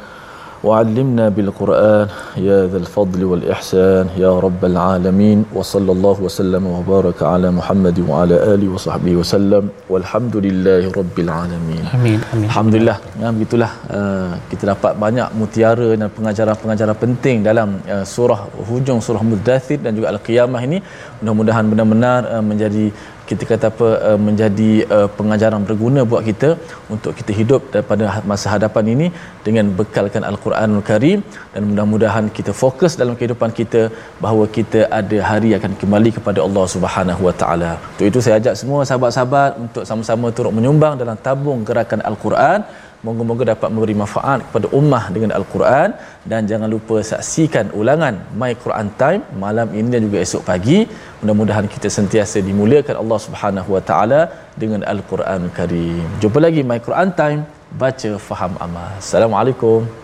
وعلمنا 0.66 1.24
بالقرآن 1.36 2.06
يا 2.48 2.66
ذا 2.70 2.78
الفضل 2.84 3.20
والإحسان 3.30 4.04
يا 4.24 4.32
رب 4.46 4.62
العالمين 4.70 5.38
وصلى 5.56 5.90
الله 5.96 6.16
وسلم 6.26 6.62
وبارك 6.76 7.18
على 7.32 7.48
محمد 7.58 7.96
وعلى 8.10 8.36
آله 8.54 8.68
وصحبه 8.74 9.12
وسلم 9.20 9.64
والحمد 9.92 10.34
لله 10.46 10.82
رب 11.00 11.16
العالمين 11.24 11.84
Amin. 11.94 12.18
Amin. 12.34 12.48
Alhamdulillah 12.50 12.96
ya, 13.22 13.28
begitulah 13.36 13.70
uh, 13.98 14.30
kita 14.50 14.64
dapat 14.74 14.92
banyak 15.04 15.28
mutiara 15.38 15.88
dan 16.00 16.10
pengajaran-pengajaran 16.16 16.96
penting 17.04 17.36
dalam 17.46 17.78
uh, 17.94 18.02
surah 18.14 18.40
hujung 18.70 18.98
surah 18.98 19.22
Mudathir 19.30 19.78
dan 19.78 19.94
juga 19.94 20.10
Al-Qiyamah 20.14 20.60
ini 20.66 20.82
mudah-mudahan 21.22 21.64
benar-benar 21.70 22.20
uh, 22.34 22.42
menjadi 22.50 22.86
kita 23.29 23.43
kata 23.51 23.65
apa 23.73 23.89
uh, 24.09 24.19
menjadi 24.27 24.71
uh, 24.95 25.07
pengajaran 25.17 25.61
berguna 25.69 26.01
buat 26.11 26.23
kita 26.29 26.49
untuk 26.95 27.11
kita 27.19 27.31
hidup 27.39 27.61
pada 27.91 28.05
masa 28.31 28.47
hadapan 28.53 28.85
ini 28.93 29.07
dengan 29.45 29.65
bekalkan 29.79 30.25
al-Quranul 30.31 30.85
Karim 30.89 31.19
dan 31.53 31.61
mudah-mudahan 31.69 32.27
kita 32.37 32.53
fokus 32.63 32.93
dalam 33.01 33.15
kehidupan 33.19 33.51
kita 33.59 33.81
bahawa 34.23 34.45
kita 34.57 34.81
ada 34.99 35.19
hari 35.31 35.51
akan 35.59 35.73
kembali 35.83 36.11
kepada 36.17 36.39
Allah 36.47 36.65
Subhanahu 36.75 37.21
Wa 37.27 37.35
Taala. 37.41 37.73
Untuk 37.93 38.07
itu 38.11 38.21
saya 38.25 38.37
ajak 38.41 38.55
semua 38.61 38.81
sahabat-sahabat 38.89 39.51
untuk 39.65 39.85
sama-sama 39.91 40.29
turut 40.37 40.55
menyumbang 40.59 40.95
dalam 41.03 41.19
tabung 41.27 41.61
gerakan 41.69 42.01
al-Quran 42.11 42.61
Moga-moga 43.07 43.43
dapat 43.51 43.69
memberi 43.75 43.95
manfaat 44.01 44.39
kepada 44.47 44.67
ummah 44.79 45.11
dengan 45.15 45.31
Al-Quran 45.37 45.89
dan 46.31 46.47
jangan 46.51 46.69
lupa 46.75 46.97
saksikan 47.09 47.75
ulangan 47.79 48.15
My 48.41 48.51
Quran 48.63 48.87
Time 49.01 49.21
malam 49.45 49.67
ini 49.79 49.87
dan 49.93 50.01
juga 50.07 50.23
esok 50.25 50.43
pagi. 50.51 50.87
Mudah-mudahan 51.19 51.67
kita 51.73 51.91
sentiasa 51.97 52.39
dimuliakan 52.49 52.95
Allah 53.01 53.19
Subhanahu 53.25 53.69
Wa 53.75 53.83
Taala 53.89 54.21
dengan 54.61 54.87
Al-Quran 54.93 55.51
Karim. 55.57 56.07
Jumpa 56.23 56.39
lagi 56.45 56.63
My 56.63 56.79
Quran 56.87 57.11
Time, 57.19 57.43
baca 57.83 58.11
faham 58.29 58.55
amal. 58.67 58.95
Assalamualaikum. 59.03 60.02